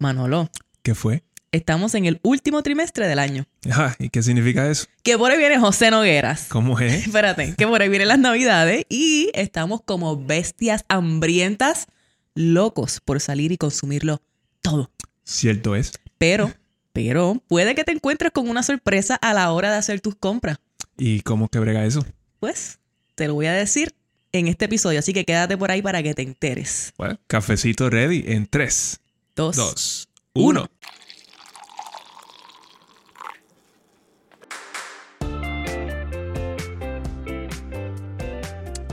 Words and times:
Manolo, 0.00 0.50
¿Qué 0.82 0.94
fue? 0.94 1.22
estamos 1.52 1.94
en 1.94 2.06
el 2.06 2.20
último 2.22 2.62
trimestre 2.62 3.06
del 3.06 3.18
año. 3.18 3.44
Ajá, 3.70 3.96
¿y 3.98 4.08
qué 4.08 4.22
significa 4.22 4.70
eso? 4.70 4.86
Que 5.02 5.18
por 5.18 5.30
ahí 5.30 5.36
viene 5.36 5.58
José 5.58 5.90
Nogueras. 5.90 6.46
¿Cómo 6.48 6.78
es? 6.80 6.92
Espérate, 7.06 7.54
que 7.54 7.66
por 7.66 7.82
ahí 7.82 7.90
vienen 7.90 8.08
las 8.08 8.18
navidades 8.18 8.86
y 8.88 9.30
estamos 9.34 9.82
como 9.84 10.16
bestias 10.16 10.86
hambrientas, 10.88 11.86
locos 12.34 13.00
por 13.04 13.20
salir 13.20 13.52
y 13.52 13.58
consumirlo 13.58 14.22
todo. 14.62 14.90
Cierto 15.24 15.76
es. 15.76 15.92
Pero, 16.16 16.50
pero, 16.94 17.42
puede 17.46 17.74
que 17.74 17.84
te 17.84 17.92
encuentres 17.92 18.32
con 18.32 18.48
una 18.48 18.62
sorpresa 18.62 19.16
a 19.16 19.34
la 19.34 19.52
hora 19.52 19.70
de 19.70 19.76
hacer 19.76 20.00
tus 20.00 20.14
compras. 20.14 20.58
¿Y 20.96 21.20
cómo 21.20 21.48
que 21.48 21.58
brega 21.58 21.84
eso? 21.84 22.06
Pues, 22.38 22.78
te 23.16 23.26
lo 23.26 23.34
voy 23.34 23.46
a 23.46 23.52
decir 23.52 23.94
en 24.32 24.46
este 24.46 24.66
episodio, 24.66 24.98
así 24.98 25.12
que 25.12 25.24
quédate 25.24 25.58
por 25.58 25.70
ahí 25.70 25.82
para 25.82 26.02
que 26.02 26.14
te 26.14 26.22
enteres. 26.22 26.92
Bueno, 26.96 27.18
cafecito 27.26 27.90
ready 27.90 28.24
en 28.26 28.46
3, 28.46 28.99
Dos. 29.36 29.56
2, 29.56 30.08
1. 30.34 30.66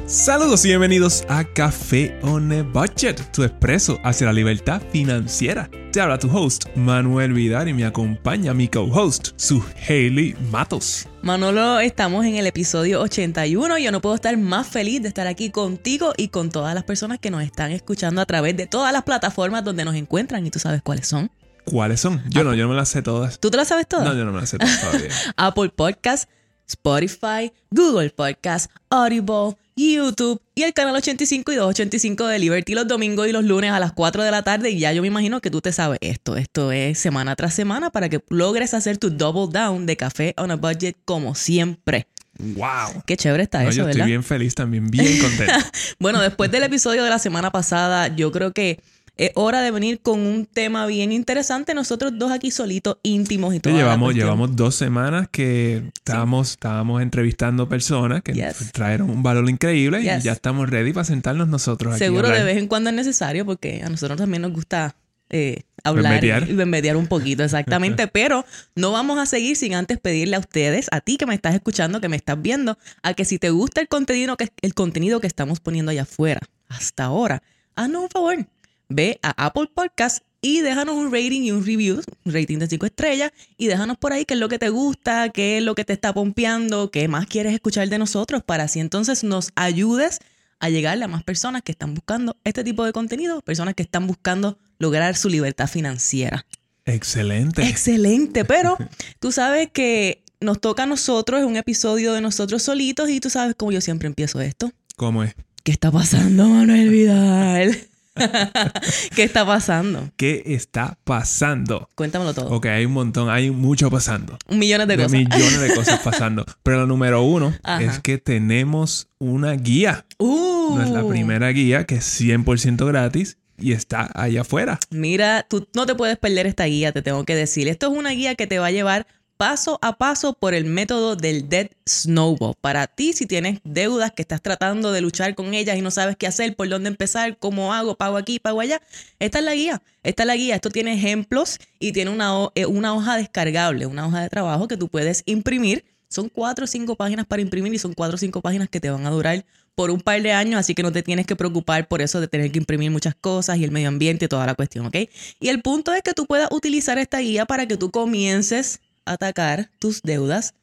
Saludos 0.05 0.63
y 0.65 0.69
bienvenidos 0.69 1.25
a 1.27 1.43
Café 1.43 2.17
on 2.21 2.51
a 2.51 2.63
Budget, 2.63 3.31
tu 3.31 3.43
expreso 3.43 3.97
hacia 4.03 4.27
la 4.27 4.33
libertad 4.33 4.81
financiera. 4.91 5.69
Te 5.97 6.01
habla 6.01 6.19
tu 6.19 6.29
host, 6.29 6.65
Manuel 6.75 7.33
Vidal, 7.33 7.69
y 7.69 7.73
me 7.73 7.83
acompaña 7.83 8.53
mi 8.53 8.67
co-host, 8.67 9.29
su 9.35 9.65
Hailey 9.89 10.35
Matos. 10.51 11.07
Manolo, 11.23 11.79
estamos 11.79 12.23
en 12.23 12.35
el 12.35 12.45
episodio 12.45 13.01
81 13.01 13.79
y 13.79 13.83
yo 13.83 13.91
no 13.91 13.99
puedo 13.99 14.13
estar 14.13 14.37
más 14.37 14.67
feliz 14.67 15.01
de 15.01 15.07
estar 15.07 15.25
aquí 15.25 15.49
contigo 15.49 16.13
y 16.15 16.27
con 16.27 16.51
todas 16.51 16.75
las 16.75 16.83
personas 16.83 17.17
que 17.17 17.31
nos 17.31 17.41
están 17.41 17.71
escuchando 17.71 18.21
a 18.21 18.27
través 18.27 18.55
de 18.55 18.67
todas 18.67 18.93
las 18.93 19.01
plataformas 19.05 19.63
donde 19.63 19.85
nos 19.85 19.95
encuentran 19.95 20.45
y 20.45 20.51
tú 20.51 20.59
sabes 20.59 20.83
cuáles 20.83 21.07
son. 21.07 21.31
¿Cuáles 21.65 21.99
son? 21.99 22.21
Yo 22.29 22.43
no, 22.43 22.53
yo 22.53 22.65
no 22.65 22.69
me 22.69 22.75
las 22.75 22.89
sé 22.89 23.01
todas. 23.01 23.39
¿Tú 23.39 23.49
te 23.49 23.57
las 23.57 23.67
sabes 23.67 23.87
todas? 23.87 24.07
No, 24.07 24.13
yo 24.13 24.23
no 24.23 24.31
me 24.31 24.41
las 24.41 24.51
sé 24.51 24.59
todas 24.59 24.79
todavía. 24.79 25.09
Apple 25.35 25.69
Podcast, 25.69 26.29
Spotify, 26.67 27.51
Google 27.71 28.09
Podcast, 28.11 28.71
Audible, 28.89 29.57
YouTube 29.75 30.41
y 30.55 30.63
el 30.63 30.73
canal 30.73 30.95
85 30.95 31.51
y 31.51 31.55
285 31.55 32.27
de 32.27 32.39
Liberty 32.39 32.73
los 32.73 32.87
domingos 32.87 33.27
y 33.27 33.31
los 33.31 33.43
lunes 33.43 33.71
a 33.71 33.79
las 33.79 33.93
4 33.93 34.23
de 34.23 34.31
la 34.31 34.41
tarde. 34.41 34.71
Y 34.71 34.79
ya 34.79 34.91
yo 34.91 35.01
me 35.01 35.07
imagino 35.07 35.39
que 35.39 35.51
tú 35.51 35.61
te 35.61 35.71
sabes 35.71 35.99
esto. 36.01 36.35
Esto 36.35 36.71
es 36.71 36.97
semana 36.99 37.35
tras 37.35 37.53
semana 37.53 37.89
para 37.91 38.09
que 38.09 38.23
logres 38.29 38.73
hacer 38.73 38.97
tu 38.97 39.09
double 39.11 39.47
down 39.51 39.85
de 39.85 39.95
café 39.95 40.33
on 40.37 40.51
a 40.51 40.55
budget 40.55 40.95
como 41.05 41.35
siempre. 41.35 42.07
¡Wow! 42.39 43.03
Qué 43.05 43.17
chévere 43.17 43.43
está 43.43 43.63
No, 43.63 43.69
eso, 43.69 43.79
yo 43.79 43.85
¿verdad? 43.85 43.99
estoy 43.99 44.11
bien 44.11 44.23
feliz 44.23 44.53
también, 44.55 44.89
bien 44.89 45.19
contento. 45.19 45.53
Bueno, 45.99 46.21
después 46.21 46.51
del 46.51 46.63
episodio 46.63 47.03
de 47.03 47.09
la 47.09 47.19
semana 47.19 47.51
pasada, 47.51 48.15
yo 48.15 48.31
creo 48.31 48.53
que 48.53 48.79
es 49.17 49.31
hora 49.35 49.61
de 49.61 49.71
venir 49.71 49.99
con 49.99 50.19
un 50.19 50.45
tema 50.45 50.85
bien 50.85 51.11
interesante. 51.11 51.73
Nosotros 51.73 52.13
dos 52.17 52.31
aquí 52.31 52.51
solitos, 52.51 52.97
íntimos 53.03 53.53
y 53.55 53.59
todo. 53.59 53.75
llevamos, 53.75 54.13
llevamos 54.13 54.55
dos 54.55 54.75
semanas 54.75 55.27
que 55.31 55.83
estábamos, 55.95 56.51
estábamos 56.51 57.01
entrevistando 57.01 57.67
personas 57.67 58.21
que 58.21 58.33
Yes. 58.33 58.71
trajeron 58.71 59.09
un 59.09 59.23
valor 59.23 59.49
increíble 59.49 60.01
Yes. 60.03 60.19
y 60.23 60.27
ya 60.27 60.31
estamos 60.33 60.69
ready 60.69 60.93
para 60.93 61.03
sentarnos 61.05 61.47
nosotros 61.47 61.93
aquí. 61.93 62.03
Seguro 62.03 62.29
de 62.29 62.43
vez 62.43 62.57
en 62.57 62.67
cuando 62.67 62.89
es 62.89 62.95
necesario 62.95 63.45
porque 63.45 63.81
a 63.83 63.89
nosotros 63.89 64.17
también 64.17 64.41
nos 64.43 64.51
gusta 64.53 64.95
eh, 65.29 65.63
hablar 65.83 66.23
y 66.23 66.53
bembetear 66.53 66.95
un 66.95 67.07
poquito, 67.07 67.43
exactamente. 67.43 68.07
Pero 68.13 68.45
no 68.75 68.91
vamos 68.91 69.19
a 69.19 69.25
seguir 69.25 69.55
sin 69.57 69.73
antes 69.75 69.99
pedirle 69.99 70.37
a 70.37 70.39
ustedes, 70.39 70.87
a 70.91 71.01
ti 71.01 71.17
que 71.17 71.25
me 71.25 71.35
estás 71.35 71.53
escuchando, 71.53 71.99
que 71.99 72.07
me 72.07 72.15
estás 72.15 72.41
viendo, 72.41 72.77
a 73.03 73.13
que 73.13 73.25
si 73.25 73.37
te 73.37 73.49
gusta 73.49 73.81
el 73.81 73.87
contenido 73.89 74.37
que, 74.37 74.49
el 74.61 74.73
contenido 74.73 75.19
que 75.19 75.27
estamos 75.27 75.59
poniendo 75.59 75.91
allá 75.91 76.03
afuera 76.03 76.39
hasta 76.69 77.03
ahora, 77.05 77.43
haznos 77.75 78.03
un 78.03 78.09
favor. 78.09 78.47
Ve 78.89 79.19
a 79.21 79.45
Apple 79.45 79.69
Podcast 79.73 80.23
y 80.41 80.61
déjanos 80.61 80.95
un 80.95 81.11
rating 81.11 81.41
y 81.41 81.51
un 81.51 81.65
review, 81.65 82.01
un 82.23 82.33
rating 82.33 82.57
de 82.57 82.67
5 82.67 82.85
estrellas, 82.85 83.31
y 83.57 83.67
déjanos 83.67 83.97
por 83.97 84.13
ahí 84.13 84.23
qué 84.23 84.35
es 84.35 84.39
lo 84.39 84.49
que 84.49 84.59
te 84.59 84.69
gusta, 84.69 85.29
qué 85.29 85.57
es 85.57 85.63
lo 85.63 85.75
que 85.75 85.83
te 85.83 85.93
está 85.93 86.13
pompeando, 86.13 86.89
qué 86.91 87.07
más 87.07 87.25
quieres 87.25 87.53
escuchar 87.53 87.89
de 87.89 87.97
nosotros, 87.97 88.43
para 88.43 88.63
así 88.63 88.79
entonces 88.79 89.23
nos 89.23 89.51
ayudes 89.55 90.19
a 90.59 90.69
llegarle 90.69 91.05
a 91.05 91.07
más 91.07 91.23
personas 91.23 91.63
que 91.63 91.71
están 91.71 91.93
buscando 91.93 92.37
este 92.43 92.63
tipo 92.63 92.85
de 92.85 92.93
contenido, 92.93 93.41
personas 93.41 93.75
que 93.75 93.83
están 93.83 94.07
buscando 94.07 94.57
lograr 94.79 95.15
su 95.15 95.29
libertad 95.29 95.67
financiera. 95.67 96.45
Excelente. 96.85 97.67
Excelente, 97.67 98.45
pero 98.45 98.77
tú 99.19 99.31
sabes 99.31 99.69
que 99.71 100.23
nos 100.39 100.61
toca 100.61 100.83
a 100.83 100.85
nosotros, 100.85 101.41
es 101.41 101.45
un 101.45 101.57
episodio 101.57 102.13
de 102.13 102.21
nosotros 102.21 102.63
solitos 102.63 103.09
y 103.09 103.19
tú 103.19 103.29
sabes 103.29 103.55
cómo 103.55 103.71
yo 103.71 103.81
siempre 103.81 104.07
empiezo 104.07 104.39
esto. 104.39 104.71
¿Cómo 104.95 105.23
es? 105.23 105.35
¿Qué 105.63 105.71
está 105.71 105.91
pasando, 105.91 106.47
Manuel 106.47 106.89
Vidal? 106.89 107.77
¿Qué 109.15 109.23
está 109.23 109.45
pasando? 109.45 110.09
¿Qué 110.17 110.43
está 110.45 110.97
pasando? 111.03 111.89
Cuéntamelo 111.95 112.33
todo. 112.33 112.49
Ok, 112.49 112.65
hay 112.67 112.85
un 112.85 112.93
montón, 112.93 113.29
hay 113.29 113.51
mucho 113.51 113.89
pasando. 113.89 114.37
Millón 114.49 114.87
de 114.87 114.97
De 114.97 115.03
cosas. 115.03 115.11
millones 115.11 115.59
de 115.61 115.73
cosas 115.73 115.99
pasando. 115.99 116.45
Pero 116.63 116.77
lo 116.79 116.87
número 116.87 117.21
uno 117.23 117.53
Ajá. 117.63 117.81
es 117.83 117.99
que 117.99 118.17
tenemos 118.17 119.07
una 119.19 119.53
guía. 119.53 120.05
Uh. 120.17 120.75
No 120.75 120.83
es 120.83 120.89
la 120.89 121.07
primera 121.07 121.49
guía 121.49 121.85
que 121.85 121.95
es 121.95 122.21
100% 122.21 122.85
gratis 122.87 123.37
y 123.59 123.71
está 123.71 124.09
allá 124.13 124.41
afuera. 124.41 124.79
Mira, 124.91 125.45
tú 125.49 125.67
no 125.73 125.85
te 125.85 125.95
puedes 125.95 126.17
perder 126.17 126.45
esta 126.45 126.65
guía, 126.65 126.91
te 126.91 127.01
tengo 127.01 127.23
que 127.25 127.35
decir. 127.35 127.67
Esto 127.67 127.91
es 127.91 127.97
una 127.97 128.11
guía 128.11 128.35
que 128.35 128.47
te 128.47 128.59
va 128.59 128.67
a 128.67 128.71
llevar 128.71 129.07
paso 129.37 129.79
a 129.81 129.97
paso 129.97 130.33
por 130.33 130.53
el 130.53 130.65
método 130.65 131.15
del 131.15 131.47
Dead 131.47 131.69
Snowball. 131.87 132.55
Para 132.59 132.87
ti, 132.87 133.13
si 133.13 133.25
tienes 133.25 133.59
deudas 133.63 134.11
que 134.11 134.23
estás 134.23 134.41
tratando 134.41 134.91
de 134.91 135.01
luchar 135.01 135.35
con 135.35 135.53
ellas 135.53 135.77
y 135.77 135.81
no 135.81 135.91
sabes 135.91 136.17
qué 136.17 136.27
hacer, 136.27 136.55
por 136.55 136.67
dónde 136.67 136.89
empezar, 136.89 137.37
cómo 137.37 137.73
hago, 137.73 137.95
pago 137.95 138.17
aquí, 138.17 138.39
pago 138.39 138.59
allá, 138.59 138.81
esta 139.19 139.39
es 139.39 139.45
la 139.45 139.53
guía. 139.53 139.81
Esta 140.03 140.23
es 140.23 140.27
la 140.27 140.35
guía. 140.35 140.55
Esto 140.55 140.69
tiene 140.69 140.93
ejemplos 140.93 141.59
y 141.79 141.91
tiene 141.91 142.11
una, 142.11 142.49
eh, 142.55 142.65
una 142.65 142.93
hoja 142.93 143.17
descargable, 143.17 143.85
una 143.85 144.07
hoja 144.07 144.21
de 144.21 144.29
trabajo 144.29 144.67
que 144.67 144.77
tú 144.77 144.87
puedes 144.87 145.23
imprimir. 145.25 145.85
Son 146.09 146.29
cuatro 146.29 146.65
o 146.65 146.67
cinco 146.67 146.95
páginas 146.95 147.25
para 147.25 147.41
imprimir 147.41 147.73
y 147.73 147.79
son 147.79 147.93
cuatro 147.93 148.15
o 148.15 148.17
cinco 148.17 148.41
páginas 148.41 148.69
que 148.69 148.79
te 148.79 148.89
van 148.89 149.05
a 149.05 149.09
durar 149.09 149.45
por 149.75 149.91
un 149.91 150.01
par 150.01 150.19
de 150.23 150.31
años, 150.31 150.59
así 150.59 150.73
que 150.73 150.81
no 150.81 150.91
te 150.91 151.03
tienes 151.03 151.27
que 151.27 151.35
preocupar 151.35 151.87
por 151.87 152.01
eso 152.01 152.19
de 152.19 152.27
tener 152.27 152.51
que 152.51 152.57
imprimir 152.57 152.89
muchas 152.89 153.13
cosas 153.13 153.59
y 153.59 153.63
el 153.63 153.69
medio 153.69 153.89
ambiente 153.89 154.25
y 154.25 154.27
toda 154.27 154.43
la 154.47 154.55
cuestión, 154.55 154.87
¿ok? 154.87 154.95
Y 155.39 155.49
el 155.49 155.61
punto 155.61 155.93
es 155.93 156.01
que 156.01 156.13
tú 156.13 156.25
puedas 156.25 156.47
utilizar 156.51 156.97
esta 156.97 157.19
guía 157.19 157.45
para 157.45 157.67
que 157.67 157.77
tú 157.77 157.91
comiences 157.91 158.79
atacar 159.11 159.69
tus 159.79 160.01
deudas 160.01 160.53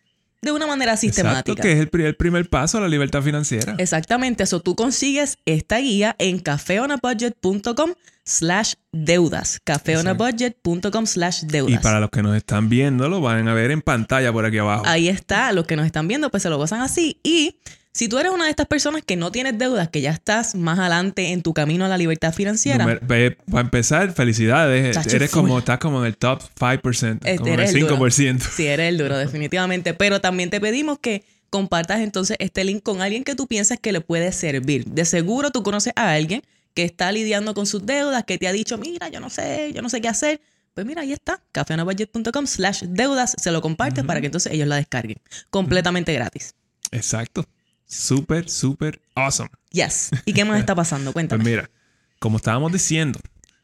de 0.42 0.52
una 0.52 0.66
manera 0.66 0.96
sistemática. 0.98 1.52
Exacto, 1.52 1.62
que 1.62 1.72
es 1.72 1.78
el, 1.80 1.88
pri- 1.88 2.04
el 2.04 2.16
primer 2.16 2.50
paso 2.50 2.76
a 2.76 2.80
la 2.82 2.88
libertad 2.88 3.22
financiera. 3.22 3.76
Exactamente, 3.78 4.42
eso 4.42 4.60
tú 4.60 4.74
consigues 4.76 5.38
esta 5.46 5.78
guía 5.78 6.16
en 6.18 6.38
cafeonabudget.com 6.38 7.94
slash 8.24 8.74
deudas. 8.92 9.60
cafeonabudget.com 9.64 11.06
slash 11.06 11.42
deudas. 11.44 11.74
Y 11.74 11.82
para 11.82 12.00
los 12.00 12.10
que 12.10 12.22
nos 12.22 12.36
están 12.36 12.68
viendo, 12.68 13.08
lo 13.08 13.20
van 13.20 13.48
a 13.48 13.54
ver 13.54 13.70
en 13.70 13.80
pantalla 13.80 14.32
por 14.32 14.44
aquí 14.44 14.58
abajo. 14.58 14.82
Ahí 14.86 15.08
está, 15.08 15.52
los 15.52 15.66
que 15.66 15.76
nos 15.76 15.86
están 15.86 16.08
viendo 16.08 16.30
pues 16.30 16.42
se 16.42 16.50
lo 16.50 16.58
gozan 16.58 16.82
así. 16.82 17.20
Y 17.22 17.56
si 17.94 18.08
tú 18.08 18.18
eres 18.18 18.32
una 18.32 18.44
de 18.44 18.50
estas 18.50 18.66
personas 18.66 19.02
que 19.06 19.14
no 19.16 19.30
tienes 19.30 19.56
deudas, 19.56 19.88
que 19.88 20.00
ya 20.00 20.10
estás 20.10 20.56
más 20.56 20.78
adelante 20.80 21.30
en 21.32 21.42
tu 21.42 21.54
camino 21.54 21.84
a 21.84 21.88
la 21.88 21.96
libertad 21.96 22.34
financiera, 22.34 22.84
Número- 22.84 23.36
Para 23.48 23.60
empezar, 23.62 24.12
felicidades. 24.12 24.96
Chacho, 24.96 25.14
eres 25.16 25.30
full. 25.30 25.40
como, 25.42 25.58
estás 25.60 25.78
como 25.78 26.00
en 26.00 26.06
el 26.06 26.16
top 26.16 26.42
5%, 26.58 27.20
Este, 27.24 27.36
como 27.38 27.54
el 27.54 27.60
eres 27.60 27.72
el 27.74 27.80
duro. 27.80 27.96
5%. 27.96 28.40
Sí, 28.54 28.66
eres 28.66 28.88
el 28.88 28.98
duro, 28.98 29.16
definitivamente. 29.16 29.94
Pero 29.94 30.20
también 30.20 30.50
te 30.50 30.60
pedimos 30.60 30.98
que 30.98 31.24
compartas 31.50 32.00
entonces 32.00 32.36
este 32.40 32.64
link 32.64 32.82
con 32.82 33.00
alguien 33.00 33.22
que 33.22 33.36
tú 33.36 33.46
piensas 33.46 33.78
que 33.80 33.92
le 33.92 34.00
puede 34.00 34.32
servir. 34.32 34.86
De 34.86 35.04
seguro 35.04 35.52
tú 35.52 35.62
conoces 35.62 35.92
a 35.94 36.10
alguien 36.12 36.42
que 36.74 36.82
está 36.82 37.12
lidiando 37.12 37.54
con 37.54 37.64
sus 37.66 37.86
deudas, 37.86 38.24
que 38.24 38.36
te 38.38 38.48
ha 38.48 38.52
dicho, 38.52 38.76
mira, 38.76 39.08
yo 39.08 39.20
no 39.20 39.30
sé, 39.30 39.70
yo 39.72 39.80
no 39.82 39.88
sé 39.88 40.00
qué 40.00 40.08
hacer. 40.08 40.40
Pues 40.74 40.84
mira, 40.84 41.02
ahí 41.02 41.12
está, 41.12 41.40
cafeonabudget.com 41.52 42.48
slash 42.48 42.82
deudas, 42.88 43.36
se 43.38 43.52
lo 43.52 43.62
compartes 43.62 44.02
para 44.04 44.20
que 44.20 44.26
entonces 44.26 44.52
ellos 44.52 44.66
la 44.66 44.74
descarguen. 44.74 45.18
Completamente 45.50 46.12
gratis. 46.12 46.54
Exacto. 46.90 47.46
Súper, 47.94 48.48
súper 48.50 49.00
awesome. 49.14 49.50
Yes. 49.70 50.10
¿Y 50.24 50.32
qué 50.32 50.44
más 50.44 50.58
está 50.58 50.74
pasando? 50.74 51.04
Pues 51.12 51.26
Cuéntame. 51.28 51.44
mira, 51.44 51.70
como 52.18 52.36
estábamos 52.38 52.72
diciendo, 52.72 53.20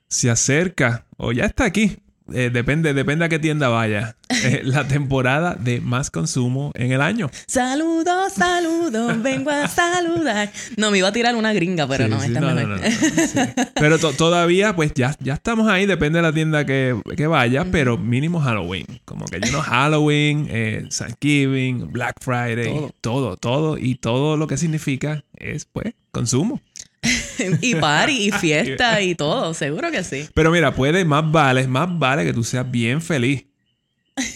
se 0.08 0.30
acerca 0.30 1.06
o 1.16 1.32
ya 1.32 1.44
está 1.44 1.64
aquí. 1.64 1.98
Eh, 2.32 2.50
depende, 2.52 2.94
depende 2.94 3.24
a 3.24 3.28
qué 3.28 3.38
tienda 3.38 3.68
vaya. 3.68 4.16
eh, 4.44 4.60
la 4.64 4.86
temporada 4.86 5.56
de 5.58 5.80
más 5.80 6.10
consumo 6.10 6.70
en 6.74 6.92
el 6.92 7.00
año. 7.00 7.30
Saludos, 7.48 8.32
saludos, 8.32 9.20
vengo 9.22 9.50
a 9.50 9.66
saludar. 9.68 10.52
No, 10.76 10.90
me 10.92 10.98
iba 10.98 11.08
a 11.08 11.12
tirar 11.12 11.34
una 11.34 11.52
gringa, 11.52 11.86
pero 11.88 12.04
Sí, 12.04 12.10
no, 12.10 12.20
sí, 12.20 12.26
esta 12.28 12.40
no, 12.40 12.54
no, 12.54 12.78
sí. 12.78 13.38
Pero 13.74 13.98
to- 13.98 14.12
todavía, 14.12 14.74
pues 14.76 14.92
ya, 14.94 15.16
ya 15.20 15.34
estamos 15.34 15.68
ahí, 15.68 15.86
depende 15.86 16.18
de 16.18 16.22
la 16.22 16.32
tienda 16.32 16.64
que, 16.64 17.00
que 17.16 17.26
vaya, 17.26 17.66
pero 17.72 17.98
mínimo 17.98 18.40
Halloween. 18.40 18.86
Como 19.04 19.24
que 19.26 19.40
know, 19.40 19.60
Halloween, 19.62 20.46
eh, 20.50 20.88
Thanksgiving, 20.96 21.90
Black 21.92 22.14
Friday, 22.20 22.66
Todo. 22.72 22.90
todo. 23.00 23.36
todo, 23.36 23.78
Y 23.78 23.96
todo 23.96 24.36
lo 24.36 24.46
que 24.46 24.56
significa 24.56 25.24
es, 25.36 25.64
pues, 25.64 25.94
consumo. 26.12 26.60
y 27.60 27.74
party, 27.74 28.28
y 28.28 28.32
fiesta, 28.32 29.00
y 29.00 29.14
todo, 29.14 29.54
seguro 29.54 29.90
que 29.90 30.04
sí. 30.04 30.28
Pero 30.34 30.50
mira, 30.50 30.74
puede, 30.74 31.04
más 31.04 31.30
vale, 31.30 31.66
más 31.66 31.88
vale 31.98 32.24
que 32.24 32.32
tú 32.32 32.44
seas 32.44 32.70
bien 32.70 33.00
feliz. 33.00 33.46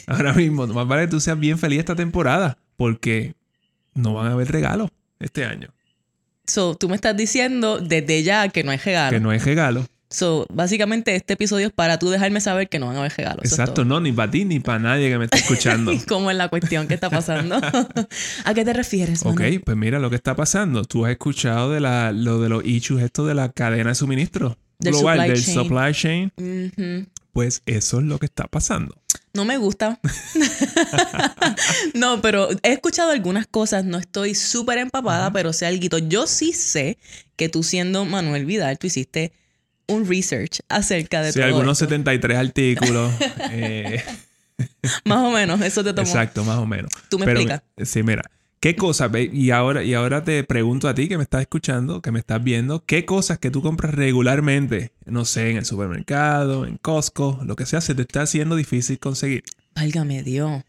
Ahora 0.06 0.32
mismo, 0.32 0.66
más 0.66 0.86
vale 0.86 1.04
que 1.04 1.10
tú 1.10 1.20
seas 1.20 1.38
bien 1.38 1.58
feliz 1.58 1.80
esta 1.80 1.94
temporada, 1.94 2.56
porque 2.76 3.34
no 3.94 4.14
van 4.14 4.28
a 4.28 4.32
haber 4.32 4.50
regalos 4.50 4.90
este 5.20 5.44
año. 5.44 5.68
So, 6.46 6.74
tú 6.74 6.88
me 6.88 6.94
estás 6.94 7.16
diciendo 7.16 7.78
desde 7.78 8.22
ya 8.22 8.48
que 8.48 8.64
no 8.64 8.70
hay 8.70 8.78
regalo. 8.78 9.10
Que 9.10 9.20
no 9.20 9.30
hay 9.30 9.38
regalo. 9.38 9.86
So, 10.14 10.46
básicamente 10.48 11.16
este 11.16 11.32
episodio 11.32 11.66
es 11.66 11.72
para 11.72 11.98
tú 11.98 12.08
dejarme 12.08 12.40
saber 12.40 12.68
que 12.68 12.78
no 12.78 12.86
van 12.86 12.94
a 12.94 12.98
haber 13.00 13.12
regalos. 13.16 13.44
es 13.44 13.50
Exacto, 13.50 13.84
no, 13.84 13.98
ni 13.98 14.12
para 14.12 14.30
ti 14.30 14.44
ni 14.44 14.60
para 14.60 14.78
nadie 14.78 15.10
que 15.10 15.18
me 15.18 15.24
esté 15.24 15.38
escuchando. 15.38 15.90
¿Cómo 16.08 16.30
es 16.30 16.36
la 16.36 16.48
cuestión 16.48 16.86
que 16.86 16.94
está 16.94 17.10
pasando? 17.10 17.56
¿A 18.44 18.54
qué 18.54 18.64
te 18.64 18.72
refieres, 18.72 19.22
Ok, 19.22 19.40
Manuel? 19.40 19.60
pues 19.62 19.76
mira 19.76 19.98
lo 19.98 20.10
que 20.10 20.16
está 20.16 20.36
pasando. 20.36 20.84
Tú 20.84 21.04
has 21.04 21.10
escuchado 21.10 21.72
de 21.72 21.80
la, 21.80 22.12
lo 22.12 22.40
de 22.40 22.48
los 22.48 22.64
issues 22.64 23.02
esto 23.02 23.26
de 23.26 23.34
la 23.34 23.48
cadena 23.50 23.88
de 23.90 23.94
suministro 23.96 24.56
Del 24.78 24.92
global, 24.92 25.18
supply 25.18 25.28
del 25.32 25.44
chain. 25.92 26.30
supply 26.32 26.72
chain. 26.72 27.08
Pues 27.32 27.62
eso 27.66 27.98
es 27.98 28.04
lo 28.04 28.20
que 28.20 28.26
está 28.26 28.44
pasando. 28.44 28.94
No 29.32 29.44
me 29.44 29.56
gusta. 29.56 29.98
no, 31.94 32.20
pero 32.22 32.50
he 32.62 32.72
escuchado 32.72 33.10
algunas 33.10 33.48
cosas, 33.48 33.84
no 33.84 33.98
estoy 33.98 34.36
súper 34.36 34.78
empapada, 34.78 35.32
pero 35.32 35.52
sé 35.52 35.66
algo. 35.66 35.98
Yo 35.98 36.28
sí 36.28 36.52
sé 36.52 36.98
que 37.34 37.48
tú 37.48 37.64
siendo 37.64 38.04
Manuel 38.04 38.46
Vidal, 38.46 38.78
tú 38.78 38.86
hiciste 38.86 39.32
un 39.88 40.06
research 40.08 40.60
acerca 40.68 41.22
de 41.22 41.32
Sí, 41.32 41.38
todo 41.38 41.46
algunos 41.48 41.80
esto. 41.80 41.90
73 41.90 42.38
artículos. 42.38 43.12
eh, 43.50 44.02
Más 45.04 45.18
o 45.18 45.30
menos, 45.30 45.60
eso 45.60 45.82
te 45.82 45.92
tomó. 45.92 46.06
exacto, 46.06 46.44
más 46.44 46.58
o 46.58 46.66
menos. 46.66 46.90
Tú 47.08 47.18
me 47.18 47.26
Pero, 47.26 47.40
explicas. 47.40 47.62
Sí, 47.88 48.02
mira. 48.02 48.22
¿Qué 48.60 48.76
cosas? 48.76 49.10
Y 49.32 49.50
ahora, 49.50 49.84
y 49.84 49.92
ahora 49.92 50.24
te 50.24 50.42
pregunto 50.42 50.88
a 50.88 50.94
ti 50.94 51.06
que 51.06 51.18
me 51.18 51.22
estás 51.24 51.42
escuchando, 51.42 52.00
que 52.00 52.10
me 52.10 52.18
estás 52.18 52.42
viendo, 52.42 52.82
¿qué 52.86 53.04
cosas 53.04 53.38
que 53.38 53.50
tú 53.50 53.60
compras 53.60 53.92
regularmente? 53.94 54.92
No 55.04 55.26
sé, 55.26 55.50
en 55.50 55.58
el 55.58 55.66
supermercado, 55.66 56.64
en 56.64 56.78
Costco, 56.78 57.40
lo 57.44 57.56
que 57.56 57.66
sea, 57.66 57.82
se 57.82 57.94
te 57.94 58.00
está 58.02 58.22
haciendo 58.22 58.56
difícil 58.56 58.98
conseguir. 58.98 59.44
Válgame 59.74 60.22
Dios. 60.22 60.62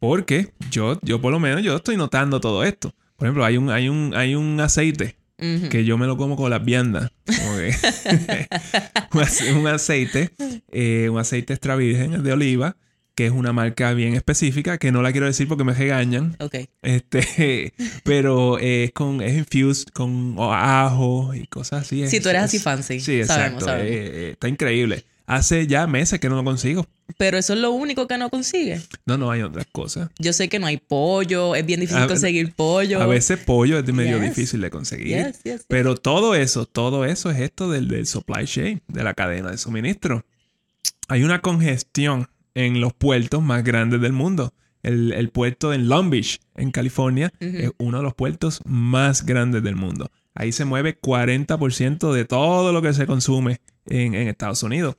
Porque 0.00 0.52
yo, 0.72 0.98
yo 1.02 1.20
por 1.20 1.30
lo 1.30 1.38
menos, 1.38 1.62
yo 1.62 1.76
estoy 1.76 1.96
notando 1.96 2.40
todo 2.40 2.64
esto. 2.64 2.92
Por 3.16 3.28
ejemplo, 3.28 3.44
hay 3.44 3.58
un, 3.58 3.70
hay 3.70 3.88
un, 3.88 4.12
hay 4.16 4.34
un 4.34 4.58
aceite 4.60 5.15
Que 5.38 5.84
yo 5.84 5.98
me 5.98 6.06
lo 6.06 6.16
como 6.16 6.34
con 6.36 6.50
las 6.50 6.64
viandas. 6.64 7.10
Como 7.26 7.56
que- 7.58 7.74
un 9.12 9.20
ace- 9.22 9.52
un 9.52 9.66
aceite, 9.66 10.30
eh, 10.72 11.08
un 11.10 11.18
aceite 11.18 11.52
extra 11.52 11.76
virgen 11.76 12.22
de 12.22 12.32
oliva, 12.32 12.76
que 13.14 13.26
es 13.26 13.32
una 13.32 13.52
marca 13.52 13.92
bien 13.94 14.14
específica, 14.14 14.78
que 14.78 14.92
no 14.92 15.00
la 15.02 15.10
quiero 15.12 15.26
decir 15.26 15.48
porque 15.48 15.64
me 15.64 15.72
regañan. 15.74 16.36
Ok. 16.38 16.56
Este, 16.82 17.72
pero 18.04 18.58
es 18.58 18.92
con, 18.92 19.20
es 19.22 19.36
infused 19.36 19.88
con 19.92 20.36
ajo 20.38 21.34
y 21.34 21.46
cosas 21.46 21.82
así. 21.82 22.06
Si 22.08 22.16
Es- 22.16 22.22
tú 22.22 22.28
eres 22.28 22.42
es- 22.42 22.48
así 22.48 22.58
fancy. 22.58 23.00
Sí, 23.00 23.24
Sabemos, 23.24 23.62
exacto. 23.62 23.64
sabemos. 23.66 23.90
eh, 23.90 24.10
eh, 24.12 24.30
está 24.32 24.48
increíble. 24.48 25.04
Hace 25.26 25.66
ya 25.66 25.86
meses 25.86 26.20
que 26.20 26.28
no 26.28 26.36
lo 26.36 26.44
consigo. 26.44 26.86
Pero 27.18 27.36
eso 27.38 27.52
es 27.54 27.58
lo 27.58 27.72
único 27.72 28.06
que 28.06 28.16
no 28.18 28.30
consigue. 28.30 28.80
No, 29.06 29.16
no 29.16 29.30
hay 29.30 29.42
otras 29.42 29.66
cosas. 29.72 30.10
Yo 30.18 30.32
sé 30.32 30.48
que 30.48 30.58
no 30.58 30.66
hay 30.66 30.76
pollo, 30.76 31.54
es 31.54 31.66
bien 31.66 31.80
difícil 31.80 32.02
A- 32.02 32.06
conseguir 32.06 32.52
pollo. 32.54 33.00
A 33.02 33.06
veces 33.06 33.38
pollo 33.38 33.78
es 33.78 33.92
medio 33.92 34.18
Yes. 34.18 34.28
difícil 34.36 34.60
de 34.60 34.70
conseguir. 34.70 35.08
Yes, 35.08 35.26
yes, 35.42 35.42
yes. 35.44 35.64
Pero 35.68 35.96
todo 35.96 36.34
eso, 36.34 36.66
todo 36.66 37.04
eso 37.04 37.30
es 37.30 37.40
esto 37.40 37.70
del, 37.70 37.88
del 37.88 38.06
supply 38.06 38.44
chain, 38.46 38.82
de 38.88 39.02
la 39.04 39.14
cadena 39.14 39.50
de 39.50 39.58
suministro. 39.58 40.24
Hay 41.08 41.22
una 41.24 41.40
congestión 41.40 42.28
en 42.54 42.80
los 42.80 42.92
puertos 42.92 43.42
más 43.42 43.64
grandes 43.64 44.00
del 44.00 44.12
mundo. 44.12 44.52
El, 44.82 45.12
el 45.12 45.30
puerto 45.30 45.72
en 45.72 45.88
Long 45.88 46.10
Beach, 46.10 46.40
en 46.54 46.70
California, 46.70 47.32
es 47.40 47.70
uno 47.78 47.98
de 47.98 48.04
los 48.04 48.14
puertos 48.14 48.60
más 48.64 49.26
grandes 49.26 49.62
del 49.64 49.74
mundo. 49.74 50.10
Ahí 50.34 50.52
se 50.52 50.64
mueve 50.64 51.00
40% 51.00 52.12
de 52.12 52.24
todo 52.24 52.72
lo 52.72 52.82
que 52.82 52.92
se 52.92 53.06
consume 53.06 53.60
en, 53.88 54.14
en 54.14 54.28
Estados 54.28 54.62
Unidos, 54.62 54.96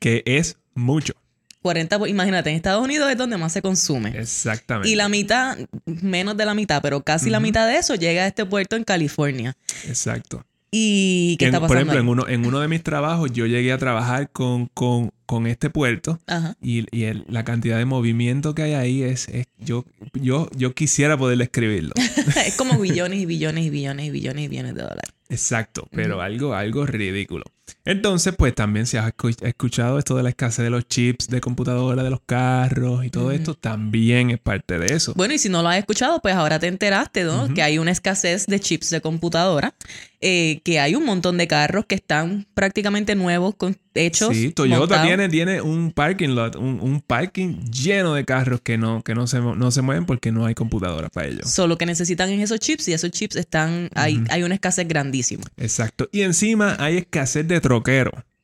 que 0.00 0.22
es 0.26 0.56
mucho. 0.74 1.14
40, 1.62 1.98
po- 1.98 2.06
imagínate, 2.06 2.48
en 2.50 2.56
Estados 2.56 2.82
Unidos 2.82 3.10
es 3.10 3.18
donde 3.18 3.36
más 3.36 3.52
se 3.52 3.60
consume. 3.60 4.18
Exactamente. 4.18 4.88
Y 4.88 4.94
la 4.96 5.08
mitad, 5.10 5.58
menos 5.84 6.36
de 6.36 6.46
la 6.46 6.54
mitad, 6.54 6.80
pero 6.80 7.02
casi 7.02 7.28
la 7.28 7.38
mitad 7.40 7.66
de 7.68 7.76
eso 7.76 7.94
llega 7.96 8.22
a 8.22 8.26
este 8.26 8.46
puerto 8.46 8.76
en 8.76 8.84
California. 8.84 9.54
Exacto. 9.86 10.44
¿Y 10.72 11.36
qué 11.38 11.46
En- 11.46 11.48
está 11.54 11.60
por 11.60 11.68
pasando? 11.68 11.92
ejemplo, 11.92 12.00
en 12.00 12.08
uno, 12.20 12.28
en 12.28 12.46
uno 12.46 12.60
de 12.60 12.68
mis 12.68 12.82
trabajos 12.82 13.32
yo 13.32 13.44
llegué 13.44 13.72
a 13.72 13.78
trabajar 13.78 14.30
con, 14.30 14.66
con, 14.72 15.10
con 15.26 15.46
este 15.48 15.68
puerto 15.68 16.20
Ajá. 16.28 16.54
y, 16.62 16.86
y 16.96 17.04
el- 17.04 17.24
la 17.28 17.44
cantidad 17.44 17.76
de 17.76 17.84
movimiento 17.84 18.54
que 18.54 18.62
hay 18.62 18.72
ahí 18.74 19.02
es, 19.02 19.28
es- 19.28 19.46
yo, 19.58 19.84
yo, 20.14 20.48
yo 20.56 20.72
quisiera 20.74 21.18
poder 21.18 21.36
describirlo. 21.38 21.92
es 22.46 22.54
como 22.56 22.78
billones 22.78 23.18
y 23.18 23.26
billones 23.26 23.64
y 23.66 23.70
billones 23.70 24.06
y 24.06 24.10
billones 24.10 24.44
y 24.44 24.48
billones 24.48 24.74
de 24.76 24.82
dólares. 24.82 25.10
Exacto, 25.28 25.88
pero 25.90 26.22
algo, 26.22 26.54
algo 26.54 26.86
ridículo. 26.86 27.44
Entonces, 27.90 28.34
pues 28.36 28.54
también 28.54 28.86
si 28.86 28.96
has 28.96 29.12
escu- 29.12 29.36
escuchado 29.46 29.98
esto 29.98 30.16
de 30.16 30.22
la 30.22 30.28
escasez 30.30 30.64
de 30.64 30.70
los 30.70 30.86
chips 30.86 31.28
de 31.28 31.40
computadora, 31.40 32.02
de 32.02 32.10
los 32.10 32.20
carros 32.24 33.04
y 33.04 33.10
todo 33.10 33.32
esto, 33.32 33.54
también 33.54 34.30
es 34.30 34.38
parte 34.38 34.78
de 34.78 34.94
eso. 34.94 35.12
Bueno, 35.16 35.34
y 35.34 35.38
si 35.38 35.48
no 35.48 35.62
lo 35.62 35.68
has 35.68 35.78
escuchado, 35.78 36.20
pues 36.20 36.34
ahora 36.34 36.58
te 36.58 36.68
enteraste, 36.68 37.24
¿no? 37.24 37.52
Que 37.52 37.62
hay 37.62 37.78
una 37.78 37.90
escasez 37.90 38.46
de 38.46 38.60
chips 38.60 38.90
de 38.90 39.00
computadora, 39.00 39.74
eh, 40.20 40.60
que 40.64 40.78
hay 40.80 40.94
un 40.94 41.04
montón 41.04 41.38
de 41.38 41.48
carros 41.48 41.86
que 41.86 41.94
están 41.94 42.46
prácticamente 42.54 43.14
nuevos, 43.14 43.54
con, 43.56 43.76
hechos. 43.94 44.36
Sí, 44.36 44.50
Toyota 44.52 44.78
montados. 44.80 45.06
tiene, 45.06 45.28
tiene 45.28 45.60
un 45.62 45.90
parking 45.92 46.28
lot, 46.30 46.54
un, 46.56 46.78
un 46.80 47.00
parking 47.00 47.56
lleno 47.72 48.14
de 48.14 48.24
carros 48.24 48.60
que 48.60 48.78
no, 48.78 49.02
que 49.02 49.14
no 49.14 49.26
se, 49.26 49.40
no 49.40 49.70
se 49.70 49.82
mueven 49.82 50.06
porque 50.06 50.30
no 50.30 50.46
hay 50.46 50.54
computadora 50.54 51.08
para 51.08 51.26
ellos. 51.26 51.50
Solo 51.50 51.76
que 51.76 51.86
necesitan 51.86 52.30
es 52.30 52.40
esos 52.44 52.60
chips 52.60 52.86
y 52.88 52.92
esos 52.92 53.10
chips 53.10 53.34
están, 53.36 53.88
hay, 53.94 54.22
hay 54.30 54.42
una 54.44 54.54
escasez 54.54 54.86
grandísima 54.86 55.42
Exacto. 55.56 56.08
Y 56.12 56.20
encima 56.22 56.76
hay 56.78 56.98
escasez 56.98 57.48
de 57.48 57.60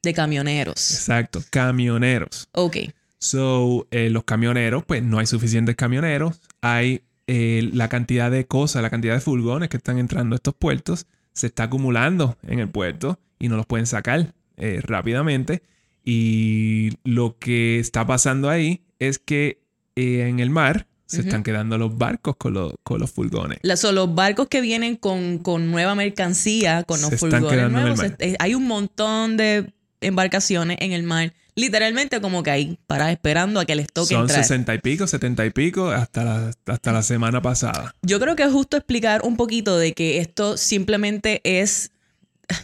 de 0.03 0.15
camioneros. 0.15 0.93
Exacto, 0.93 1.43
camioneros. 1.51 2.49
Ok. 2.53 2.77
So, 3.19 3.87
eh, 3.91 4.11
los 4.11 4.25
camioneros, 4.25 4.85
pues 4.85 5.03
no 5.03 5.19
hay 5.19 5.27
suficientes 5.27 5.75
camioneros. 5.75 6.41
Hay 6.61 7.03
eh, 7.27 7.69
la 7.73 7.89
cantidad 7.89 8.31
de 8.31 8.47
cosas, 8.47 8.83
la 8.83 8.91
cantidad 8.91 9.15
de 9.15 9.21
furgones 9.21 9.69
que 9.69 9.77
están 9.79 9.99
entrando 9.99 10.35
a 10.35 10.37
estos 10.37 10.55
puertos, 10.55 11.07
se 11.33 11.49
está 11.49 11.65
acumulando 11.65 12.39
en 12.47 12.61
el 12.61 12.69
puerto 12.69 13.19
y 13.39 13.49
no 13.49 13.57
los 13.57 13.67
pueden 13.67 13.87
sacar 13.87 14.33
eh, 14.57 14.81
rápidamente. 14.83 15.63
Y 16.05 16.93
lo 17.03 17.37
que 17.39 17.81
está 17.81 18.07
pasando 18.07 18.49
ahí 18.49 18.85
es 18.99 19.19
que 19.19 19.61
en 19.97 20.41
el 20.41 20.51
mar 20.51 20.87
se 21.07 21.21
están 21.21 21.43
quedando 21.43 21.79
los 21.79 21.97
barcos 21.97 22.37
con, 22.37 22.55
los- 22.55 22.75
con 22.83 23.01
los 23.01 23.11
furgones. 23.11 23.59
La- 23.63 23.77
los 23.93 24.15
barcos 24.15 24.49
que 24.49 24.61
vienen 24.61 24.97
con, 24.97 25.39
con 25.39 25.71
nueva 25.71 25.95
mercancía, 25.95 26.83
con 26.85 27.01
los 27.01 27.11
Se 27.11 27.15
están 27.17 27.31
furgones 27.31 27.57
quedando 27.59 27.79
en 27.81 27.87
el 27.87 27.95
nuevos. 27.95 28.15
se- 28.19 28.29
eh, 28.31 28.37
hay 28.39 28.55
un 28.55 28.67
montón 28.67 29.37
de 29.37 29.73
embarcaciones 30.01 30.77
en 30.81 30.93
el 30.93 31.03
mar, 31.05 31.33
literalmente 31.55 32.21
como 32.21 32.43
que 32.43 32.51
ahí, 32.51 32.79
para 32.87 33.11
esperando 33.13 33.61
a 33.61 33.65
que 33.65 33.75
les 33.77 33.87
toque 33.87 34.15
Son 34.15 34.23
entrar. 34.23 34.43
60 34.43 34.75
y 34.75 34.79
pico, 34.79 35.07
70 35.07 35.47
y 35.47 35.51
pico 35.51 35.89
hasta 35.91 36.25
la, 36.25 36.53
hasta 36.67 36.93
la 36.93 37.03
semana 37.03 37.41
pasada. 37.41 37.95
Yo 38.03 38.21
creo 38.21 38.37
que 38.37 38.43
es 38.43 38.53
justo 38.53 38.77
explicar 38.77 39.23
un 39.25 39.37
poquito 39.37 39.79
de 39.79 39.93
que 39.95 40.19
esto 40.19 40.57
simplemente 40.57 41.41
es, 41.45 41.93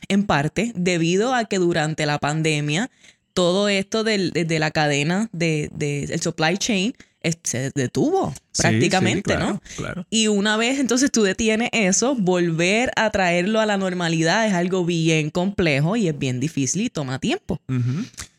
en 0.08 0.24
parte, 0.24 0.72
debido 0.74 1.34
a 1.34 1.44
que 1.46 1.58
durante 1.58 2.04
la 2.06 2.18
pandemia, 2.18 2.90
todo 3.34 3.68
esto 3.68 4.04
del- 4.04 4.30
de, 4.32 4.44
de 4.44 4.58
la 4.58 4.70
cadena 4.70 5.28
de, 5.32 5.70
de- 5.74 6.04
el 6.04 6.20
supply 6.20 6.58
chain 6.58 6.94
se 7.42 7.70
detuvo 7.74 8.32
Sí, 8.52 8.62
prácticamente, 8.62 9.32
sí, 9.32 9.36
claro, 9.38 9.52
¿no? 9.54 9.62
Claro. 9.76 10.06
Y 10.10 10.28
una 10.28 10.56
vez 10.56 10.78
entonces 10.78 11.10
tú 11.10 11.22
detienes 11.22 11.70
eso, 11.72 12.14
volver 12.14 12.90
a 12.96 13.08
traerlo 13.10 13.60
a 13.60 13.66
la 13.66 13.76
normalidad 13.78 14.46
es 14.46 14.52
algo 14.54 14.84
bien 14.84 15.30
complejo 15.30 15.96
y 15.96 16.08
es 16.08 16.18
bien 16.18 16.38
difícil 16.40 16.82
y 16.82 16.90
toma 16.90 17.18
tiempo. 17.18 17.60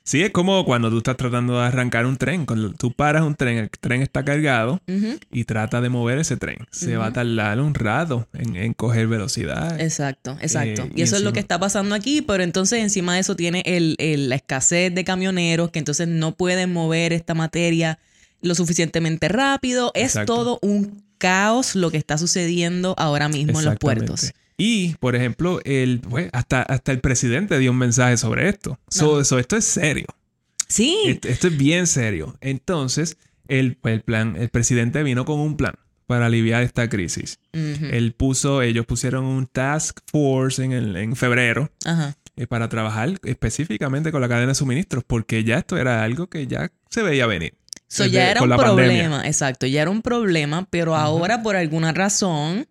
Sí, 0.05 0.21
es 0.21 0.31
como 0.31 0.65
cuando 0.65 0.89
tú 0.89 0.97
estás 0.97 1.15
tratando 1.15 1.57
de 1.59 1.65
arrancar 1.65 2.05
un 2.05 2.17
tren. 2.17 2.45
Cuando 2.45 2.73
tú 2.73 2.91
paras 2.91 3.23
un 3.23 3.35
tren, 3.35 3.57
el 3.57 3.69
tren 3.69 4.01
está 4.01 4.23
cargado 4.25 4.81
y 5.31 5.45
trata 5.45 5.79
de 5.79 5.87
mover 5.89 6.19
ese 6.19 6.35
tren. 6.35 6.57
Se 6.71 6.97
va 6.97 7.07
a 7.07 7.13
tardar 7.13 7.59
un 7.61 7.73
rato 7.73 8.27
en, 8.33 8.57
en 8.57 8.73
coger 8.73 9.07
velocidad. 9.07 9.79
Exacto, 9.79 10.37
exacto. 10.41 10.83
Eh, 10.83 10.91
y 10.95 10.99
y 10.99 11.03
eso 11.03 11.15
es 11.15 11.21
lo 11.23 11.31
que 11.31 11.39
está 11.39 11.57
pasando 11.57 11.95
aquí, 11.95 12.21
pero 12.21 12.43
entonces 12.43 12.81
encima 12.81 13.13
de 13.15 13.21
eso 13.21 13.35
tiene 13.37 13.63
el, 13.65 13.95
el- 13.97 14.27
la 14.29 14.35
escasez 14.35 14.93
de 14.93 15.03
camioneros 15.05 15.71
que 15.71 15.79
entonces 15.79 16.07
no 16.09 16.33
pueden 16.35 16.73
mover 16.73 17.13
esta 17.13 17.33
materia 17.33 17.97
lo 18.43 18.53
suficientemente 18.55 19.27
rápido. 19.29 19.91
Es 19.95 20.17
todo 20.25 20.59
un 20.61 21.03
caos 21.17 21.75
lo 21.75 21.89
que 21.89 21.97
está 21.97 22.17
sucediendo 22.17 22.93
ahora 22.97 23.29
mismo 23.29 23.59
en 23.59 23.65
los 23.65 23.77
puertos. 23.77 24.33
Y, 24.57 24.93
por 24.99 25.15
ejemplo, 25.15 25.59
el, 25.65 25.99
pues, 26.01 26.29
hasta, 26.31 26.61
hasta 26.61 26.91
el 26.91 26.99
presidente 26.99 27.57
dio 27.57 27.71
un 27.71 27.77
mensaje 27.77 28.17
sobre 28.17 28.49
esto. 28.49 28.77
So- 28.89 29.21
esto 29.39 29.55
es 29.57 29.65
serio. 29.65 30.05
Sí, 30.67 30.97
Esto, 31.05 31.27
esto 31.27 31.47
es 31.47 31.57
bien 31.57 31.87
serio. 31.87 32.35
Entonces, 32.41 33.17
el, 33.47 33.77
el 33.83 34.01
plan, 34.01 34.35
el 34.37 34.49
presidente 34.49 35.01
vino 35.03 35.25
con 35.25 35.39
un 35.39 35.57
plan 35.57 35.73
para 36.07 36.25
aliviar 36.27 36.61
esta 36.63 36.89
crisis. 36.89 37.39
Él 37.53 38.13
puso, 38.13 38.61
ellos 38.61 38.85
pusieron 38.85 39.25
un 39.25 39.47
task 39.47 39.99
force 40.11 40.63
en, 40.63 40.71
el- 40.71 40.95
en 40.97 41.15
febrero 41.15 41.71
Ajá. 41.85 42.15
eh, 42.35 42.45
para 42.47 42.69
trabajar 42.69 43.17
específicamente 43.23 44.11
con 44.11 44.21
la 44.21 44.27
cadena 44.29 44.49
de 44.49 44.55
suministros, 44.55 45.03
porque 45.05 45.43
ya 45.43 45.57
esto 45.59 45.77
era 45.77 46.03
algo 46.03 46.27
que 46.27 46.45
ya 46.47 46.71
se 46.89 47.01
veía 47.03 47.25
venir. 47.27 47.53
So 47.93 48.07
ya 48.07 48.31
era 48.31 48.41
un 48.41 48.49
pandemia. 48.49 48.73
problema, 48.73 49.27
exacto, 49.27 49.67
ya 49.67 49.83
era 49.83 49.91
un 49.91 50.01
problema, 50.01 50.65
pero 50.71 50.95
ahora 50.95 51.43
por 51.43 51.55
alguna 51.55 51.91
razón 51.91 52.65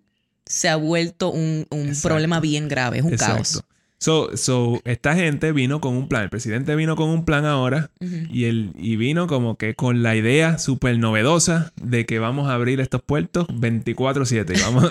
se 0.45 0.69
ha 0.69 0.75
vuelto 0.75 1.31
un, 1.31 1.69
un 1.71 1.97
problema 2.03 2.41
bien 2.41 2.67
grave, 2.67 2.99
es 2.99 3.05
un 3.05 3.17
caos. 3.17 3.63
So, 3.99 4.37
so, 4.37 4.83
esta 4.85 5.15
gente 5.15 5.53
vino 5.53 5.81
con 5.81 5.95
un 5.95 6.09
plan. 6.09 6.25
El 6.25 6.29
presidente 6.29 6.75
vino 6.75 6.97
con 6.97 7.09
un 7.09 7.25
plan 7.25 7.45
ahora 7.45 7.93
y, 8.01 8.47
él, 8.47 8.73
y 8.77 8.97
vino 8.97 9.29
como 9.29 9.57
que 9.57 9.77
con 9.77 10.03
la 10.03 10.17
idea 10.17 10.59
súper 10.59 10.99
novedosa 10.99 11.73
de 11.81 12.05
que 12.05 12.19
vamos 12.19 12.49
a 12.49 12.55
abrir 12.55 12.81
estos 12.81 13.01
puertos 13.01 13.47
24-7. 13.47 14.59
Y 14.59 14.61
Vamos... 14.61 14.91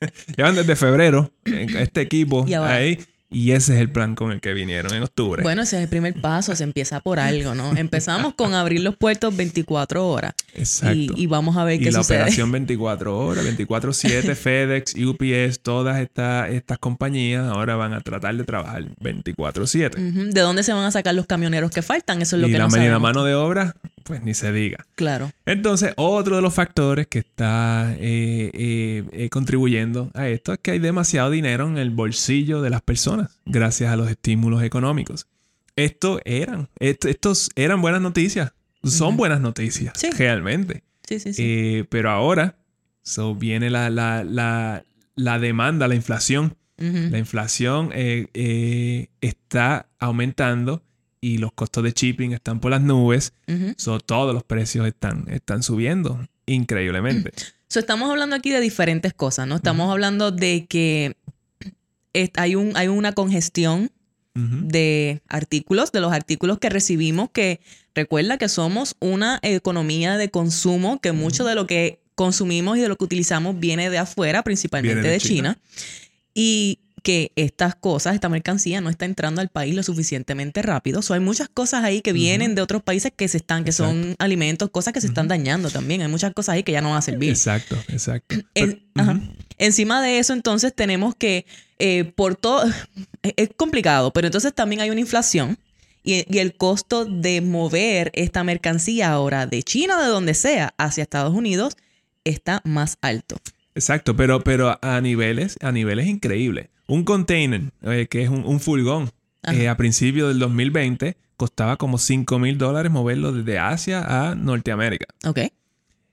Llevan 0.36 0.54
desde 0.54 0.76
febrero 0.76 1.32
este 1.46 2.02
equipo 2.02 2.44
ahí 2.60 2.98
Y 3.34 3.50
ese 3.50 3.74
es 3.74 3.80
el 3.80 3.90
plan 3.90 4.14
con 4.14 4.30
el 4.30 4.40
que 4.40 4.54
vinieron 4.54 4.94
en 4.94 5.02
octubre. 5.02 5.42
Bueno, 5.42 5.62
ese 5.62 5.76
es 5.76 5.82
el 5.82 5.88
primer 5.88 6.14
paso, 6.20 6.54
se 6.54 6.62
empieza 6.62 7.00
por 7.00 7.18
algo, 7.18 7.54
¿no? 7.54 7.72
Empezamos 7.76 8.34
con 8.34 8.54
abrir 8.54 8.80
los 8.80 8.96
puertos 8.96 9.36
24 9.36 10.06
horas. 10.08 10.34
Exacto. 10.54 11.14
Y, 11.16 11.26
vamos 11.26 11.56
a 11.56 11.64
ver 11.64 11.80
y 11.80 11.84
qué 11.84 11.90
la 11.90 11.98
sucede. 11.98 12.18
operación 12.18 12.52
24 12.52 13.18
horas, 13.18 13.44
24/7, 13.44 14.34
FedEx, 14.36 14.94
UPS, 14.94 15.60
todas 15.60 16.00
estas, 16.00 16.50
estas 16.50 16.78
compañías 16.78 17.44
ahora 17.46 17.74
van 17.74 17.92
a 17.92 18.00
tratar 18.00 18.36
de 18.36 18.44
trabajar 18.44 18.84
24/7. 19.00 19.98
Ujú. 19.98 20.32
¿De 20.32 20.40
dónde 20.40 20.62
se 20.62 20.72
van 20.72 20.84
a 20.84 20.90
sacar 20.92 21.14
los 21.14 21.26
camioneros 21.26 21.72
que 21.72 21.82
faltan? 21.82 22.22
Eso 22.22 22.36
es 22.36 22.42
lo 22.42 22.48
y 22.48 22.52
que 22.52 22.58
la, 22.58 22.68
no 22.68 22.70
y 22.70 22.78
la 22.78 22.84
sabemos. 22.84 23.02
mano 23.02 23.24
de 23.24 23.34
obra, 23.34 23.74
pues 24.04 24.22
ni 24.22 24.34
se 24.34 24.52
diga. 24.52 24.86
Claro. 24.94 25.32
Entonces, 25.44 25.92
otro 25.96 26.36
de 26.36 26.42
los 26.42 26.54
factores 26.54 27.08
que 27.08 27.18
está 27.18 27.94
eh, 27.98 28.50
eh, 28.54 29.04
eh, 29.12 29.28
contribuyendo 29.30 30.10
a 30.14 30.28
esto 30.28 30.52
es 30.52 30.60
que 30.60 30.72
hay 30.72 30.78
demasiado 30.78 31.30
dinero 31.30 31.66
en 31.66 31.78
el 31.78 31.90
bolsillo 31.90 32.62
de 32.62 32.70
las 32.70 32.82
personas 32.82 33.23
gracias 33.46 33.92
a 33.92 33.96
los 33.96 34.10
estímulos 34.10 34.62
económicos. 34.62 35.26
Esto 35.76 36.20
eran, 36.24 36.68
est- 36.78 37.04
estos 37.04 37.50
eran 37.56 37.80
buenas 37.82 38.00
noticias, 38.00 38.52
son 38.84 39.16
buenas 39.16 39.40
noticias, 39.40 39.92
Sí. 39.96 40.10
realmente. 40.10 40.82
Sí, 41.08 41.18
sí, 41.20 41.32
sí. 41.34 41.42
Eh, 41.44 41.84
pero 41.88 42.10
ahora 42.10 42.56
so, 43.02 43.34
viene 43.34 43.70
la, 43.70 43.90
la, 43.90 44.24
la, 44.24 44.84
la 45.16 45.38
demanda, 45.38 45.88
la 45.88 45.94
inflación. 45.94 46.56
La 46.76 47.18
inflación 47.18 47.90
eh, 47.94 48.26
eh, 48.34 49.08
está 49.20 49.86
aumentando 50.00 50.82
y 51.20 51.38
los 51.38 51.52
costos 51.52 51.84
de 51.84 51.92
shipping 51.92 52.32
están 52.32 52.58
por 52.60 52.72
las 52.72 52.82
nubes. 52.82 53.32
So, 53.76 54.00
todos 54.00 54.34
los 54.34 54.42
precios 54.42 54.86
están, 54.86 55.26
están 55.30 55.62
subiendo 55.62 56.26
increíblemente. 56.46 57.32
So, 57.68 57.78
estamos 57.80 58.10
hablando 58.10 58.34
aquí 58.36 58.50
de 58.50 58.60
diferentes 58.60 59.14
cosas, 59.14 59.46
¿no? 59.46 59.56
Estamos 59.56 59.90
hablando 59.90 60.30
de 60.32 60.66
que 60.66 61.16
es- 62.14 62.30
hay, 62.36 62.54
un, 62.54 62.74
hay 62.76 62.88
una 62.88 63.12
congestión 63.12 63.90
de 64.36 65.22
artículos, 65.28 65.92
de 65.92 66.00
los 66.00 66.12
artículos 66.12 66.58
que 66.58 66.68
recibimos, 66.68 67.30
que 67.30 67.60
recuerda 67.94 68.36
que 68.36 68.48
somos 68.48 68.96
una 68.98 69.38
economía 69.42 70.16
de 70.16 70.28
consumo, 70.28 71.00
que 71.00 71.12
mucho 71.12 71.44
de 71.44 71.54
lo 71.54 71.68
que 71.68 72.00
consumimos 72.16 72.76
y 72.76 72.80
de 72.80 72.88
lo 72.88 72.96
que 72.96 73.04
utilizamos 73.04 73.60
viene 73.60 73.90
de 73.90 73.98
afuera, 73.98 74.42
principalmente 74.42 74.94
Viene 75.02 75.08
de 75.08 75.14
de, 75.14 75.20
China. 75.20 75.58
y 76.34 76.80
que 77.04 77.30
estas 77.36 77.74
cosas, 77.76 78.14
esta 78.14 78.28
mercancía 78.30 78.80
no 78.80 78.88
está 78.90 79.04
entrando 79.04 79.40
al 79.42 79.50
país 79.50 79.74
lo 79.76 79.82
suficientemente 79.82 80.62
rápido. 80.62 81.02
So, 81.02 81.12
hay 81.14 81.20
muchas 81.20 81.48
cosas 81.50 81.84
ahí 81.84 82.00
que 82.00 82.12
vienen 82.14 82.54
de 82.54 82.62
otros 82.62 82.82
países 82.82 83.12
que 83.14 83.28
se 83.28 83.36
están, 83.36 83.62
que 83.62 83.72
son 83.72 84.16
alimentos, 84.18 84.70
cosas 84.70 84.94
que 84.94 85.00
se 85.02 85.06
están 85.08 85.28
dañando 85.28 85.70
también. 85.70 86.00
Hay 86.00 86.08
muchas 86.08 86.32
cosas 86.32 86.54
ahí 86.54 86.62
que 86.62 86.72
ya 86.72 86.80
no 86.80 86.88
van 86.88 86.98
a 86.98 87.02
servir. 87.02 87.28
Exacto, 87.30 87.76
exacto. 87.88 88.34
En- 88.34 88.46
Pero- 88.54 88.78
ajá. 88.96 89.20
Encima 89.58 90.02
de 90.02 90.18
eso, 90.18 90.32
entonces 90.32 90.74
tenemos 90.74 91.14
que, 91.14 91.44
eh, 91.78 92.04
por 92.16 92.36
todo, 92.36 92.64
es, 93.22 93.32
es 93.36 93.50
complicado, 93.54 94.10
pero 94.12 94.26
entonces 94.26 94.52
también 94.54 94.80
hay 94.80 94.88
una 94.90 95.00
inflación 95.00 95.58
y, 96.02 96.24
y 96.34 96.38
el 96.38 96.56
costo 96.56 97.04
de 97.04 97.40
mover 97.42 98.10
esta 98.14 98.42
mercancía 98.44 99.10
ahora 99.12 99.46
de 99.46 99.62
China, 99.62 100.00
de 100.02 100.08
donde 100.08 100.32
sea, 100.34 100.74
hacia 100.78 101.02
Estados 101.02 101.34
Unidos, 101.34 101.76
está 102.24 102.62
más 102.64 102.96
alto. 103.02 103.36
Exacto, 103.74 104.14
pero, 104.16 104.40
pero 104.40 104.78
a 104.80 105.00
niveles, 105.00 105.58
a 105.60 105.72
niveles 105.72 106.06
increíbles. 106.06 106.68
Un 106.86 107.04
container, 107.04 107.72
eh, 107.82 108.06
que 108.08 108.22
es 108.22 108.28
un, 108.28 108.44
un 108.44 108.60
furgón, 108.60 109.10
eh, 109.52 109.68
a 109.68 109.76
principios 109.76 110.28
del 110.28 110.38
2020 110.38 111.16
costaba 111.36 111.76
como 111.76 111.98
5 111.98 112.38
mil 112.38 112.56
dólares 112.58 112.90
moverlo 112.90 113.32
desde 113.32 113.58
Asia 113.58 114.30
a 114.30 114.34
Norteamérica. 114.34 115.06
¿Ok? 115.26 115.40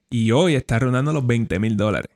Y 0.10 0.32
hoy 0.32 0.56
está 0.56 0.80
rondando 0.80 1.14
los 1.14 1.26
20 1.26 1.60
mil 1.60 1.78
dólares. 1.78 2.12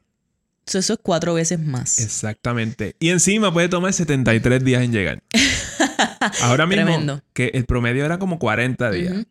So, 0.65 0.79
eso 0.79 0.93
es 0.93 0.99
cuatro 1.01 1.35
veces 1.35 1.59
más. 1.59 1.99
Exactamente. 1.99 2.95
Y 2.99 3.09
encima 3.09 3.53
puede 3.53 3.69
tomar 3.69 3.93
73 3.93 4.63
días 4.63 4.81
en 4.81 4.91
llegar. 4.91 5.23
Ahora 6.41 6.65
mismo, 6.65 6.83
Tremendo. 6.85 7.21
que 7.33 7.51
el 7.53 7.65
promedio 7.65 8.05
era 8.05 8.19
como 8.19 8.39
40 8.39 8.91
días. 8.91 9.25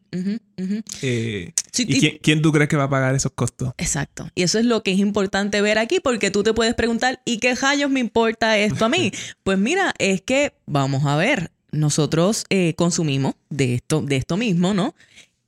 Eh, 1.03 1.53
Sí, 1.73 1.85
¿Y 1.89 1.97
y- 1.97 2.01
quién, 2.01 2.19
quién 2.23 2.43
tú 2.43 2.53
crees 2.53 2.69
que 2.69 2.77
va 2.77 2.85
a 2.85 2.91
pagar 2.91 3.15
esos 3.15 3.33
costos? 3.35 3.73
Exacto. 3.79 4.29
Y 4.37 4.43
eso 4.45 4.59
es 4.61 4.65
lo 4.65 4.83
que 4.85 4.93
es 4.93 4.99
importante 4.99 5.61
ver 5.61 5.79
aquí, 5.79 5.99
porque 6.01 6.31
tú 6.31 6.43
te 6.45 6.53
puedes 6.55 6.75
preguntar, 6.75 7.21
¿y 7.25 7.39
qué 7.39 7.55
rayos 7.57 7.91
me 7.91 7.99
importa 8.01 8.57
esto 8.59 8.85
a 8.85 8.89
mí? 8.89 9.11
Pues 9.43 9.59
mira, 9.59 9.93
es 9.99 10.21
que 10.23 10.55
vamos 10.67 11.05
a 11.05 11.17
ver, 11.17 11.51
nosotros 11.73 12.45
eh, 12.51 12.75
consumimos 12.77 13.35
de 13.51 13.75
esto, 13.75 14.01
de 14.03 14.17
esto 14.17 14.37
mismo, 14.37 14.73
¿no? 14.73 14.95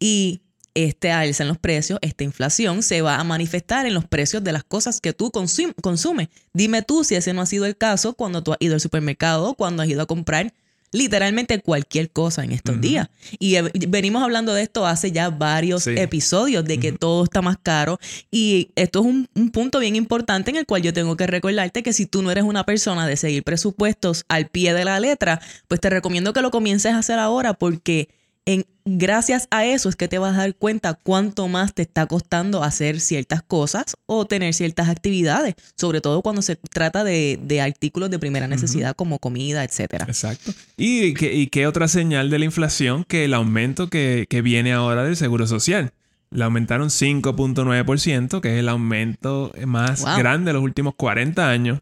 Y 0.00 0.41
este 0.75 1.11
alza 1.12 1.45
en 1.45 1.49
los 1.49 1.59
precios, 1.59 1.99
esta 2.03 2.25
inflación, 2.25 2.83
se 2.83 3.00
va 3.00 3.17
a 3.21 3.25
manifestar 3.25 3.87
en 3.87 3.95
los 3.95 4.05
precios 4.05 4.43
de 4.45 4.53
las 4.53 4.65
cosas 4.65 5.00
que 5.00 5.12
tú 5.15 5.31
consum- 5.31 5.73
consumes. 5.81 6.29
Dime 6.53 6.83
tú 6.83 7.05
si 7.05 7.15
ese 7.15 7.33
no 7.33 7.41
ha 7.43 7.47
sido 7.47 7.65
el 7.67 7.76
caso 7.76 8.12
cuando 8.15 8.43
tú 8.43 8.53
has 8.53 8.59
ido 8.61 8.75
al 8.75 8.81
supermercado, 8.81 9.55
cuando 9.55 9.83
has 9.83 9.88
ido 9.88 10.03
a 10.03 10.07
comprar 10.07 10.53
literalmente 10.97 11.61
cualquier 11.61 12.11
cosa 12.11 12.43
en 12.43 12.53
estos 12.53 12.81
días. 12.81 13.09
Y 13.38 13.57
eh, 13.57 13.71
venimos 13.88 14.23
hablando 14.23 14.55
de 14.55 14.62
esto 14.62 14.87
hace 14.87 15.12
ya 15.12 15.31
varios 15.31 15.85
Sí. 15.85 15.91
episodios, 15.97 16.65
de 16.65 16.79
que 16.81 16.93
todo 16.93 17.25
está 17.25 17.43
más 17.43 17.59
caro. 17.62 17.99
Y 18.31 18.71
esto 18.76 19.00
es 19.00 19.07
un, 19.07 19.29
un 19.35 19.50
punto 19.50 19.79
bien 19.79 19.95
importante 19.95 20.50
en 20.50 20.57
el 20.57 20.67
cual 20.67 20.83
yo 20.83 20.93
tengo 20.93 21.17
que 21.17 21.26
recordarte 21.26 21.83
que 21.83 21.93
si 21.93 22.07
tú 22.07 22.23
no 22.23 22.31
eres 22.31 22.45
una 22.45 22.65
persona 22.65 23.07
de 23.07 23.17
seguir 23.17 23.43
presupuestos 23.45 24.25
al 24.29 24.49
pie 24.49 24.73
de 24.75 24.85
la 24.85 24.99
letra, 24.99 25.41
pues 25.69 25.81
te 25.81 25.91
recomiendo 25.91 26.33
que 26.33 26.43
lo 26.43 26.50
comiences 26.50 26.93
a 26.93 26.99
hacer 26.99 27.19
ahora 27.19 27.55
porque 27.55 28.09
en, 28.47 28.65
gracias 28.85 29.49
a 29.50 29.65
eso 29.67 29.88
es 29.88 29.97
que 29.97 30.09
te 30.09 30.19
vas 30.19 30.35
a 30.35 30.38
dar 30.38 30.55
cuenta 30.55 30.95
cuánto 30.95 31.49
más 31.49 31.75
te 31.75 31.83
está 31.83 32.07
costando 32.07 32.62
hacer 32.62 33.00
ciertas 33.00 33.43
cosas 33.43 33.97
o 34.07 34.25
tener 34.26 34.55
ciertas 34.55 34.88
actividades, 34.88 35.55
sobre 35.76 36.00
todo 36.00 36.23
cuando 36.23 36.41
se 36.43 36.57
trata 36.57 37.05
de, 37.05 37.38
de 37.43 37.61
artículos 37.61 38.09
de 38.11 38.19
primera 38.19 38.47
necesidad 38.49 38.95
como 38.97 39.19
comida, 39.19 39.65
etcétera. 39.65 40.07
Exacto. 40.09 40.53
¿Y 40.76 41.12
qué, 41.15 41.35
y 41.35 41.49
qué 41.49 41.67
otra 41.67 41.88
señal 41.88 42.31
de 42.31 42.38
la 42.38 42.45
inflación 42.45 43.05
que 43.05 43.25
el 43.25 43.35
aumento 43.35 43.88
que, 43.91 44.26
que 44.31 44.41
viene 44.43 44.73
ahora 44.73 45.03
del 45.05 45.17
Seguro 45.17 45.47
Social? 45.47 45.93
Le 46.31 46.43
aumentaron 46.45 46.88
5.9%, 46.91 48.41
que 48.41 48.55
es 48.55 48.61
el 48.61 48.69
aumento 48.69 49.53
más 49.67 50.03
Wow. 50.03 50.19
grande 50.19 50.49
de 50.50 50.53
los 50.55 50.62
últimos 50.62 50.95
40 50.97 51.49
años. 51.50 51.81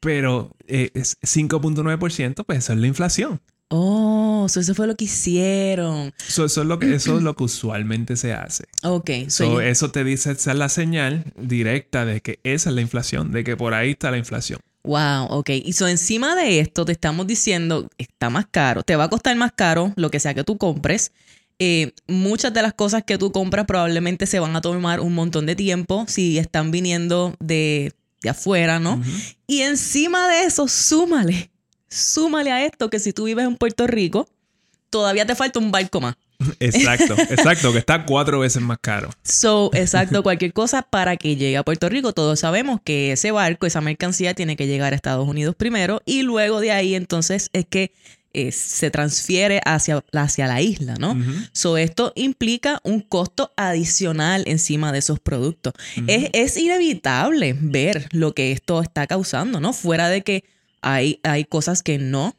Pero 0.00 0.56
eh, 0.66 0.90
es 0.94 1.16
5.9%, 1.20 2.44
pues 2.44 2.58
eso 2.58 2.72
es 2.72 2.78
la 2.78 2.86
inflación. 2.86 3.40
Oh, 3.74 4.48
so 4.50 4.60
eso 4.60 4.74
fue 4.74 4.86
lo 4.86 4.96
que 4.96 5.06
hicieron. 5.06 6.12
Eso, 6.28 6.44
eso 6.44 6.60
es 6.60 6.66
lo 6.66 6.78
que, 6.78 6.94
eso 6.94 7.16
es 7.16 7.22
lo 7.22 7.34
que 7.34 7.44
usualmente 7.44 8.16
se 8.16 8.34
hace. 8.34 8.64
Ok, 8.82 9.10
so 9.28 9.46
So, 9.46 9.60
eso 9.62 9.90
te 9.90 10.04
dice, 10.04 10.32
esa 10.32 10.52
es 10.52 10.58
la 10.58 10.68
señal 10.68 11.24
directa 11.38 12.04
de 12.04 12.20
que 12.20 12.38
esa 12.44 12.68
es 12.68 12.74
la 12.74 12.82
inflación, 12.82 13.32
de 13.32 13.44
que 13.44 13.56
por 13.56 13.72
ahí 13.72 13.92
está 13.92 14.10
la 14.10 14.18
inflación. 14.18 14.60
Wow, 14.84 15.28
ok. 15.30 15.48
Y 15.64 15.72
so 15.72 15.88
encima 15.88 16.34
de 16.34 16.60
esto 16.60 16.84
te 16.84 16.92
estamos 16.92 17.26
diciendo, 17.26 17.88
está 17.96 18.28
más 18.28 18.44
caro, 18.50 18.82
te 18.82 18.94
va 18.94 19.04
a 19.04 19.08
costar 19.08 19.34
más 19.36 19.52
caro 19.52 19.94
lo 19.96 20.10
que 20.10 20.20
sea 20.20 20.34
que 20.34 20.44
tú 20.44 20.58
compres. 20.58 21.12
Eh, 21.58 21.92
muchas 22.06 22.52
de 22.52 22.60
las 22.60 22.74
cosas 22.74 23.04
que 23.04 23.16
tú 23.16 23.32
compras 23.32 23.64
probablemente 23.64 24.26
se 24.26 24.38
van 24.38 24.54
a 24.54 24.60
tomar 24.60 25.00
un 25.00 25.14
montón 25.14 25.46
de 25.46 25.56
tiempo 25.56 26.04
si 26.08 26.36
están 26.36 26.70
viniendo 26.72 27.36
de, 27.40 27.92
de 28.20 28.28
afuera, 28.28 28.80
¿no? 28.80 29.00
Y 29.46 29.60
encima 29.60 30.28
de 30.28 30.42
eso, 30.42 30.68
súmale, 30.68 31.51
súmale 31.92 32.50
a 32.50 32.64
esto 32.64 32.90
que 32.90 32.98
si 32.98 33.12
tú 33.12 33.24
vives 33.24 33.46
en 33.46 33.56
Puerto 33.56 33.86
Rico, 33.86 34.28
todavía 34.90 35.26
te 35.26 35.34
falta 35.34 35.58
un 35.58 35.70
barco 35.70 36.00
más. 36.00 36.16
Exacto, 36.58 37.14
exacto, 37.30 37.72
que 37.72 37.78
está 37.78 38.04
cuatro 38.04 38.40
veces 38.40 38.60
más 38.60 38.78
caro. 38.80 39.10
So, 39.22 39.70
exacto, 39.74 40.24
cualquier 40.24 40.52
cosa 40.52 40.82
para 40.82 41.16
que 41.16 41.36
llegue 41.36 41.56
a 41.56 41.62
Puerto 41.62 41.88
Rico. 41.88 42.12
Todos 42.12 42.40
sabemos 42.40 42.80
que 42.82 43.12
ese 43.12 43.30
barco, 43.30 43.64
esa 43.64 43.80
mercancía 43.80 44.34
tiene 44.34 44.56
que 44.56 44.66
llegar 44.66 44.92
a 44.92 44.96
Estados 44.96 45.28
Unidos 45.28 45.54
primero 45.54 46.02
y 46.04 46.22
luego 46.22 46.58
de 46.58 46.72
ahí 46.72 46.96
entonces 46.96 47.48
es 47.52 47.64
que 47.66 47.92
eh, 48.34 48.50
se 48.50 48.90
transfiere 48.90 49.60
hacia, 49.64 50.02
hacia 50.12 50.48
la 50.48 50.60
isla, 50.60 50.96
¿no? 50.98 51.16
So, 51.52 51.76
esto 51.76 52.12
implica 52.16 52.80
un 52.82 53.02
costo 53.02 53.52
adicional 53.56 54.42
encima 54.46 54.90
de 54.90 54.98
esos 54.98 55.20
productos. 55.20 55.74
es, 56.08 56.30
es 56.32 56.56
inevitable 56.56 57.54
ver 57.56 58.08
lo 58.10 58.32
que 58.32 58.50
esto 58.50 58.82
está 58.82 59.06
causando, 59.06 59.60
¿no? 59.60 59.72
Fuera 59.72 60.08
de 60.08 60.22
que 60.22 60.44
hay, 60.82 61.20
hay 61.22 61.44
cosas 61.44 61.82
que 61.82 61.98
no, 61.98 62.36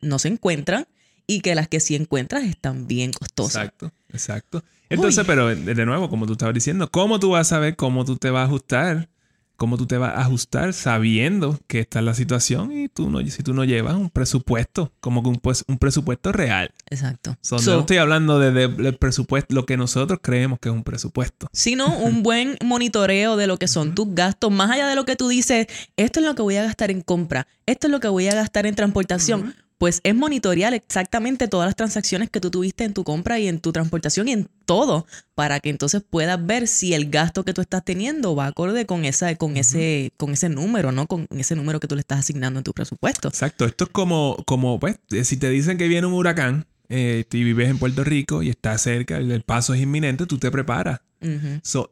no 0.00 0.18
se 0.18 0.28
encuentran 0.28 0.86
y 1.26 1.40
que 1.40 1.54
las 1.54 1.68
que 1.68 1.80
sí 1.80 1.94
encuentras 1.94 2.44
están 2.44 2.86
bien 2.86 3.12
costosas. 3.12 3.64
Exacto, 3.64 3.92
exacto. 4.12 4.64
Entonces, 4.88 5.20
Uy. 5.20 5.24
pero 5.26 5.46
de 5.48 5.74
de 5.74 5.86
nuevo, 5.86 6.10
como 6.10 6.26
tú 6.26 6.32
estabas 6.32 6.54
diciendo, 6.54 6.90
¿cómo 6.90 7.20
tú 7.20 7.30
vas 7.30 7.46
a 7.46 7.50
saber 7.56 7.76
cómo 7.76 8.04
tú 8.04 8.16
te 8.16 8.30
vas 8.30 8.42
a 8.42 8.46
ajustar? 8.46 9.08
¿Cómo 9.56 9.76
tú 9.76 9.86
te 9.86 9.96
vas 9.96 10.12
a 10.16 10.22
ajustar 10.22 10.72
sabiendo 10.72 11.58
que 11.68 11.80
esta 11.80 12.00
es 12.00 12.04
la 12.04 12.14
situación 12.14 12.72
y 12.72 12.88
tú 12.88 13.10
no, 13.10 13.20
si 13.28 13.42
tú 13.42 13.54
no 13.54 13.64
llevas 13.64 13.94
un 13.94 14.10
presupuesto, 14.10 14.92
como 15.00 15.22
que 15.22 15.28
un, 15.28 15.36
pues, 15.36 15.64
un 15.68 15.78
presupuesto 15.78 16.32
real? 16.32 16.72
Exacto. 16.90 17.36
So, 17.40 17.58
So- 17.58 17.74
no 17.74 17.80
estoy 17.80 17.98
hablando 17.98 18.38
de, 18.38 18.50
de- 18.50 18.68
del 18.68 18.96
presupuesto, 18.96 19.54
lo 19.54 19.64
que 19.64 19.76
nosotros 19.76 20.18
creemos 20.22 20.58
que 20.58 20.68
es 20.68 20.74
un 20.74 20.82
presupuesto. 20.84 21.48
sino 21.52 21.96
un 21.96 22.22
buen 22.22 22.56
monitoreo 22.64 23.36
de 23.36 23.46
lo 23.46 23.56
que 23.58 23.68
son 23.68 23.94
tus 23.94 24.14
gastos, 24.14 24.50
más 24.50 24.70
allá 24.70 24.88
de 24.88 24.96
lo 24.96 25.04
que 25.04 25.14
tú 25.16 25.28
dices, 25.28 25.66
esto 25.96 26.20
es 26.20 26.26
lo 26.26 26.34
que 26.34 26.42
voy 26.42 26.56
a 26.56 26.64
gastar 26.64 26.90
en 26.90 27.00
compra, 27.02 27.46
esto 27.66 27.86
es 27.86 27.90
lo 27.92 28.00
que 28.00 28.08
voy 28.08 28.26
a 28.28 28.34
gastar 28.34 28.66
en 28.66 28.74
transportación. 28.74 29.54
Pues 29.82 30.00
es 30.04 30.14
monitorear 30.14 30.74
exactamente 30.74 31.48
todas 31.48 31.66
las 31.66 31.74
transacciones 31.74 32.30
que 32.30 32.38
tú 32.38 32.52
tuviste 32.52 32.84
en 32.84 32.94
tu 32.94 33.02
compra 33.02 33.40
y 33.40 33.48
en 33.48 33.58
tu 33.58 33.72
transportación 33.72 34.28
y 34.28 34.30
en 34.30 34.48
todo 34.64 35.08
para 35.34 35.58
que 35.58 35.70
entonces 35.70 36.04
puedas 36.08 36.46
ver 36.46 36.68
si 36.68 36.94
el 36.94 37.10
gasto 37.10 37.44
que 37.44 37.52
tú 37.52 37.62
estás 37.62 37.84
teniendo 37.84 38.36
va 38.36 38.46
acorde 38.46 38.86
con 38.86 39.04
esa 39.04 39.34
con 39.34 39.56
ese 39.56 40.12
con 40.18 40.30
ese 40.30 40.48
número, 40.48 40.92
¿no? 40.92 41.08
Con 41.08 41.26
ese 41.30 41.56
número 41.56 41.80
que 41.80 41.88
tú 41.88 41.96
le 41.96 42.00
estás 42.02 42.20
asignando 42.20 42.60
en 42.60 42.62
tu 42.62 42.72
presupuesto. 42.72 43.26
Exacto, 43.26 43.64
esto 43.64 43.82
es 43.86 43.90
como 43.90 44.36
como 44.46 44.78
pues 44.78 45.00
si 45.24 45.36
te 45.36 45.50
dicen 45.50 45.78
que 45.78 45.88
viene 45.88 46.06
un 46.06 46.12
huracán 46.12 46.64
eh, 46.88 47.24
y 47.32 47.42
vives 47.42 47.68
en 47.68 47.78
Puerto 47.78 48.04
Rico 48.04 48.44
y 48.44 48.50
estás 48.50 48.82
cerca, 48.82 49.16
el 49.16 49.42
paso 49.42 49.74
es 49.74 49.80
inminente, 49.80 50.26
tú 50.26 50.38
te 50.38 50.52
preparas. 50.52 51.00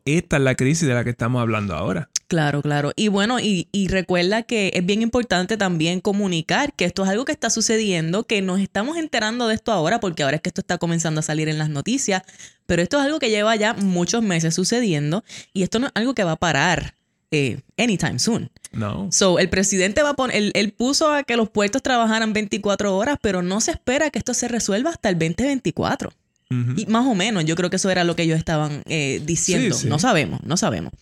esta 0.04 0.37
es 0.37 0.42
la 0.44 0.54
crisis 0.54 0.87
de 0.87 0.94
la 0.94 1.02
que 1.02 1.11
estamos 1.11 1.42
hablando 1.42 1.75
ahora. 1.75 2.09
Claro, 2.31 2.63
claro. 2.63 2.93
Y 2.95 3.09
bueno, 3.09 3.41
y, 3.41 3.67
y, 3.73 3.89
recuerda 3.89 4.45
que 4.45 4.71
es 4.75 4.87
bien 4.87 5.03
importante 5.03 5.57
también 5.57 6.01
comunicar 6.01 6.73
que 6.75 6.85
esto 6.85 7.03
es 7.03 7.09
algo 7.09 7.25
que 7.25 7.33
está 7.33 7.51
sucediendo, 7.51 8.23
que 8.23 8.41
nos 8.41 8.61
estamos 8.61 8.99
enterando 8.99 9.49
de 9.49 9.57
esto 9.57 9.73
ahora, 9.73 9.99
porque 9.99 10.23
ahora 10.23 10.37
es 10.37 10.41
que 10.41 10.51
esto 10.51 10.61
está 10.61 10.79
comenzando 10.79 11.19
a 11.19 11.23
salir 11.25 11.49
en 11.49 11.59
las 11.59 11.71
noticias, 11.71 12.23
pero 12.67 12.83
esto 12.83 13.01
es 13.01 13.05
algo 13.05 13.19
que 13.19 13.31
lleva 13.31 13.57
ya 13.57 13.75
muchos 13.75 14.23
meses 14.23 14.55
sucediendo 14.55 15.25
y 15.53 15.65
esto 15.65 15.81
no 15.81 15.89
es 15.89 15.93
algo 15.97 16.15
que 16.15 16.23
va 16.23 16.31
a 16.31 16.37
parar 16.37 16.95
eh, 17.33 17.63
anytime 17.77 18.21
soon. 18.21 18.49
No. 18.71 19.09
So, 19.11 19.41
el 19.41 19.51
presidente 19.51 20.05
va 20.05 20.11
a 20.11 20.15
poner, 20.15 20.53
él, 20.55 20.73
puso 20.73 21.13
a 21.13 21.25
que 21.25 21.37
los 21.37 21.51
puertos 21.51 21.83
trabajaran 21.83 22.33
24 22.33 22.97
horas, 22.97 23.19
pero 23.21 23.43
no 23.43 23.61
se 23.61 23.73
espera 23.73 24.11
que 24.11 24.21
esto 24.21 24.35
se 24.35 24.47
resuelva 24.47 24.91
hasta 24.91 25.09
el 25.09 25.19
2024. 25.19 26.13
Y 26.76 26.87
más 26.87 27.07
o 27.07 27.14
menos, 27.14 27.45
yo 27.45 27.54
creo 27.54 27.71
que 27.71 27.76
eso 27.76 27.90
era 27.90 28.02
lo 28.02 28.16
que 28.16 28.25
ellos 28.25 28.38
estaban 28.38 28.83
eh, 28.87 29.23
diciendo. 29.25 29.76
No 29.87 30.00
sabemos, 30.00 30.40
no 30.45 30.57
sabemos. 30.57 30.92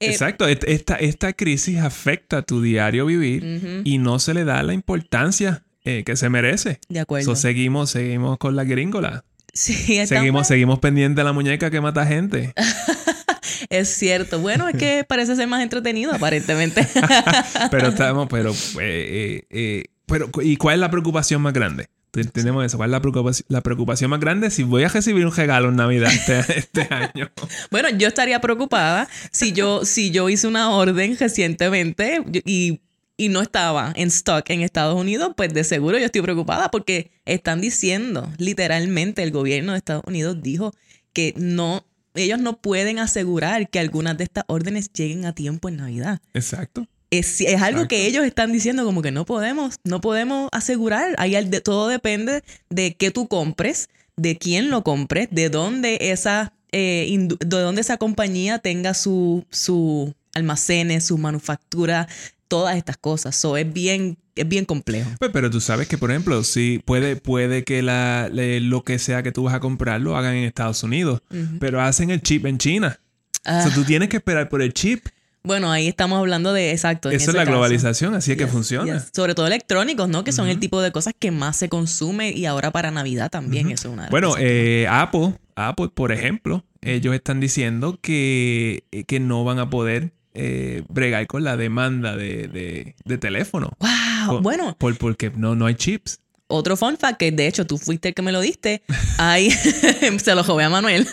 Eh, 0.00 0.10
Exacto, 0.10 0.48
esta, 0.48 0.96
esta 0.96 1.32
crisis 1.34 1.78
afecta 1.78 2.38
a 2.38 2.42
tu 2.42 2.62
diario 2.62 3.04
vivir 3.06 3.82
y 3.84 3.98
no 3.98 4.18
se 4.18 4.32
le 4.32 4.44
da 4.44 4.62
la 4.62 4.72
importancia 4.72 5.64
que 5.84 6.16
se 6.16 6.28
merece. 6.30 6.80
De 6.88 7.00
acuerdo. 7.00 7.26
So, 7.26 7.36
seguimos, 7.36 7.90
seguimos 7.90 8.38
con 8.38 8.56
la 8.56 8.64
gringola. 8.64 9.24
Sí, 9.52 10.06
seguimos, 10.06 10.46
seguimos 10.46 10.80
pendientes 10.80 11.16
de 11.16 11.24
la 11.24 11.32
muñeca 11.32 11.70
que 11.70 11.80
mata 11.80 12.06
gente. 12.06 12.52
es 13.70 13.88
cierto. 13.88 14.40
Bueno, 14.40 14.68
es 14.68 14.76
que 14.76 15.04
parece 15.08 15.36
ser 15.36 15.48
más 15.48 15.62
entretenido, 15.62 16.12
aparentemente. 16.12 16.86
pero 17.70 17.88
estamos, 17.88 18.28
pero, 18.28 18.52
eh, 18.52 18.54
eh, 18.80 19.46
eh, 19.50 19.84
pero, 20.06 20.30
¿y 20.42 20.56
cuál 20.56 20.74
es 20.74 20.80
la 20.80 20.90
preocupación 20.90 21.42
más 21.42 21.52
grande? 21.52 21.88
Tenemos 22.10 22.64
eso. 22.64 22.76
¿Cuál 22.78 22.90
es 22.90 22.92
la 22.92 23.00
preocupación, 23.00 23.46
la 23.48 23.60
preocupación 23.60 24.10
más 24.10 24.20
grande? 24.20 24.50
Si 24.50 24.62
voy 24.62 24.84
a 24.84 24.88
recibir 24.88 25.26
un 25.26 25.34
regalo 25.34 25.68
en 25.68 25.76
Navidad 25.76 26.10
este, 26.12 26.38
este 26.58 26.88
año. 26.92 27.30
bueno, 27.70 27.90
yo 27.90 28.08
estaría 28.08 28.40
preocupada 28.40 29.08
si 29.30 29.52
yo, 29.52 29.84
si 29.84 30.10
yo 30.10 30.28
hice 30.28 30.46
una 30.46 30.70
orden 30.70 31.16
recientemente 31.18 32.22
y 32.44 32.80
y 33.16 33.28
no 33.28 33.40
estaba 33.40 33.92
en 33.96 34.08
stock 34.08 34.48
en 34.50 34.60
Estados 34.60 34.98
Unidos, 34.98 35.32
pues 35.36 35.52
de 35.54 35.64
seguro 35.64 35.98
yo 35.98 36.04
estoy 36.04 36.20
preocupada 36.22 36.70
porque 36.70 37.10
están 37.24 37.60
diciendo, 37.60 38.30
literalmente 38.38 39.22
el 39.22 39.30
gobierno 39.30 39.72
de 39.72 39.78
Estados 39.78 40.04
Unidos 40.06 40.42
dijo 40.42 40.74
que 41.12 41.32
no 41.36 41.86
ellos 42.14 42.40
no 42.40 42.60
pueden 42.60 42.98
asegurar 42.98 43.68
que 43.68 43.78
algunas 43.78 44.16
de 44.16 44.24
estas 44.24 44.44
órdenes 44.48 44.90
lleguen 44.92 45.26
a 45.26 45.34
tiempo 45.34 45.68
en 45.68 45.76
Navidad. 45.76 46.20
Exacto. 46.32 46.86
Es, 47.10 47.40
es 47.40 47.62
algo 47.62 47.86
que 47.86 48.06
ellos 48.06 48.24
están 48.24 48.52
diciendo 48.52 48.84
como 48.84 49.00
que 49.00 49.12
no 49.12 49.24
podemos, 49.24 49.76
no 49.84 50.00
podemos 50.00 50.48
asegurar. 50.52 51.14
Ahí 51.18 51.34
todo 51.62 51.88
depende 51.88 52.42
de 52.68 52.94
qué 52.94 53.10
tú 53.10 53.28
compres, 53.28 53.88
de 54.16 54.36
quién 54.36 54.70
lo 54.70 54.82
compres, 54.82 55.28
de 55.30 55.48
dónde 55.48 55.98
esa, 56.00 56.52
eh, 56.72 57.28
de 57.28 57.60
dónde 57.60 57.80
esa 57.80 57.96
compañía 57.96 58.58
tenga 58.58 58.94
su, 58.94 59.46
su 59.50 60.14
almacenes, 60.34 61.06
su 61.06 61.18
manufactura, 61.18 62.08
todas 62.48 62.76
estas 62.76 62.96
cosas. 62.96 63.36
So, 63.36 63.56
es 63.56 63.72
bien 63.72 64.18
es 64.36 64.46
bien 64.46 64.64
complejo. 64.66 65.10
Pues, 65.18 65.30
pero 65.32 65.50
tú 65.50 65.60
sabes 65.60 65.88
que, 65.88 65.98
por 65.98 66.10
ejemplo, 66.10 66.44
si 66.44 66.80
puede, 66.84 67.16
puede 67.16 67.64
que 67.64 67.82
la, 67.82 68.28
lo 68.30 68.84
que 68.84 68.98
sea 68.98 69.22
que 69.22 69.32
tú 69.32 69.44
vas 69.44 69.54
a 69.54 69.60
comprar 69.60 70.00
lo 70.00 70.16
hagan 70.16 70.36
en 70.36 70.44
Estados 70.44 70.82
Unidos, 70.82 71.22
pero 71.58 71.80
hacen 71.80 72.10
el 72.10 72.20
chip 72.22 72.46
en 72.46 72.58
China. 72.58 73.00
O 73.44 73.62
sea, 73.62 73.70
tú 73.74 73.80
ah. 73.80 73.86
tienes 73.86 74.08
que 74.08 74.18
esperar 74.18 74.48
por 74.48 74.60
el 74.60 74.72
chip. 74.72 75.06
Bueno, 75.46 75.70
ahí 75.70 75.86
estamos 75.86 76.18
hablando 76.18 76.52
de 76.52 76.72
exacto. 76.72 77.08
Eso 77.08 77.30
es 77.30 77.36
la 77.36 77.44
globalización, 77.44 78.14
así 78.14 78.32
es 78.32 78.38
que 78.38 78.48
funciona. 78.48 79.04
Sobre 79.14 79.34
todo 79.34 79.46
electrónicos, 79.46 80.08
¿no? 80.08 80.24
Que 80.24 80.32
son 80.32 80.48
el 80.48 80.58
tipo 80.58 80.80
de 80.82 80.90
cosas 80.90 81.14
que 81.16 81.30
más 81.30 81.56
se 81.56 81.68
consume 81.68 82.32
y 82.32 82.46
ahora 82.46 82.72
para 82.72 82.90
Navidad 82.90 83.30
también. 83.30 83.70
Eso 83.70 83.88
es 83.88 83.94
una 83.94 84.04
de 84.04 84.10
Bueno, 84.10 84.34
eh, 84.38 84.86
Apple, 84.90 85.34
Apple, 85.54 85.90
por 85.94 86.10
ejemplo, 86.10 86.64
ellos 86.82 87.14
están 87.14 87.38
diciendo 87.38 87.98
que, 88.02 88.84
que 89.06 89.20
no 89.20 89.44
van 89.44 89.60
a 89.60 89.70
poder 89.70 90.12
eh, 90.34 90.82
bregar 90.88 91.26
con 91.28 91.44
la 91.44 91.56
demanda 91.56 92.16
de, 92.16 92.94
teléfono. 93.20 93.70
¡Wow! 93.78 94.40
bueno. 94.42 94.76
Por, 94.78 94.98
porque 94.98 95.30
no, 95.34 95.54
no 95.54 95.66
hay 95.66 95.76
chips. 95.76 96.20
Otro 96.48 96.76
fun 96.76 96.96
fact, 96.96 97.18
que 97.18 97.32
de 97.32 97.48
hecho 97.48 97.66
tú 97.66 97.76
fuiste 97.76 98.08
el 98.08 98.14
que 98.14 98.22
me 98.22 98.30
lo 98.30 98.40
diste, 98.40 98.82
hay, 99.18 99.50
se 100.22 100.34
lo 100.34 100.44
jové 100.44 100.64
a 100.64 100.70
Manuel, 100.70 101.06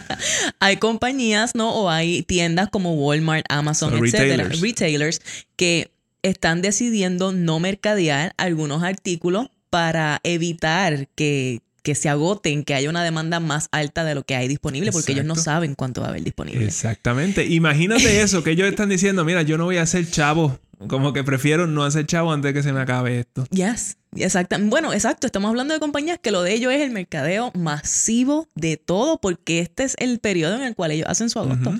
hay 0.60 0.76
compañías, 0.78 1.54
¿no? 1.54 1.72
O 1.74 1.88
hay 1.88 2.22
tiendas 2.22 2.68
como 2.68 2.94
Walmart, 2.94 3.46
Amazon, 3.48 3.94
etcétera, 3.94 4.44
retailers. 4.44 4.60
retailers, 4.60 5.20
que 5.56 5.92
están 6.22 6.62
decidiendo 6.62 7.32
no 7.32 7.60
mercadear 7.60 8.34
algunos 8.36 8.82
artículos 8.82 9.48
para 9.70 10.20
evitar 10.24 11.08
que, 11.14 11.60
que 11.82 11.94
se 11.94 12.08
agoten, 12.08 12.64
que 12.64 12.74
haya 12.74 12.90
una 12.90 13.02
demanda 13.04 13.40
más 13.40 13.68
alta 13.72 14.04
de 14.04 14.14
lo 14.14 14.24
que 14.24 14.34
hay 14.34 14.48
disponible, 14.48 14.92
porque 14.92 15.12
ellos 15.12 15.24
no 15.24 15.36
saben 15.36 15.74
cuánto 15.74 16.00
va 16.00 16.08
a 16.08 16.10
haber 16.10 16.22
disponible. 16.22 16.64
Exactamente. 16.64 17.46
Imagínate 17.46 18.20
eso, 18.22 18.42
que 18.42 18.50
ellos 18.52 18.68
están 18.68 18.88
diciendo, 18.88 19.24
mira, 19.24 19.42
yo 19.42 19.58
no 19.58 19.64
voy 19.64 19.78
a 19.78 19.82
hacer 19.82 20.10
chavo, 20.10 20.58
como 20.88 21.12
que 21.12 21.24
prefiero 21.24 21.66
no 21.66 21.84
hacer 21.84 22.06
chavo 22.06 22.32
antes 22.32 22.50
de 22.50 22.54
que 22.54 22.62
se 22.62 22.72
me 22.72 22.80
acabe 22.80 23.20
esto. 23.20 23.46
Yes, 23.50 23.96
exacto. 24.16 24.56
Bueno, 24.60 24.92
exacto, 24.92 25.26
estamos 25.26 25.48
hablando 25.48 25.74
de 25.74 25.80
compañías 25.80 26.18
que 26.20 26.30
lo 26.30 26.42
de 26.42 26.54
ellos 26.54 26.72
es 26.72 26.80
el 26.82 26.90
mercadeo 26.90 27.52
masivo 27.54 28.48
de 28.54 28.76
todo, 28.76 29.20
porque 29.20 29.60
este 29.60 29.84
es 29.84 29.94
el 29.98 30.18
periodo 30.18 30.56
en 30.56 30.62
el 30.62 30.74
cual 30.74 30.90
ellos 30.92 31.06
hacen 31.08 31.30
su 31.30 31.38
agosto. 31.38 31.74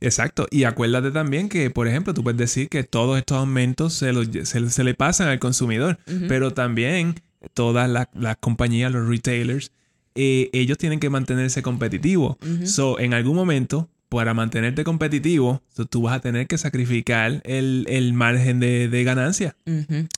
Exacto. 0.00 0.46
Y 0.50 0.64
acuérdate 0.64 1.10
también 1.10 1.48
que, 1.48 1.70
por 1.70 1.88
ejemplo, 1.88 2.12
tú 2.12 2.22
puedes 2.22 2.38
decir 2.38 2.68
que 2.68 2.84
todos 2.84 3.18
estos 3.18 3.38
aumentos 3.38 3.94
se, 3.94 4.12
se, 4.44 4.84
le 4.84 4.94
pasan 4.94 5.28
al 5.28 5.38
consumidor, 5.38 5.98
pero 6.28 6.52
también 6.52 7.22
todas 7.54 7.88
las 7.88 8.36
compañías, 8.38 8.92
los 8.92 9.08
retailers, 9.08 9.72
eh, 10.14 10.50
ellos 10.52 10.78
tienen 10.78 11.00
que 11.00 11.10
mantenerse 11.10 11.62
competitivos. 11.62 12.36
So, 12.64 12.98
en 12.98 13.14
algún 13.14 13.36
momento, 13.36 13.88
para 14.14 14.34
mantenerte 14.34 14.84
competitivo, 14.84 15.62
tú 15.90 16.02
vas 16.02 16.16
a 16.16 16.20
tener 16.20 16.46
que 16.46 16.58
sacrificar 16.58 17.42
el, 17.44 18.12
margen 18.14 18.60
de, 18.60 19.04
ganancia. 19.04 19.56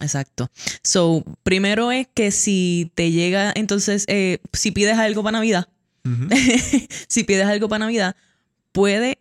Exacto. 0.00 0.50
So, 0.82 1.24
primero 1.42 1.90
es 1.92 2.06
que 2.12 2.30
si 2.30 2.90
te 2.94 3.10
llega, 3.10 3.52
entonces, 3.54 4.04
eh, 4.08 4.38
si 4.52 4.70
pides 4.70 4.98
algo 4.98 5.22
para 5.22 5.38
Navidad, 5.38 5.68
si 7.08 7.24
pides 7.24 7.46
algo 7.46 7.68
para 7.68 7.80
Navidad, 7.80 8.16
puede 8.72 9.18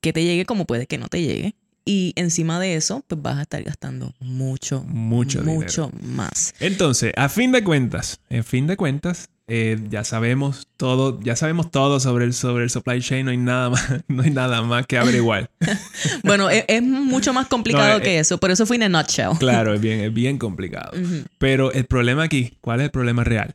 que 0.00 0.12
te 0.12 0.22
llegue 0.22 0.44
como 0.44 0.64
puede 0.64 0.86
que 0.86 0.98
no 0.98 1.08
te 1.08 1.22
llegue. 1.22 1.54
Y 1.84 2.12
encima 2.16 2.60
de 2.60 2.76
eso, 2.76 3.02
pues 3.08 3.22
vas 3.22 3.38
a 3.38 3.42
estar 3.42 3.62
gastando 3.62 4.12
mucho, 4.20 4.84
mucho, 4.84 5.42
mucho 5.42 5.90
más. 6.02 6.54
Entonces, 6.60 7.14
a 7.16 7.30
fin 7.30 7.50
de 7.50 7.64
cuentas, 7.64 8.20
en 8.28 8.44
fin 8.44 8.66
de 8.66 8.76
cuentas, 8.76 9.30
eh, 9.50 9.78
ya 9.88 10.04
sabemos 10.04 10.68
todo, 10.76 11.18
ya 11.22 11.34
sabemos 11.34 11.70
todo 11.70 12.00
sobre 12.00 12.26
el, 12.26 12.34
sobre 12.34 12.64
el 12.64 12.70
supply 12.70 13.00
chain, 13.00 13.24
no 13.24 13.30
hay 13.30 13.38
nada 13.38 13.70
más, 13.70 13.82
no 14.08 14.22
hay 14.22 14.30
nada 14.30 14.60
más 14.60 14.86
que 14.86 14.98
averiguar. 14.98 15.50
bueno, 16.22 16.50
es, 16.50 16.82
mucho 16.82 17.32
más 17.32 17.46
complicado 17.48 17.98
que 18.00 18.18
eso, 18.18 18.36
por 18.36 18.50
eso 18.50 18.66
fui 18.66 18.76
en 18.76 18.82
a 18.82 18.88
nutshell. 18.90 19.38
Claro, 19.38 19.72
es 19.72 19.80
bien, 19.80 20.00
es 20.00 20.12
bien 20.12 20.36
complicado. 20.36 20.92
Pero 21.38 21.72
el 21.72 21.86
problema 21.86 22.24
aquí, 22.24 22.58
¿cuál 22.60 22.80
es 22.80 22.84
el 22.84 22.90
problema 22.90 23.24
real? 23.24 23.54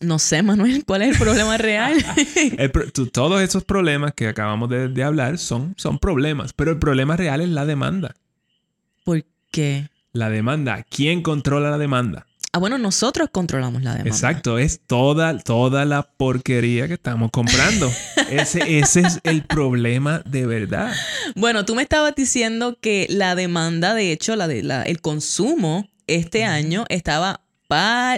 No 0.00 0.18
sé, 0.18 0.42
Manuel, 0.42 0.84
¿cuál 0.84 1.00
es 1.02 1.12
el 1.12 1.18
problema 1.18 1.56
real? 1.56 2.04
todos 3.10 3.40
esos 3.40 3.64
problemas 3.64 4.12
que 4.12 4.28
acabamos 4.28 4.68
de, 4.68 5.02
hablar 5.02 5.38
son, 5.38 5.74
son 5.78 5.98
problemas, 5.98 6.52
pero 6.52 6.70
el 6.70 6.78
problema 6.78 7.16
real 7.16 7.40
es 7.40 7.48
la 7.48 7.64
demanda. 7.64 8.14
¿Por 9.04 9.24
qué? 9.50 9.88
La 10.12 10.28
demanda. 10.28 10.84
¿Quién 10.88 11.22
controla 11.22 11.70
la 11.70 11.78
demanda? 11.78 12.27
Ah, 12.52 12.58
bueno, 12.58 12.78
nosotros 12.78 13.28
controlamos 13.30 13.82
la 13.82 13.92
demanda. 13.92 14.10
Exacto, 14.10 14.58
es 14.58 14.80
toda, 14.86 15.38
toda 15.38 15.84
la 15.84 16.02
porquería 16.02 16.88
que 16.88 16.94
estamos 16.94 17.30
comprando. 17.30 17.92
ese, 18.30 18.78
ese 18.78 19.00
es 19.00 19.20
el 19.22 19.44
problema 19.44 20.22
de 20.24 20.46
verdad. 20.46 20.94
Bueno, 21.36 21.64
tú 21.64 21.74
me 21.74 21.82
estabas 21.82 22.14
diciendo 22.14 22.78
que 22.80 23.06
la 23.10 23.34
demanda, 23.34 23.94
de 23.94 24.12
hecho, 24.12 24.34
la 24.34 24.48
de, 24.48 24.62
la, 24.62 24.82
el 24.82 25.00
consumo 25.00 25.88
este 26.06 26.44
año 26.44 26.84
estaba 26.88 27.42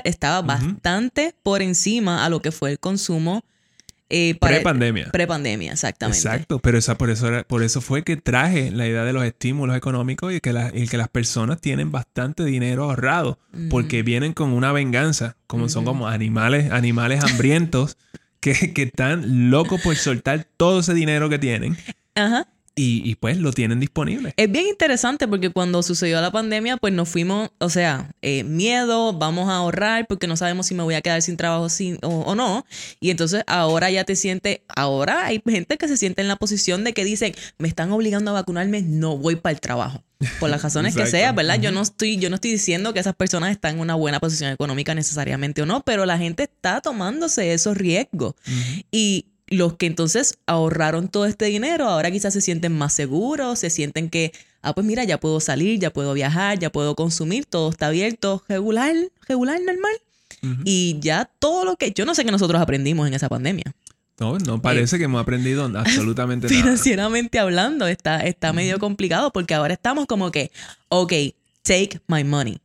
estaba 0.05 0.43
bastante 0.43 1.35
por 1.43 1.61
encima 1.61 2.25
a 2.25 2.29
lo 2.29 2.41
que 2.41 2.53
fue 2.53 2.71
el 2.71 2.79
consumo. 2.79 3.43
Eh, 4.13 4.35
pre-pandemia. 4.41 5.11
Pre-pandemia, 5.13 5.73
exactamente. 5.73 6.19
Exacto, 6.19 6.59
pero 6.59 6.77
esa, 6.77 6.99
por, 6.99 7.11
eso 7.11 7.29
por 7.47 7.63
eso 7.63 7.81
fue 7.81 8.03
que 8.03 8.17
traje 8.17 8.73
la 8.73 8.87
idea 8.89 9.05
de 9.05 9.13
los 9.13 9.25
estímulos 9.25 9.77
económicos 9.77 10.33
y 10.33 10.41
que, 10.41 10.53
que 10.91 10.97
las 10.97 11.09
personas 11.09 11.61
tienen 11.61 11.93
bastante 11.93 12.45
dinero 12.45 12.85
ahorrado 12.85 13.39
porque 13.71 14.03
vienen 14.03 14.33
con 14.33 14.51
una 14.51 14.73
venganza, 14.73 15.37
como 15.47 15.69
son 15.69 15.85
como 15.85 16.09
animales, 16.09 16.73
animales 16.73 17.23
hambrientos 17.23 17.97
que, 18.41 18.75
que 18.75 18.83
están 18.83 19.51
locos 19.51 19.81
por 19.81 19.95
soltar 19.95 20.45
todo 20.57 20.81
ese 20.81 20.93
dinero 20.93 21.29
que 21.29 21.39
tienen. 21.39 21.77
Ajá 22.17 22.49
y, 22.75 23.03
y, 23.05 23.15
pues 23.17 23.37
lo 23.37 23.53
tienen 23.53 23.81
disponible. 23.81 24.33
Es 24.37 24.51
bien 24.51 24.67
interesante 24.67 25.29
porque 25.29 25.51
cuando 25.51 25.83
sucedió 25.83 26.21
la 26.21 26.31
pandemia, 26.31 26.77
pues 26.77 26.95
nos 26.95 27.09
fuimos, 27.09 27.51
o 27.59 27.69
sea, 27.69 28.13
eh, 28.23 28.45
miedo, 28.45 29.13
vamos 29.13 29.49
a 29.49 29.57
ahorrar 29.57 30.07
porque 30.07 30.27
no 30.27 30.37
sabemos 30.37 30.67
si 30.67 30.75
me 30.75 30.83
voy 30.83 30.95
a 30.95 31.03
quedar 31.03 31.21
sin 31.21 31.37
trabajo 31.37 31.69
sin, 31.69 31.99
o, 32.03 32.21
o, 32.21 32.35
no. 32.35 32.65
Y 33.01 33.11
entonces 33.11 33.43
ahora 33.47 33.91
ya 33.91 34.05
te 34.05 34.17
sientes, 34.17 34.61
ahora 34.69 35.27
hay 35.27 35.43
gente 35.47 35.77
que 35.79 35.89
se 35.89 35.97
siente 35.97 36.23
en 36.23 36.29
la 36.29 36.37
posición 36.37 36.85
de 36.85 36.93
que 36.93 37.05
dicen, 37.05 37.35
me 37.59 37.69
están 37.69 37.93
obligando 37.93 38.31
a 38.31 38.35
vacunarme, 38.35 38.83
no 38.83 39.19
voy 39.19 39.37
para 39.37 39.53
el 39.53 39.61
trabajo. 39.61 40.03
Por 40.39 40.51
las 40.51 40.63
razones 40.63 40.95
que 40.95 41.07
sea, 41.07 41.33
¿verdad? 41.33 41.61
Yo 41.61 41.73
no 41.73 41.81
estoy, 41.81 42.19
yo 42.19 42.29
no 42.29 42.37
estoy 42.37 42.53
diciendo 42.53 42.93
que 42.93 43.01
esas 43.01 43.15
personas 43.15 43.51
están 43.51 43.77
en 43.77 43.81
una 43.81 43.95
buena 43.95 44.21
posición 44.21 44.53
económica 44.53 44.95
necesariamente 44.95 45.63
o 45.63 45.67
no, 45.67 45.83
pero 45.83 46.05
la 46.07 46.19
gente 46.19 46.45
está 46.45 46.81
tomándose 46.81 47.53
esos 47.55 47.77
riesgos. 47.77 48.35
Y 48.91 49.30
los 49.51 49.77
que 49.77 49.87
entonces 49.87 50.39
ahorraron 50.47 51.09
todo 51.09 51.27
este 51.27 51.47
dinero, 51.47 51.89
ahora 51.89 52.11
quizás 52.11 52.33
se 52.33 52.41
sienten 52.41 52.73
más 52.73 52.95
seguros, 52.95 53.59
se 53.59 53.69
sienten 53.69 54.09
que, 54.09 54.33
ah, 54.63 54.73
pues 54.75 54.87
mira, 54.87 55.05
ya 55.05 55.19
puedo 55.19 55.41
salir, 55.41 55.79
ya 55.81 55.93
puedo 55.93 56.15
viajar, 56.15 56.59
ya 56.59 56.71
puedo 56.71 56.95
consumir, 56.95 57.45
todo 57.45 57.69
está 57.69 57.89
abierto, 57.89 58.45
regular, 58.49 58.95
regular, 59.29 59.61
normal. 59.61 59.93
Y 60.65 60.97
ya 61.01 61.29
todo 61.39 61.67
lo 61.67 61.77
que, 61.77 61.93
yo 61.93 62.07
no 62.07 62.15
sé 62.15 62.25
qué 62.25 62.31
nosotros 62.31 62.63
aprendimos 62.63 63.07
en 63.07 63.13
esa 63.13 63.29
pandemia. 63.29 63.75
No, 64.19 64.39
no 64.39 64.63
parece 64.63 64.97
que 64.97 65.05
hemos 65.05 65.21
aprendido 65.21 65.65
absolutamente 65.77 66.47
nada. 66.47 66.63
Financieramente 66.63 67.39
hablando, 67.39 67.87
está, 67.87 68.21
está 68.21 68.53
medio 68.53 68.79
complicado 68.79 69.33
porque 69.33 69.53
ahora 69.53 69.75
estamos 69.75 70.07
como 70.07 70.31
que, 70.31 70.51
ok, 70.89 71.13
take 71.63 72.01
my 72.07 72.25
money. 72.25 72.59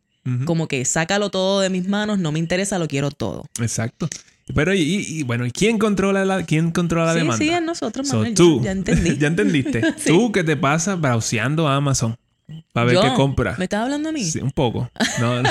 Como 0.45 0.67
que 0.67 0.83
sácalo 0.85 1.29
todo 1.29 1.59
de 1.59 1.69
mis 1.69 1.87
manos, 1.87 2.17
no 2.17 2.31
me 2.31 2.39
interesa, 2.39 2.79
lo 2.79 2.87
quiero 2.87 3.11
todo. 3.11 3.45
Exacto. 3.59 4.09
Pero, 4.53 4.73
y, 4.75 4.81
y, 4.81 5.23
bueno, 5.23 5.45
¿quién 5.51 5.79
controla 5.79 6.23
la, 6.23 6.43
quién 6.43 6.71
controla 6.71 7.07
la 7.07 7.13
sí, 7.13 7.19
demanda? 7.19 7.37
Sí, 7.37 7.49
es 7.49 7.61
nosotros, 7.63 8.07
Manuel. 8.09 8.35
tú. 8.35 8.61
Ya, 8.63 8.71
entendí. 8.71 9.17
¿Ya 9.19 9.27
entendiste? 9.27 9.81
sí. 9.97 10.09
Tú 10.09 10.31
que 10.31 10.43
te 10.43 10.55
pasas 10.55 11.01
browseando 11.01 11.67
Amazon 11.67 12.15
para 12.73 12.85
ver 12.85 12.95
Yo, 12.95 13.01
qué 13.01 13.13
compra. 13.13 13.55
¿Me 13.57 13.65
estás 13.65 13.83
hablando 13.83 14.09
a 14.09 14.11
mí? 14.11 14.23
Sí, 14.23 14.39
un 14.39 14.51
poco. 14.51 14.89
No, 15.19 15.41
no, 15.41 15.43
no. 15.43 15.49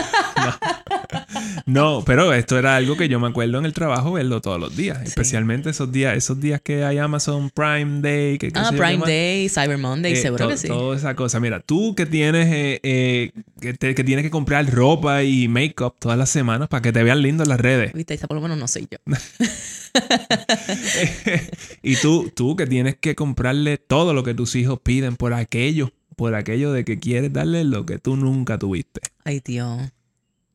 No, 1.67 2.03
pero 2.05 2.33
esto 2.33 2.59
era 2.59 2.77
algo 2.77 2.97
que 2.97 3.09
yo 3.09 3.19
me 3.19 3.29
acuerdo 3.29 3.59
en 3.59 3.65
el 3.65 3.73
trabajo 3.73 4.13
verlo 4.13 4.41
todos 4.41 4.61
los 4.61 4.77
días. 4.77 4.99
Sí. 4.99 5.05
Especialmente 5.07 5.71
esos 5.71 5.91
días, 5.91 6.17
esos 6.17 6.41
días 6.41 6.61
que 6.61 6.85
hay 6.85 6.99
Amazon 6.99 7.51
Prime 7.51 8.01
Day. 8.01 8.39
Que, 8.39 8.51
ah, 8.55 8.71
Prime 8.71 8.93
llama? 8.93 9.07
Day, 9.07 9.49
Cyber 9.49 9.79
Monday, 9.79 10.13
eh, 10.13 10.17
seguro 10.17 10.49
que 10.49 10.57
sí. 10.57 10.69
Toda 10.69 10.97
esa 10.97 11.15
cosa. 11.15 11.41
Mira, 11.41 11.61
tú 11.61 11.95
que 11.95 12.07
tienes, 12.07 12.53
eh, 12.53 12.81
eh, 12.83 13.33
que, 13.61 13.75
te, 13.75 13.95
que, 13.95 14.05
tienes 14.05 14.25
que 14.25 14.31
comprar 14.31 14.71
ropa 14.71 15.23
y 15.23 15.49
make-up 15.49 15.95
todas 15.99 16.19
las 16.19 16.31
semanas 16.31 16.69
para 16.69 16.83
que 16.83 16.93
te 16.93 17.03
vean 17.03 17.23
lindo 17.23 17.43
en 17.43 17.49
las 17.49 17.61
redes. 17.61 17.93
Viste, 17.93 18.15
esa 18.15 18.27
por 18.27 18.37
lo 18.37 18.43
menos 18.43 18.59
no 18.59 18.69
soy 18.69 18.89
yo. 18.91 18.99
y 21.83 21.97
tú, 21.97 22.31
tú 22.35 22.57
que 22.57 22.67
tienes 22.67 22.97
que 22.97 23.15
comprarle 23.15 23.79
todo 23.79 24.13
lo 24.13 24.23
que 24.23 24.35
tus 24.35 24.55
hijos 24.57 24.81
piden 24.83 25.17
por 25.17 25.33
aquello, 25.33 25.93
por 26.16 26.35
aquello 26.35 26.72
de 26.72 26.85
que 26.85 26.98
quieres 26.98 27.33
darle 27.33 27.64
lo 27.64 27.87
que 27.87 27.98
tú 27.98 28.16
nunca 28.16 28.59
tuviste. 28.59 29.00
Ay, 29.24 29.40
tío. 29.40 29.79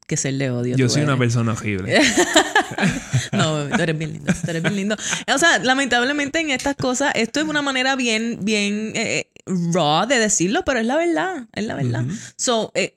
Que 0.07 0.17
ser 0.17 0.33
de 0.35 0.49
odio. 0.49 0.75
Yo 0.75 0.89
soy 0.89 1.01
eres. 1.01 1.09
una 1.09 1.19
persona 1.19 1.51
horrible. 1.53 2.01
no, 3.31 3.67
tú 3.67 3.81
eres 3.81 3.97
bien 3.97 4.13
lindo. 4.13 4.33
Tú 4.33 4.49
eres 4.49 4.63
bien 4.63 4.75
lindo. 4.75 4.95
O 5.33 5.37
sea, 5.37 5.59
lamentablemente 5.59 6.39
en 6.39 6.49
estas 6.49 6.75
cosas, 6.75 7.11
esto 7.15 7.39
es 7.39 7.47
una 7.47 7.61
manera 7.61 7.95
bien, 7.95 8.39
bien 8.41 8.93
eh, 8.95 9.27
raw 9.45 10.07
de 10.07 10.17
decirlo, 10.17 10.63
pero 10.65 10.79
es 10.79 10.87
la 10.87 10.95
verdad. 10.95 11.47
Es 11.53 11.63
la 11.65 11.75
verdad. 11.75 12.05
Uh 12.05 12.09
-huh. 12.09 12.33
So, 12.37 12.71
eh, 12.73 12.95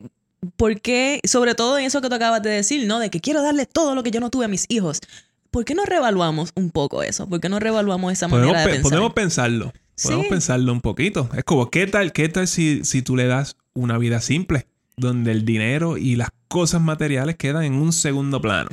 ¿por 0.56 0.80
qué? 0.80 1.20
Sobre 1.24 1.54
todo 1.54 1.78
en 1.78 1.84
eso 1.84 2.00
que 2.00 2.08
tú 2.08 2.14
acabas 2.14 2.42
de 2.42 2.50
decir, 2.50 2.86
¿no? 2.86 2.98
De 2.98 3.10
que 3.10 3.20
quiero 3.20 3.42
darle 3.42 3.66
todo 3.66 3.94
lo 3.94 4.02
que 4.02 4.10
yo 4.10 4.20
no 4.20 4.30
tuve 4.30 4.46
a 4.46 4.48
mis 4.48 4.64
hijos. 4.68 5.00
¿Por 5.50 5.66
qué 5.66 5.74
no 5.74 5.84
revaluamos 5.84 6.52
un 6.54 6.70
poco 6.70 7.02
eso? 7.02 7.28
¿Por 7.28 7.40
qué 7.40 7.50
no 7.50 7.60
revaluamos 7.60 8.10
esa 8.10 8.26
podemos 8.26 8.52
manera 8.52 8.66
de 8.66 8.72
pensar? 8.72 8.90
Podemos 8.90 9.12
pensarlo. 9.12 9.72
Podemos 10.02 10.24
Sí. 10.26 10.30
pensarlo 10.30 10.72
un 10.72 10.80
poquito. 10.80 11.28
Es 11.36 11.44
como, 11.44 11.70
¿qué 11.70 11.86
tal, 11.86 12.12
qué 12.12 12.28
tal 12.28 12.46
si, 12.48 12.84
si 12.84 13.02
tú 13.02 13.16
le 13.16 13.26
das 13.26 13.56
una 13.74 13.98
vida 13.98 14.20
simple? 14.20 14.66
Donde 14.96 15.32
el 15.32 15.44
dinero 15.44 15.96
y 15.96 16.16
las 16.16 16.28
cosas 16.48 16.82
materiales 16.82 17.36
quedan 17.36 17.64
en 17.64 17.74
un 17.74 17.92
segundo 17.92 18.40
plano. 18.42 18.68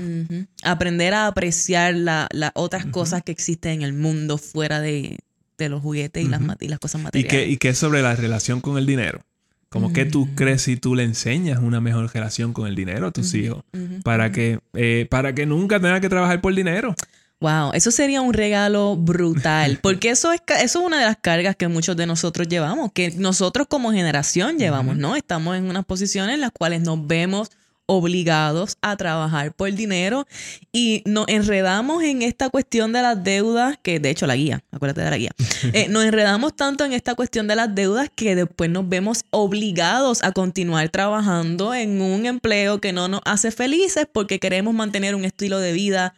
Aprender 0.64 1.14
a 1.14 1.28
apreciar 1.28 1.94
las 1.96 2.28
la 2.32 2.52
otras 2.56 2.86
cosas 2.88 3.24
que 3.24 3.32
existen 3.32 3.72
en 3.74 3.82
el 3.84 3.94
mundo 3.94 4.38
fuera 4.38 4.82
de, 4.82 5.18
de 5.58 5.70
los 5.70 5.82
juguetes 5.82 6.24
y, 6.24 6.28
las, 6.28 6.42
y 6.60 6.68
cosas 6.78 7.00
¿Y 7.02 7.04
materiales. 7.06 7.32
qué, 7.46 7.48
¿Y 7.50 7.58
qué 7.58 7.74
sobre 7.74 8.02
la 8.02 8.16
relación 8.16 8.60
con 8.62 8.78
el 8.78 8.86
dinero? 8.86 9.22
Como 9.70 9.94
que 9.94 10.06
tú 10.06 10.26
Mm. 10.26 10.36
crees 10.36 10.64
si 10.64 10.78
tú 10.78 10.96
le 10.96 11.04
enseñas 11.04 11.60
una 11.60 11.80
mejor 11.80 12.12
relación 12.14 12.54
con 12.54 12.68
el 12.68 12.76
dinero 12.76 13.08
a 13.08 13.12
tus 13.12 13.34
hijos. 13.36 13.64
Para 14.04 14.32
que, 14.32 14.60
eh, 14.74 15.06
para 15.10 15.34
que 15.36 15.46
nunca 15.46 15.80
tengas 15.80 16.02
que 16.02 16.10
trabajar 16.10 16.42
por 16.42 16.54
dinero. 16.56 16.96
Wow, 17.42 17.72
eso 17.74 17.90
sería 17.90 18.22
un 18.22 18.34
regalo 18.34 18.98
brutal, 18.98 19.80
porque 19.82 20.10
eso 20.10 20.34
es, 20.34 20.42
eso 20.62 20.80
es 20.80 20.86
una 20.86 21.00
de 21.00 21.06
las 21.06 21.16
cargas 21.16 21.56
que 21.56 21.70
muchos 21.70 21.96
de 21.96 22.06
nosotros 22.06 22.50
llevamos, 22.50 22.92
que 22.92 23.12
nosotros 23.12 23.68
como 23.70 23.92
generación 23.92 24.58
llevamos. 24.58 24.98
¿no? 24.98 25.16
Estamos 25.16 25.56
en 25.58 25.70
unas 25.70 25.86
posiciones 25.86 26.36
en 26.36 26.42
las 26.42 26.52
cuales 26.52 26.82
nos 26.82 27.08
vemos 27.08 27.50
obligados 27.90 28.78
a 28.82 28.96
trabajar 28.98 29.52
por 29.52 29.74
dinero 29.74 30.28
y 30.72 31.02
nos 31.06 31.28
enredamos 31.28 32.04
en 32.04 32.22
esta 32.22 32.50
cuestión 32.50 32.94
de 32.94 33.02
las 33.02 33.24
deudas, 33.24 33.78
que 33.82 34.00
de 34.00 34.12
hecho 34.12 34.28
la 34.28 34.36
guía, 34.36 34.62
acuérdate 34.72 35.02
de 35.02 35.10
la 35.10 35.18
guía, 35.18 35.32
Eh, 35.74 35.88
nos 35.90 36.04
enredamos 36.06 36.56
tanto 36.56 36.86
en 36.86 36.94
esta 36.94 37.16
cuestión 37.16 37.48
de 37.48 37.56
las 37.56 37.74
deudas 37.74 38.10
que 38.16 38.36
después 38.36 38.70
nos 38.70 38.88
vemos 38.88 39.24
obligados 39.32 40.24
a 40.24 40.32
continuar 40.32 40.90
trabajando 40.90 41.74
en 41.74 42.02
un 42.02 42.26
empleo 42.26 42.80
que 42.80 42.94
no 42.94 43.08
nos 43.08 43.22
hace 43.26 43.52
felices 43.52 44.08
porque 44.12 44.40
queremos 44.40 44.74
mantener 44.74 45.16
un 45.16 45.26
estilo 45.26 45.60
de 45.60 45.74
vida, 45.74 46.14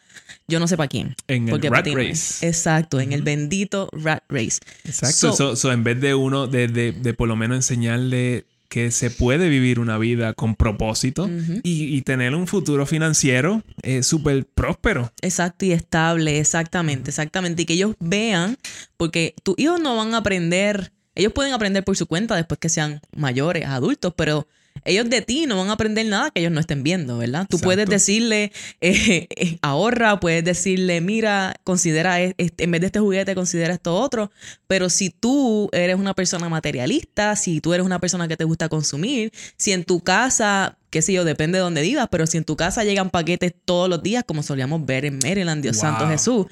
yo 0.48 0.60
no 0.60 0.68
sé 0.68 0.76
para 0.78 0.90
quién. 0.90 1.16
En 1.28 1.48
el 1.50 1.62
rat 1.72 1.88
race. 1.96 2.46
Exacto, 2.48 3.00
en 3.00 3.14
el 3.14 3.22
bendito 3.22 3.90
rat 3.94 4.24
race. 4.30 4.60
Exacto. 4.84 5.32
So- 5.32 5.34
So- 5.34 5.56
so, 5.56 5.72
en 5.72 5.84
vez 5.84 6.00
de 6.02 6.14
uno, 6.16 6.48
de, 6.48 6.68
de- 6.68 6.92
de 6.92 7.14
por 7.14 7.28
lo 7.28 7.36
menos 7.36 7.56
enseñarle 7.58 8.46
que 8.72 8.90
se 8.90 9.12
puede 9.12 9.50
vivir 9.50 9.82
una 9.82 9.98
vida 9.98 10.34
con 10.34 10.56
propósito 10.56 11.30
y 11.62 12.02
tener 12.04 12.34
un 12.34 12.48
futuro 12.48 12.86
financiero 12.86 13.64
eh, 13.82 14.02
súper 14.02 14.46
próspero. 14.46 15.12
Exacto 15.22 15.66
y 15.66 15.74
estable, 15.74 16.40
exactamente, 16.40 17.10
exactamente. 17.10 17.64
Y 17.64 17.66
que 17.66 17.74
ellos 17.74 17.96
vean, 18.00 18.58
porque 18.96 19.36
tus 19.44 19.60
hijos 19.60 19.82
no 19.82 19.98
van 19.98 20.14
a 20.14 20.20
aprender, 20.20 20.94
ellos 21.16 21.34
pueden 21.34 21.52
aprender 21.52 21.84
por 21.84 21.98
su 21.98 22.08
cuenta 22.08 22.38
después 22.38 22.62
que 22.62 22.70
sean 22.70 23.02
mayores, 23.14 23.66
adultos, 23.66 24.14
pero 24.16 24.48
ellos 24.84 25.10
de 25.10 25.22
ti 25.22 25.46
no 25.46 25.58
van 25.58 25.70
a 25.70 25.74
aprender 25.74 26.06
nada 26.08 26.32
que 26.32 26.40
ellos 26.42 26.52
no 26.52 26.60
estén 26.60 26.82
viendo, 26.84 27.18
¿verdad? 27.20 27.46
Tú 27.50 27.58
Exacto. 27.58 27.64
puedes 27.66 27.88
decirle, 27.90 28.52
eh, 28.82 29.28
eh, 29.36 29.58
ahorra, 29.62 30.20
puedes 30.20 30.44
decirle, 30.44 31.02
mira, 31.02 31.56
considera, 31.64 32.20
es- 32.22 32.34
es- 32.38 32.54
en 32.58 32.72
vez 32.72 32.82
de 32.82 32.88
este 32.88 33.00
juguete, 33.00 33.36
considera 33.36 33.74
esto 33.74 33.96
otro, 33.96 34.32
pero 34.68 34.90
si 34.90 35.10
tú 35.12 35.70
eres 35.72 35.96
una 35.98 36.14
persona 36.16 36.50
materialista, 36.50 37.36
si 37.36 37.62
tú 37.62 37.74
eres 37.74 37.86
una 37.86 38.00
persona 38.00 38.28
que 38.28 38.38
te 38.38 38.44
gusta 38.44 38.70
consumir, 38.70 39.32
si 39.58 39.72
en 39.72 39.84
tu 39.84 40.00
casa, 40.00 40.78
qué 40.90 41.02
sé 41.04 41.14
yo, 41.14 41.24
depende 41.26 41.58
de 41.60 41.64
dónde 41.64 41.82
vivas, 41.84 42.08
pero 42.10 42.26
si 42.26 42.38
en 42.38 42.44
tu 42.44 42.56
casa 42.56 42.84
llegan 42.84 43.10
paquetes 43.12 43.54
todos 43.66 43.88
los 43.88 44.02
días, 44.02 44.24
como 44.26 44.42
solíamos 44.42 44.84
ver 44.86 45.06
en 45.06 45.20
Maryland, 45.24 45.62
Dios 45.62 45.76
Wow. 45.78 45.82
santo 45.82 46.08
Jesús, 46.08 46.48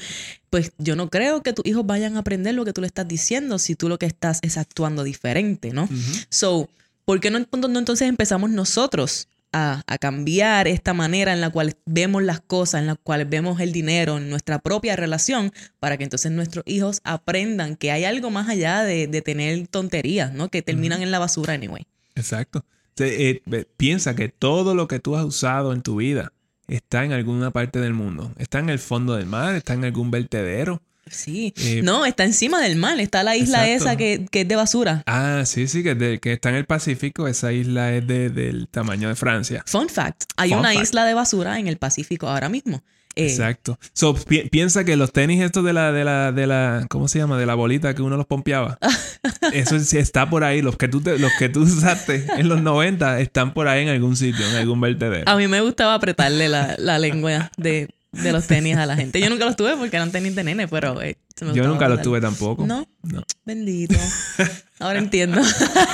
pues 0.51 0.71
yo 0.77 0.95
no 0.95 1.10
creo 1.10 1.41
que 1.41 1.53
tus 1.53 1.65
hijos 1.65 1.86
vayan 1.86 2.15
a 2.15 2.19
aprender 2.19 2.53
lo 2.53 2.63
que 2.65 2.73
tú 2.73 2.82
le 2.82 2.88
estás 2.88 3.08
diciendo 3.08 3.58
si 3.60 3.75
tú 3.75 3.89
lo 3.89 3.97
que 3.97 4.05
estás 4.05 4.39
es 4.43 4.58
actuando 4.58 5.03
diferente, 5.03 5.71
¿no? 5.71 5.89
So, 6.29 6.69
¿por 7.10 7.19
qué 7.19 7.32
no, 7.32 7.39
no 7.39 7.80
entonces 7.80 8.08
empezamos 8.08 8.52
nosotros 8.52 9.30
a, 9.52 9.82
a 9.88 9.98
cambiar 9.98 10.67
esta 10.67 10.93
manera 10.93 11.34
en 11.34 11.41
la 11.41 11.50
cual 11.50 11.76
vemos 11.88 12.22
las 12.22 12.39
cosas, 12.39 12.82
en 12.82 12.86
la 12.86 12.93
cual 12.93 13.26
vemos 13.26 13.60
el 13.62 13.72
dinero, 13.72 14.19
en 14.19 14.30
nuestra 14.30 14.60
propia 14.60 14.95
relación, 14.95 15.52
para 15.80 15.98
que 15.98 16.04
entonces 16.04 16.32
nuestros 16.32 16.63
hijos 16.67 17.02
aprendan 17.04 17.78
que 17.78 17.91
hay 17.91 18.06
algo 18.06 18.30
más 18.30 18.48
allá 18.48 18.84
de, 18.84 19.08
de 19.08 19.24
tener 19.24 19.67
tonterías, 19.69 20.34
¿no? 20.34 20.50
Que 20.50 20.62
terminan 20.62 21.02
en 21.02 21.10
la 21.10 21.17
basura 21.17 21.56
anyway. 21.56 21.88
Exacto. 22.13 22.63
Eh, 23.00 23.41
piensa 23.76 24.15
que 24.15 24.30
todo 24.30 24.76
lo 24.76 24.88
que 24.88 25.00
tú 25.00 25.15
has 25.15 25.26
usado 25.26 25.74
en 25.74 25.82
tu 25.82 25.95
vida 25.95 26.32
está 26.67 27.06
en 27.06 27.13
alguna 27.13 27.50
parte 27.50 27.80
del 27.80 27.95
mundo. 27.95 28.34
Está 28.38 28.60
en 28.60 28.69
el 28.69 28.78
fondo 28.78 29.15
del 29.15 29.26
mar, 29.26 29.56
está 29.56 29.74
en 29.74 29.84
algún 29.84 30.12
vertedero. 30.12 30.84
Sí. 31.10 31.54
Eh, 31.58 31.82
no, 31.84 32.06
está 32.06 32.24
encima 32.24 32.62
del 32.62 32.76
mar, 32.76 33.00
está 33.00 33.24
la 33.24 33.36
isla 33.36 33.67
Exacto. 33.69 33.84
esa 33.89 33.98
que, 33.98 34.26
que 34.32 34.41
es 34.41 34.48
de 34.48 34.56
basura. 34.56 35.04
Ah, 35.06 35.43
sí, 35.45 35.67
sí, 35.67 35.84
que, 35.84 35.95
de- 35.95 36.19
que 36.19 36.34
está 36.34 36.50
en 36.50 36.56
el 36.56 36.65
Pacífico. 36.65 37.28
Esa 37.28 37.52
isla 37.52 37.93
es 37.93 38.06
de- 38.08 38.30
del 38.30 38.67
tamaño 38.67 39.10
de 39.10 39.15
Francia. 39.15 39.63
Fun 39.65 39.89
fact, 39.89 40.24
hay 40.38 40.50
Fun 40.50 40.60
una 40.60 40.69
fact. 40.74 40.84
isla 40.84 41.06
de 41.06 41.13
basura 41.13 41.60
en 41.60 41.67
el 41.67 41.78
Pacífico 41.78 42.28
ahora 42.28 42.50
mismo. 42.50 42.84
Eh, 43.15 43.26
Exacto. 43.26 43.78
So, 43.93 44.13
pi- 44.13 44.48
piensa 44.50 44.86
que 44.86 44.95
los 44.95 45.12
tenis 45.12 45.41
estos 45.41 45.65
de 45.65 45.74
la, 45.74 45.91
de 45.91 46.06
la, 46.06 46.32
de 46.32 46.45
la, 46.48 46.86
¿cómo 46.89 47.08
se 47.08 47.17
llama? 47.19 47.38
De 47.39 47.45
la 47.48 47.56
bolita 47.56 47.93
que 47.95 48.02
uno 48.04 48.15
los 48.15 48.28
pompeaba. 48.28 48.78
Eso 49.52 49.80
sí 49.80 49.98
está 49.98 50.30
por 50.30 50.43
ahí. 50.43 50.62
Los 50.62 50.78
que 50.78 50.88
tú, 50.88 51.02
te- 51.02 51.17
los 51.17 51.32
que 51.38 51.50
tú 51.50 51.62
usaste 51.63 52.26
en 52.38 52.48
los 52.48 52.62
90 52.62 53.19
están 53.19 53.54
por 53.54 53.67
ahí 53.67 53.82
en 53.84 53.89
algún 53.89 54.15
sitio, 54.15 54.48
en 54.48 54.56
algún 54.56 54.80
vertedero. 54.80 55.30
A 55.30 55.36
mí 55.36 55.48
me 55.48 55.60
gustaba 55.62 55.95
apretarle 55.95 56.48
la, 56.50 56.76
la 56.78 57.00
lengua 57.00 57.52
de, 57.58 57.89
de 58.12 58.32
los 58.32 58.48
tenis 58.48 58.78
a 58.78 58.86
la 58.86 58.95
gente. 58.95 59.19
Yo 59.22 59.30
nunca 59.30 59.45
los 59.45 59.56
tuve 59.56 59.76
porque 59.78 59.95
eran 59.95 60.12
tenis 60.12 60.36
de 60.36 60.43
nene, 60.43 60.67
pero 60.67 61.02
eh, 61.02 61.17
Yo 61.54 61.63
nunca 61.67 61.88
los 61.88 62.02
tuve 62.02 62.19
tampoco. 62.22 62.65
No, 62.65 62.88
No. 63.04 63.24
bendito. 63.45 63.95
Ahora 64.80 65.00
entiendo. 65.00 65.41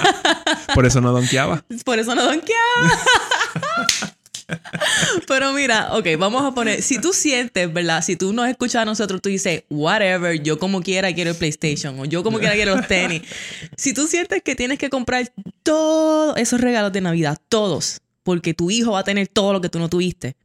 Por 0.76 0.86
eso 0.86 1.02
no 1.02 1.12
donkeaba. 1.12 1.64
Por 1.84 2.00
eso 2.00 2.14
no 2.16 2.24
donkeaba. 2.24 3.00
Pero 5.28 5.54
mira, 5.54 5.94
ok, 5.96 6.06
vamos 6.20 6.44
a 6.44 6.54
poner, 6.54 6.82
si 6.84 7.00
tú 7.00 7.14
sientes, 7.14 7.72
¿verdad? 7.74 8.04
Si 8.04 8.16
tú 8.16 8.32
nos 8.32 8.48
escuchas 8.48 8.84
a 8.84 8.86
nosotros, 8.86 9.20
tú 9.22 9.30
dices, 9.30 9.64
whatever, 9.72 10.40
yo 10.44 10.60
como 10.60 10.82
quiera 10.84 11.12
quiero 11.14 11.32
el 11.32 11.36
PlayStation 11.36 12.00
o 12.00 12.06
yo 12.06 12.24
como 12.24 12.38
quiera 12.38 12.54
quiero 12.54 12.76
los 12.76 12.88
tenis. 12.88 13.24
Si 13.76 13.94
tú 13.94 14.08
sientes 14.08 14.44
que 14.44 14.56
tienes 14.56 14.78
que 14.78 14.90
comprar 14.92 15.32
todos 15.64 16.38
esos 16.38 16.62
regalos 16.62 16.94
de 16.94 17.02
Navidad, 17.02 17.38
todos, 17.50 18.02
porque 18.24 18.54
tu 18.54 18.70
hijo 18.70 18.92
va 18.92 19.00
a 19.00 19.04
tener 19.04 19.28
todo 19.28 19.52
lo 19.54 19.62
que 19.62 19.70
tú 19.70 19.80
no 19.80 19.90
tuviste, 19.90 20.36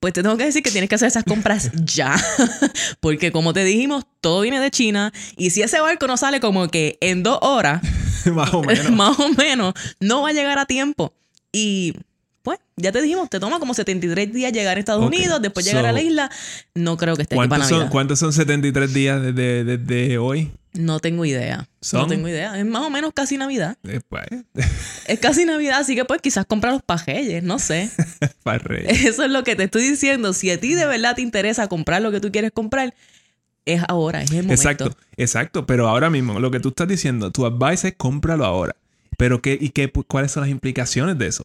pues 0.00 0.14
te 0.14 0.22
tengo 0.22 0.36
que 0.38 0.46
decir 0.46 0.62
que 0.62 0.70
tienes 0.70 0.88
que 0.88 0.94
hacer 0.96 1.08
esas 1.08 1.24
compras 1.24 1.70
ya. 1.84 2.16
Porque 3.00 3.30
como 3.30 3.52
te 3.52 3.64
dijimos, 3.64 4.04
todo 4.20 4.40
viene 4.40 4.58
de 4.58 4.70
China. 4.70 5.12
Y 5.36 5.50
si 5.50 5.62
ese 5.62 5.80
barco 5.80 6.06
no 6.06 6.16
sale 6.16 6.40
como 6.40 6.68
que 6.68 6.96
en 7.00 7.22
dos 7.22 7.38
horas, 7.42 7.82
Más 8.34 8.52
o 8.52 8.62
menos. 8.62 8.90
más 8.90 9.18
o 9.18 9.28
menos, 9.30 9.74
no 9.98 10.22
va 10.22 10.30
a 10.30 10.32
llegar 10.32 10.58
a 10.58 10.66
tiempo. 10.66 11.14
Y 11.52 11.94
pues, 12.42 12.58
ya 12.76 12.90
te 12.92 13.02
dijimos, 13.02 13.28
te 13.28 13.38
toma 13.38 13.58
como 13.58 13.74
73 13.74 14.32
días 14.32 14.52
llegar 14.52 14.76
a 14.76 14.80
Estados 14.80 15.04
Unidos, 15.04 15.42
después 15.42 15.66
llegar 15.66 15.86
a 15.86 15.92
la 15.92 16.00
isla. 16.00 16.30
No 16.74 16.96
creo 16.96 17.16
que 17.16 17.22
esté 17.22 17.34
aquí 17.34 17.48
para 17.48 17.64
¿Cuántos 17.64 17.68
son. 17.68 17.88
¿Cuántos 17.88 18.18
son 18.18 18.32
73 18.32 18.92
días 18.92 19.22
desde, 19.22 19.64
desde 19.64 20.18
hoy? 20.18 20.50
No 20.72 21.00
tengo 21.00 21.24
idea. 21.24 21.68
¿Son? 21.80 22.02
No 22.02 22.06
tengo 22.06 22.28
idea. 22.28 22.58
Es 22.58 22.64
más 22.64 22.82
o 22.82 22.90
menos 22.90 23.12
casi 23.12 23.36
Navidad. 23.36 23.76
Después, 23.82 24.24
Es 25.06 25.18
casi 25.18 25.44
Navidad, 25.44 25.80
así 25.80 25.94
que 25.94 26.04
pues 26.04 26.22
quizás 26.22 26.46
comprar 26.46 26.72
los 26.72 26.82
pajeles, 26.82 27.42
no 27.42 27.58
sé. 27.58 27.90
Eso 28.88 29.24
es 29.24 29.30
lo 29.30 29.44
que 29.44 29.56
te 29.56 29.64
estoy 29.64 29.82
diciendo. 29.82 30.32
Si 30.32 30.50
a 30.50 30.60
ti 30.60 30.74
de 30.74 30.86
verdad 30.86 31.16
te 31.16 31.22
interesa 31.22 31.68
comprar 31.68 32.00
lo 32.02 32.10
que 32.10 32.20
tú 32.20 32.30
quieres 32.30 32.52
comprar, 32.52 32.94
es 33.64 33.82
ahora, 33.88 34.22
es 34.22 34.30
el 34.30 34.44
momento. 34.44 34.54
Exacto, 34.54 34.96
exacto. 35.16 35.66
Pero 35.66 35.88
ahora 35.88 36.08
mismo, 36.08 36.40
lo 36.40 36.50
que 36.50 36.60
tú 36.60 36.70
estás 36.70 36.88
diciendo, 36.88 37.30
tu 37.30 37.44
advice 37.44 37.88
es 37.88 37.94
cómpralo 37.96 38.44
ahora. 38.44 38.76
Pero 39.16 39.42
qué, 39.42 39.58
¿y 39.60 39.70
qué, 39.70 39.90
cuáles 39.90 40.32
son 40.32 40.42
las 40.42 40.50
implicaciones 40.50 41.18
de 41.18 41.26
eso? 41.26 41.44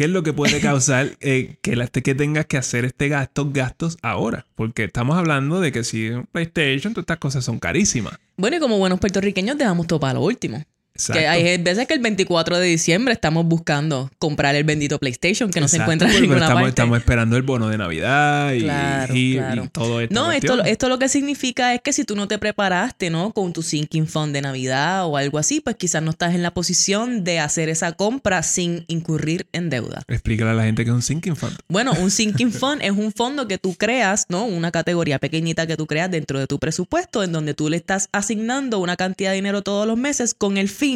¿Qué 0.00 0.04
es 0.04 0.10
lo 0.10 0.22
que 0.22 0.32
puede 0.32 0.60
causar 0.62 1.10
eh, 1.20 1.56
que, 1.60 1.76
la- 1.76 1.86
que 1.86 2.14
tengas 2.14 2.46
que 2.46 2.56
hacer 2.56 2.86
este 2.86 3.10
gasto, 3.10 3.42
estos 3.42 3.52
gastos 3.52 3.98
ahora? 4.00 4.46
Porque 4.54 4.84
estamos 4.84 5.18
hablando 5.18 5.60
de 5.60 5.72
que 5.72 5.84
si 5.84 6.08
un 6.08 6.24
PlayStation, 6.24 6.94
todas 6.94 7.02
estas 7.02 7.18
cosas 7.18 7.44
son 7.44 7.58
carísimas. 7.58 8.14
Bueno, 8.38 8.56
y 8.56 8.60
como 8.60 8.78
buenos 8.78 8.98
puertorriqueños 8.98 9.58
dejamos 9.58 9.86
todo 9.86 10.00
para 10.00 10.14
lo 10.14 10.22
último. 10.22 10.64
Exacto. 11.00 11.20
Que 11.20 11.26
hay 11.28 11.58
veces 11.58 11.86
que 11.86 11.94
el 11.94 12.00
24 12.00 12.58
de 12.58 12.66
diciembre 12.68 13.12
estamos 13.14 13.44
buscando 13.46 14.10
comprar 14.18 14.54
el 14.54 14.64
bendito 14.64 14.98
PlayStation 14.98 15.50
que 15.50 15.60
no 15.60 15.68
se 15.68 15.76
Exacto, 15.76 15.92
encuentra 15.92 16.14
en 16.14 16.20
ninguna 16.22 16.40
estamos, 16.40 16.54
parte. 16.62 16.68
estamos 16.68 16.98
esperando 16.98 17.36
el 17.36 17.42
bono 17.42 17.68
de 17.68 17.78
Navidad 17.78 18.52
y, 18.52 18.60
Claro, 18.62 19.14
y- 19.16 19.34
claro. 19.36 19.64
y 19.64 19.68
todo 19.68 20.00
esto. 20.00 20.14
No, 20.14 20.32
esto, 20.32 20.62
esto 20.64 20.88
lo 20.88 20.98
que 20.98 21.08
significa 21.08 21.74
es 21.74 21.80
que 21.82 21.92
si 21.92 22.04
tú 22.04 22.16
no 22.16 22.28
te 22.28 22.38
preparaste, 22.38 23.10
¿no? 23.10 23.32
Con 23.32 23.52
tu 23.52 23.62
sinking 23.62 24.06
fund 24.06 24.32
de 24.34 24.42
Navidad 24.42 25.06
o 25.06 25.16
algo 25.16 25.38
así, 25.38 25.60
pues 25.60 25.76
quizás 25.76 26.02
no 26.02 26.10
estás 26.10 26.34
en 26.34 26.42
la 26.42 26.52
posición 26.52 27.24
de 27.24 27.40
hacer 27.40 27.68
esa 27.68 27.92
compra 27.92 28.42
sin 28.42 28.84
incurrir 28.88 29.46
en 29.52 29.70
deuda. 29.70 30.02
Explícale 30.08 30.50
a 30.50 30.54
la 30.54 30.64
gente 30.64 30.84
que 30.84 30.90
es 30.90 30.94
un 30.94 31.02
sinking 31.02 31.36
fund. 31.36 31.56
Bueno, 31.68 31.92
un 32.00 32.10
sinking 32.10 32.52
fund 32.52 32.82
es 32.82 32.90
un 32.92 33.12
fondo 33.12 33.48
que 33.48 33.58
tú 33.58 33.74
creas, 33.74 34.26
¿no? 34.28 34.44
Una 34.44 34.70
categoría 34.70 35.18
pequeñita 35.18 35.66
que 35.66 35.76
tú 35.76 35.86
creas 35.86 36.10
dentro 36.10 36.38
de 36.38 36.46
tu 36.46 36.58
presupuesto 36.58 37.22
en 37.22 37.32
donde 37.32 37.54
tú 37.54 37.68
le 37.68 37.76
estás 37.76 38.08
asignando 38.12 38.78
una 38.78 38.96
cantidad 38.96 39.30
de 39.30 39.36
dinero 39.36 39.62
todos 39.62 39.86
los 39.86 39.96
meses 39.96 40.34
con 40.34 40.56
el 40.56 40.68
fin 40.68 40.89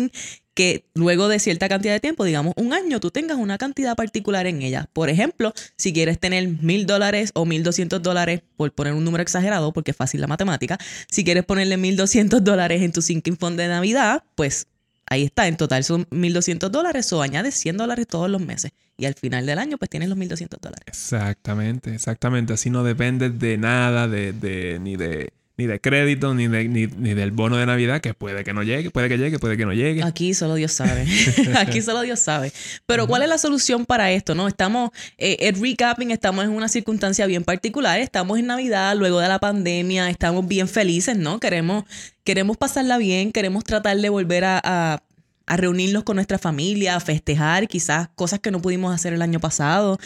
que 0.55 0.85
luego 0.95 1.27
de 1.29 1.41
cierta 1.41 1.69
cantidad 1.69 1.93
de 1.95 2.01
tiempo, 2.01 2.25
digamos 2.25 2.55
un 2.57 2.73
año, 2.73 3.01
tú 3.01 3.11
tengas 3.11 3.39
una 3.39 3.59
cantidad 3.59 3.97
particular 3.97 4.47
en 4.47 4.63
ella. 4.63 4.89
Por 4.93 5.09
ejemplo, 5.09 5.53
si 5.77 5.93
quieres 5.93 6.21
tener 6.21 6.47
mil 6.49 6.87
dólares 6.87 7.33
o 7.35 7.45
mil 7.45 7.63
doscientos 7.65 8.01
dólares, 8.03 8.43
por 8.57 8.71
poner 8.73 8.93
un 8.93 9.03
número 9.05 9.23
exagerado, 9.23 9.73
porque 9.73 9.91
es 9.91 9.97
fácil 9.97 10.21
la 10.21 10.29
matemática, 10.29 10.79
si 11.11 11.25
quieres 11.25 11.45
ponerle 11.45 11.77
mil 11.77 11.97
doscientos 11.97 12.45
dólares 12.45 12.83
en 12.83 12.93
tu 12.93 13.03
sinking 13.03 13.37
fund 13.37 13.59
de 13.59 13.67
Navidad, 13.67 14.23
pues 14.37 14.69
ahí 15.07 15.25
está, 15.25 15.49
en 15.49 15.57
total 15.57 15.83
son 15.83 16.07
mil 16.11 16.33
doscientos 16.33 16.71
dólares 16.71 17.13
o 17.13 17.21
añades 17.21 17.55
100 17.57 17.77
dólares 17.77 18.07
todos 18.07 18.31
los 18.31 18.41
meses. 18.41 18.71
Y 18.97 19.07
al 19.07 19.15
final 19.15 19.45
del 19.47 19.59
año, 19.59 19.77
pues 19.77 19.91
tienes 19.91 20.09
los 20.09 20.17
mil 20.17 20.29
doscientos 20.29 20.61
dólares. 20.61 20.85
Exactamente, 20.87 21.93
exactamente. 21.93 22.53
Así 22.53 22.71
no 22.71 22.85
dependes 22.85 23.37
de 23.41 23.59
nada, 23.59 24.07
de, 24.07 24.33
de- 24.33 24.79
ni 24.81 24.95
de 24.97 25.33
ni 25.57 25.67
de 25.67 25.81
crédito, 25.81 26.35
ni, 26.35 26.49
de- 26.49 26.69
ni, 26.69 26.87
ni 26.87 27.15
del 27.15 27.31
bono 27.31 27.57
de 27.57 27.67
Navidad, 27.67 28.01
que 28.01 28.13
puede 28.15 28.43
que 28.45 28.53
no 28.53 28.63
llegue, 28.63 28.91
puede 28.91 29.09
que 29.09 29.19
llegue, 29.19 29.39
puede 29.39 29.57
que 29.57 29.65
no 29.65 29.73
llegue. 29.73 30.03
Aquí 30.03 30.35
solo 30.35 30.55
Dios 30.57 30.73
sabe. 30.73 31.07
Aquí 31.57 31.81
solo 31.81 32.03
Dios 32.03 32.19
sabe. 32.21 32.53
Pero 32.87 33.07
¿cuál 33.07 33.23
es 33.23 33.29
la 33.29 33.39
solución 33.39 33.87
para 33.87 34.11
esto? 34.11 34.35
No, 34.35 34.49
estamos, 34.49 34.91
eh, 35.19 35.37
el 35.41 35.61
recapping, 35.61 36.11
estamos 36.11 36.45
en 36.45 36.51
una 36.51 36.69
circunstancia 36.69 37.27
bien 37.27 37.45
particular. 37.45 38.01
Estamos 38.01 38.39
en 38.39 38.47
Navidad, 38.47 38.97
luego 38.97 39.21
de 39.21 39.29
la 39.29 39.39
pandemia, 39.39 40.11
estamos 40.11 40.47
bien 40.49 40.67
felices, 40.67 41.17
¿no? 41.17 41.39
Queremos, 41.39 41.85
queremos 42.25 42.57
pasarla 42.57 42.99
bien, 42.99 43.31
queremos 43.31 43.63
tratar 43.65 43.97
de 43.97 44.09
volver 44.09 44.45
a, 44.45 44.61
a- 44.65 45.03
a 45.47 45.57
reunirnos 45.57 46.05
con 46.05 46.17
nuestra 46.17 46.39
familia, 46.39 46.97
a 46.97 47.01
festejar 47.01 47.69
quizás 47.69 48.09
cosas 48.15 48.41
que 48.41 48.51
no 48.51 48.63
pudimos 48.63 48.95
hacer 48.95 49.13
el 49.13 49.23
año 49.23 49.41
pasado, 49.41 49.99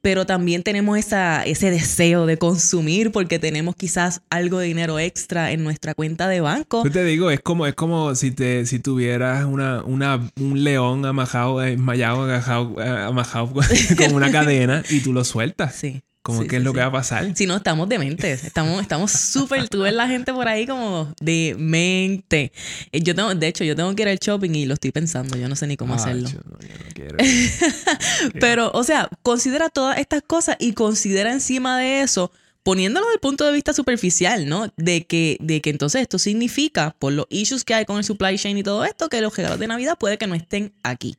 pero 0.00 0.26
también 0.26 0.62
tenemos 0.62 0.98
esa, 0.98 1.44
ese 1.44 1.70
deseo 1.70 2.26
de 2.26 2.36
consumir 2.36 3.12
porque 3.12 3.38
tenemos 3.38 3.76
quizás 3.76 4.22
algo 4.30 4.58
de 4.58 4.66
dinero 4.66 4.98
extra 4.98 5.52
en 5.52 5.64
nuestra 5.64 5.94
cuenta 5.94 6.28
de 6.28 6.40
banco. 6.40 6.84
Yo 6.84 6.90
te 6.90 7.04
digo, 7.04 7.30
es 7.30 7.40
como, 7.40 7.66
es 7.66 7.74
como 7.74 8.14
si 8.14 8.32
te, 8.32 8.66
si 8.66 8.80
tuvieras 8.80 9.44
una, 9.44 9.82
una, 9.84 10.30
un 10.40 10.64
león 10.64 11.06
amajado, 11.06 11.62
eh, 11.62 11.72
enmayado, 11.72 12.24
agajado, 12.24 12.76
eh, 12.82 12.88
amajado 12.88 13.52
con 13.96 14.14
una 14.14 14.30
cadena 14.30 14.82
y 14.90 15.00
tú 15.00 15.12
lo 15.12 15.24
sueltas. 15.24 15.74
Sí. 15.74 16.02
Como 16.22 16.42
Sí, 16.42 16.48
sí, 16.48 16.56
es 16.56 16.62
lo 16.62 16.72
que 16.72 16.78
va 16.78 16.86
a 16.86 16.92
pasar. 16.92 17.36
Si 17.36 17.46
no, 17.46 17.56
estamos 17.56 17.88
dementes. 17.88 18.44
Estamos 18.44 18.80
estamos 18.80 19.10
súper. 19.10 19.68
Tú 19.68 19.80
ves 19.82 19.92
la 19.92 20.06
gente 20.06 20.32
por 20.32 20.46
ahí 20.46 20.66
como 20.66 21.12
demente. 21.20 22.52
Eh, 22.92 23.00
Yo 23.02 23.14
tengo, 23.14 23.34
de 23.34 23.48
hecho, 23.48 23.64
yo 23.64 23.74
tengo 23.74 23.92
que 23.96 24.02
ir 24.02 24.08
al 24.08 24.18
shopping 24.18 24.54
y 24.54 24.66
lo 24.66 24.74
estoy 24.74 24.92
pensando. 24.92 25.36
Yo 25.36 25.48
no 25.48 25.56
sé 25.56 25.66
ni 25.66 25.76
cómo 25.76 25.94
Ay, 25.94 26.00
hacerlo. 26.00 26.28
yo 26.28 26.38
no, 26.48 26.58
yo 26.60 26.68
no 26.68 26.84
quiero. 26.94 27.16
Pero, 28.40 28.70
o 28.72 28.84
sea, 28.84 29.08
considera 29.22 29.68
todas 29.68 29.98
estas 29.98 30.22
cosas 30.22 30.56
y 30.60 30.74
considera 30.74 31.32
encima 31.32 31.78
de 31.78 32.02
eso, 32.02 32.30
poniéndolo 32.62 33.06
desde 33.06 33.14
el 33.16 33.20
punto 33.20 33.44
de 33.44 33.52
vista 33.52 33.72
superficial, 33.72 34.48
¿no? 34.48 34.72
De 34.76 35.04
que, 35.06 35.36
de 35.40 35.60
que 35.60 35.70
entonces 35.70 36.02
esto 36.02 36.20
significa, 36.20 36.94
por 37.00 37.12
los 37.12 37.26
issues 37.30 37.64
que 37.64 37.74
hay 37.74 37.84
con 37.84 37.98
el 37.98 38.04
supply 38.04 38.38
chain 38.38 38.56
y 38.58 38.62
todo 38.62 38.84
esto, 38.84 39.08
que 39.08 39.20
los 39.20 39.36
regalos 39.36 39.58
de 39.58 39.66
Navidad 39.66 39.98
puede 39.98 40.18
que 40.18 40.26
no 40.28 40.34
estén 40.36 40.72
aquí. 40.84 41.16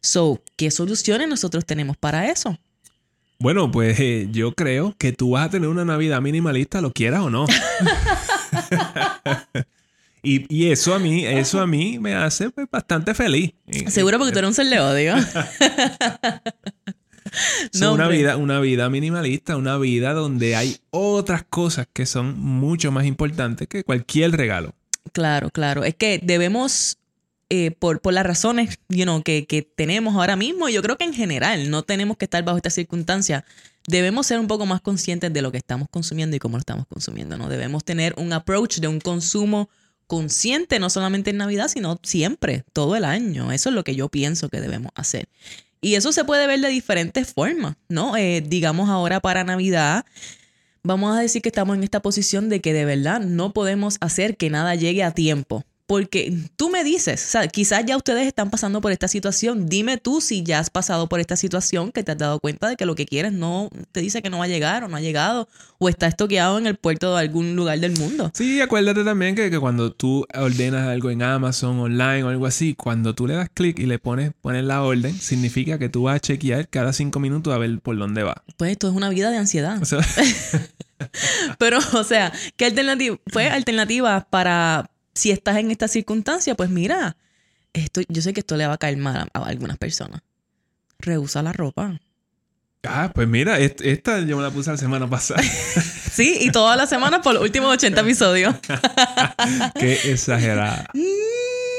So, 0.00 0.40
¿qué 0.56 0.70
soluciones 0.70 1.26
nosotros 1.28 1.66
tenemos 1.66 1.96
para 1.96 2.30
eso? 2.30 2.56
Bueno, 3.42 3.72
pues 3.72 3.98
eh, 3.98 4.28
yo 4.30 4.52
creo 4.52 4.94
que 4.96 5.12
tú 5.12 5.30
vas 5.30 5.46
a 5.46 5.50
tener 5.50 5.68
una 5.68 5.84
Navidad 5.84 6.20
minimalista, 6.20 6.80
lo 6.80 6.92
quieras 6.92 7.22
o 7.22 7.30
no. 7.30 7.46
y, 10.22 10.46
y 10.48 10.70
eso 10.70 10.94
a 10.94 11.00
mí, 11.00 11.26
eso 11.26 11.60
a 11.60 11.66
mí 11.66 11.98
me 11.98 12.14
hace 12.14 12.50
pues, 12.50 12.68
bastante 12.70 13.14
feliz. 13.14 13.52
Seguro 13.88 14.18
porque 14.18 14.32
tú 14.32 14.38
eres 14.38 14.50
un 14.50 14.54
ser 14.54 14.68
de 14.68 14.78
odio. 14.78 15.16
No, 17.80 17.94
una 17.94 18.08
vida, 18.08 18.36
una 18.36 18.60
vida 18.60 18.90
minimalista, 18.90 19.56
una 19.56 19.78
vida 19.78 20.12
donde 20.12 20.54
hay 20.54 20.76
otras 20.90 21.44
cosas 21.44 21.88
que 21.90 22.04
son 22.04 22.38
mucho 22.38 22.92
más 22.92 23.06
importantes 23.06 23.68
que 23.68 23.84
cualquier 23.84 24.32
regalo. 24.32 24.74
Claro, 25.12 25.48
claro. 25.48 25.82
Es 25.82 25.94
que 25.94 26.20
debemos, 26.22 26.98
eh, 27.54 27.70
por, 27.70 28.00
las 28.14 28.24
razones 28.24 28.78
you 28.88 29.04
know, 29.04 29.22
que, 29.22 29.44
que 29.44 29.60
tenemos 29.60 30.14
ahora 30.14 30.36
mismo, 30.36 30.70
yo 30.70 30.80
creo 30.80 30.96
que 30.96 31.04
en 31.04 31.12
general 31.12 31.68
no 31.68 31.82
tenemos 31.82 32.16
que 32.16 32.24
estar 32.24 32.42
bajo 32.42 32.56
esta 32.56 32.70
circunstancia. 32.70 33.44
Debemos 33.86 34.26
ser 34.26 34.40
un 34.40 34.46
poco 34.46 34.64
más 34.64 34.80
conscientes 34.80 35.30
de 35.30 35.42
lo 35.42 35.52
que 35.52 35.58
estamos 35.58 35.88
consumiendo 35.90 36.34
y 36.34 36.38
cómo 36.38 36.56
lo 36.56 36.60
estamos 36.60 36.86
consumiendo, 36.86 37.36
¿no? 37.36 37.50
Debemos 37.50 37.84
tener 37.84 38.14
un 38.16 38.32
approach 38.32 38.78
de 38.78 38.88
un 38.88 39.00
consumo 39.00 39.68
consciente, 40.06 40.78
no 40.78 40.88
solamente 40.88 41.28
en 41.28 41.36
Navidad, 41.36 41.68
sino 41.68 42.00
siempre, 42.02 42.64
todo 42.72 42.96
el 42.96 43.04
año. 43.04 43.52
Eso 43.52 43.68
es 43.68 43.74
lo 43.74 43.84
que 43.84 43.96
yo 43.96 44.08
pienso 44.08 44.48
que 44.48 44.62
debemos 44.62 44.90
hacer. 44.94 45.28
Y 45.82 45.96
eso 45.96 46.10
se 46.12 46.24
puede 46.24 46.46
ver 46.46 46.60
de 46.60 46.68
diferentes 46.68 47.34
formas, 47.34 47.76
¿no? 47.86 48.16
Eh, 48.16 48.40
digamos 48.40 48.88
ahora 48.88 49.20
para 49.20 49.44
Navidad, 49.44 50.06
vamos 50.82 51.14
a 51.14 51.20
decir 51.20 51.42
que 51.42 51.50
estamos 51.50 51.76
en 51.76 51.84
esta 51.84 52.00
posición 52.00 52.48
de 52.48 52.62
que 52.62 52.72
de 52.72 52.86
verdad 52.86 53.20
no 53.20 53.52
podemos 53.52 53.98
hacer 54.00 54.38
que 54.38 54.48
nada 54.48 54.74
llegue 54.74 55.02
a 55.02 55.10
tiempo. 55.10 55.66
Porque 55.92 56.34
tú 56.56 56.70
me 56.70 56.84
dices, 56.84 57.22
o 57.22 57.30
sea, 57.32 57.48
quizás 57.48 57.84
ya 57.84 57.98
ustedes 57.98 58.26
están 58.26 58.48
pasando 58.48 58.80
por 58.80 58.92
esta 58.92 59.08
situación. 59.08 59.66
Dime 59.66 59.98
tú 59.98 60.22
si 60.22 60.42
ya 60.42 60.58
has 60.58 60.70
pasado 60.70 61.06
por 61.06 61.20
esta 61.20 61.36
situación, 61.36 61.92
que 61.92 62.02
te 62.02 62.12
has 62.12 62.16
dado 62.16 62.40
cuenta 62.40 62.66
de 62.66 62.76
que 62.76 62.86
lo 62.86 62.94
que 62.94 63.04
quieres 63.04 63.34
no 63.34 63.68
te 63.92 64.00
dice 64.00 64.22
que 64.22 64.30
no 64.30 64.38
va 64.38 64.46
a 64.46 64.48
llegar 64.48 64.84
o 64.84 64.88
no 64.88 64.96
ha 64.96 65.02
llegado 65.02 65.50
o 65.76 65.90
está 65.90 66.06
estoqueado 66.06 66.56
en 66.56 66.66
el 66.66 66.76
puerto 66.76 67.14
de 67.14 67.20
algún 67.20 67.56
lugar 67.56 67.78
del 67.78 67.92
mundo. 67.98 68.30
Sí, 68.32 68.58
acuérdate 68.62 69.04
también 69.04 69.34
que, 69.34 69.50
que 69.50 69.58
cuando 69.58 69.92
tú 69.92 70.24
ordenas 70.32 70.88
algo 70.88 71.10
en 71.10 71.22
Amazon, 71.22 71.78
online 71.78 72.22
o 72.22 72.28
algo 72.30 72.46
así, 72.46 72.72
cuando 72.74 73.14
tú 73.14 73.26
le 73.26 73.34
das 73.34 73.50
clic 73.52 73.78
y 73.78 73.84
le 73.84 73.98
pones, 73.98 74.32
pones 74.40 74.64
la 74.64 74.82
orden, 74.82 75.14
significa 75.14 75.78
que 75.78 75.90
tú 75.90 76.04
vas 76.04 76.16
a 76.16 76.20
chequear 76.20 76.70
cada 76.70 76.94
cinco 76.94 77.20
minutos 77.20 77.52
a 77.52 77.58
ver 77.58 77.80
por 77.80 77.98
dónde 77.98 78.22
va. 78.22 78.42
Pues 78.56 78.70
esto 78.70 78.88
es 78.88 78.94
una 78.94 79.10
vida 79.10 79.30
de 79.30 79.36
ansiedad. 79.36 79.78
O 79.82 79.84
sea, 79.84 80.00
Pero, 81.58 81.78
o 81.94 82.04
sea, 82.04 82.32
¿qué 82.56 82.66
alternativa? 82.66 83.18
Pues 83.32 83.50
alternativas 83.50 84.24
para 84.30 84.88
si 85.14 85.30
estás 85.30 85.56
en 85.58 85.70
esta 85.70 85.88
circunstancia, 85.88 86.54
pues 86.54 86.70
mira, 86.70 87.16
esto, 87.72 88.00
yo 88.08 88.22
sé 88.22 88.32
que 88.32 88.40
esto 88.40 88.56
le 88.56 88.66
va 88.66 88.74
a 88.74 88.78
caer 88.78 88.96
mal 88.96 89.28
a, 89.32 89.38
a 89.38 89.46
algunas 89.46 89.78
personas. 89.78 90.22
Rehúsa 90.98 91.42
la 91.42 91.52
ropa. 91.52 91.98
ah, 92.84 93.10
pues 93.14 93.26
mira, 93.28 93.58
est- 93.58 93.80
esta 93.82 94.20
yo 94.20 94.36
me 94.36 94.42
la 94.42 94.50
puse 94.50 94.70
la 94.70 94.76
semana 94.76 95.08
pasada. 95.08 95.42
Sí, 96.12 96.36
y 96.42 96.50
todas 96.52 96.76
las 96.76 96.90
semanas 96.90 97.20
por 97.24 97.32
los 97.32 97.42
últimos 97.42 97.72
80 97.72 98.02
episodios. 98.02 98.54
Qué 99.80 100.12
exagerada. 100.12 100.86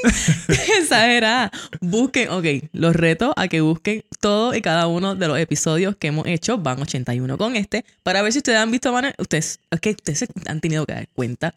Exagerada. 0.80 1.52
Busquen, 1.82 2.30
ok, 2.30 2.46
los 2.74 2.96
reto 2.96 3.34
a 3.36 3.48
que 3.48 3.62
busquen 3.62 4.04
todo 4.20 4.54
y 4.56 4.62
cada 4.62 4.88
uno 4.88 5.16
de 5.16 5.28
los 5.28 5.40
episodios 5.40 5.96
que 5.96 6.08
hemos 6.08 6.28
hecho. 6.28 6.58
Van 6.58 6.82
81 6.82 7.38
con 7.38 7.56
este. 7.56 7.86
Para 8.04 8.22
ver 8.22 8.32
si 8.32 8.40
ustedes 8.40 8.60
han 8.60 8.72
visto, 8.72 8.92
Manuel. 8.92 9.14
Ustedes, 9.18 9.60
es 9.72 9.80
que 9.80 9.92
ustedes 9.92 10.20
se 10.20 10.28
han 10.46 10.60
tenido 10.62 10.86
que 10.86 10.94
dar 10.94 11.08
cuenta. 11.10 11.56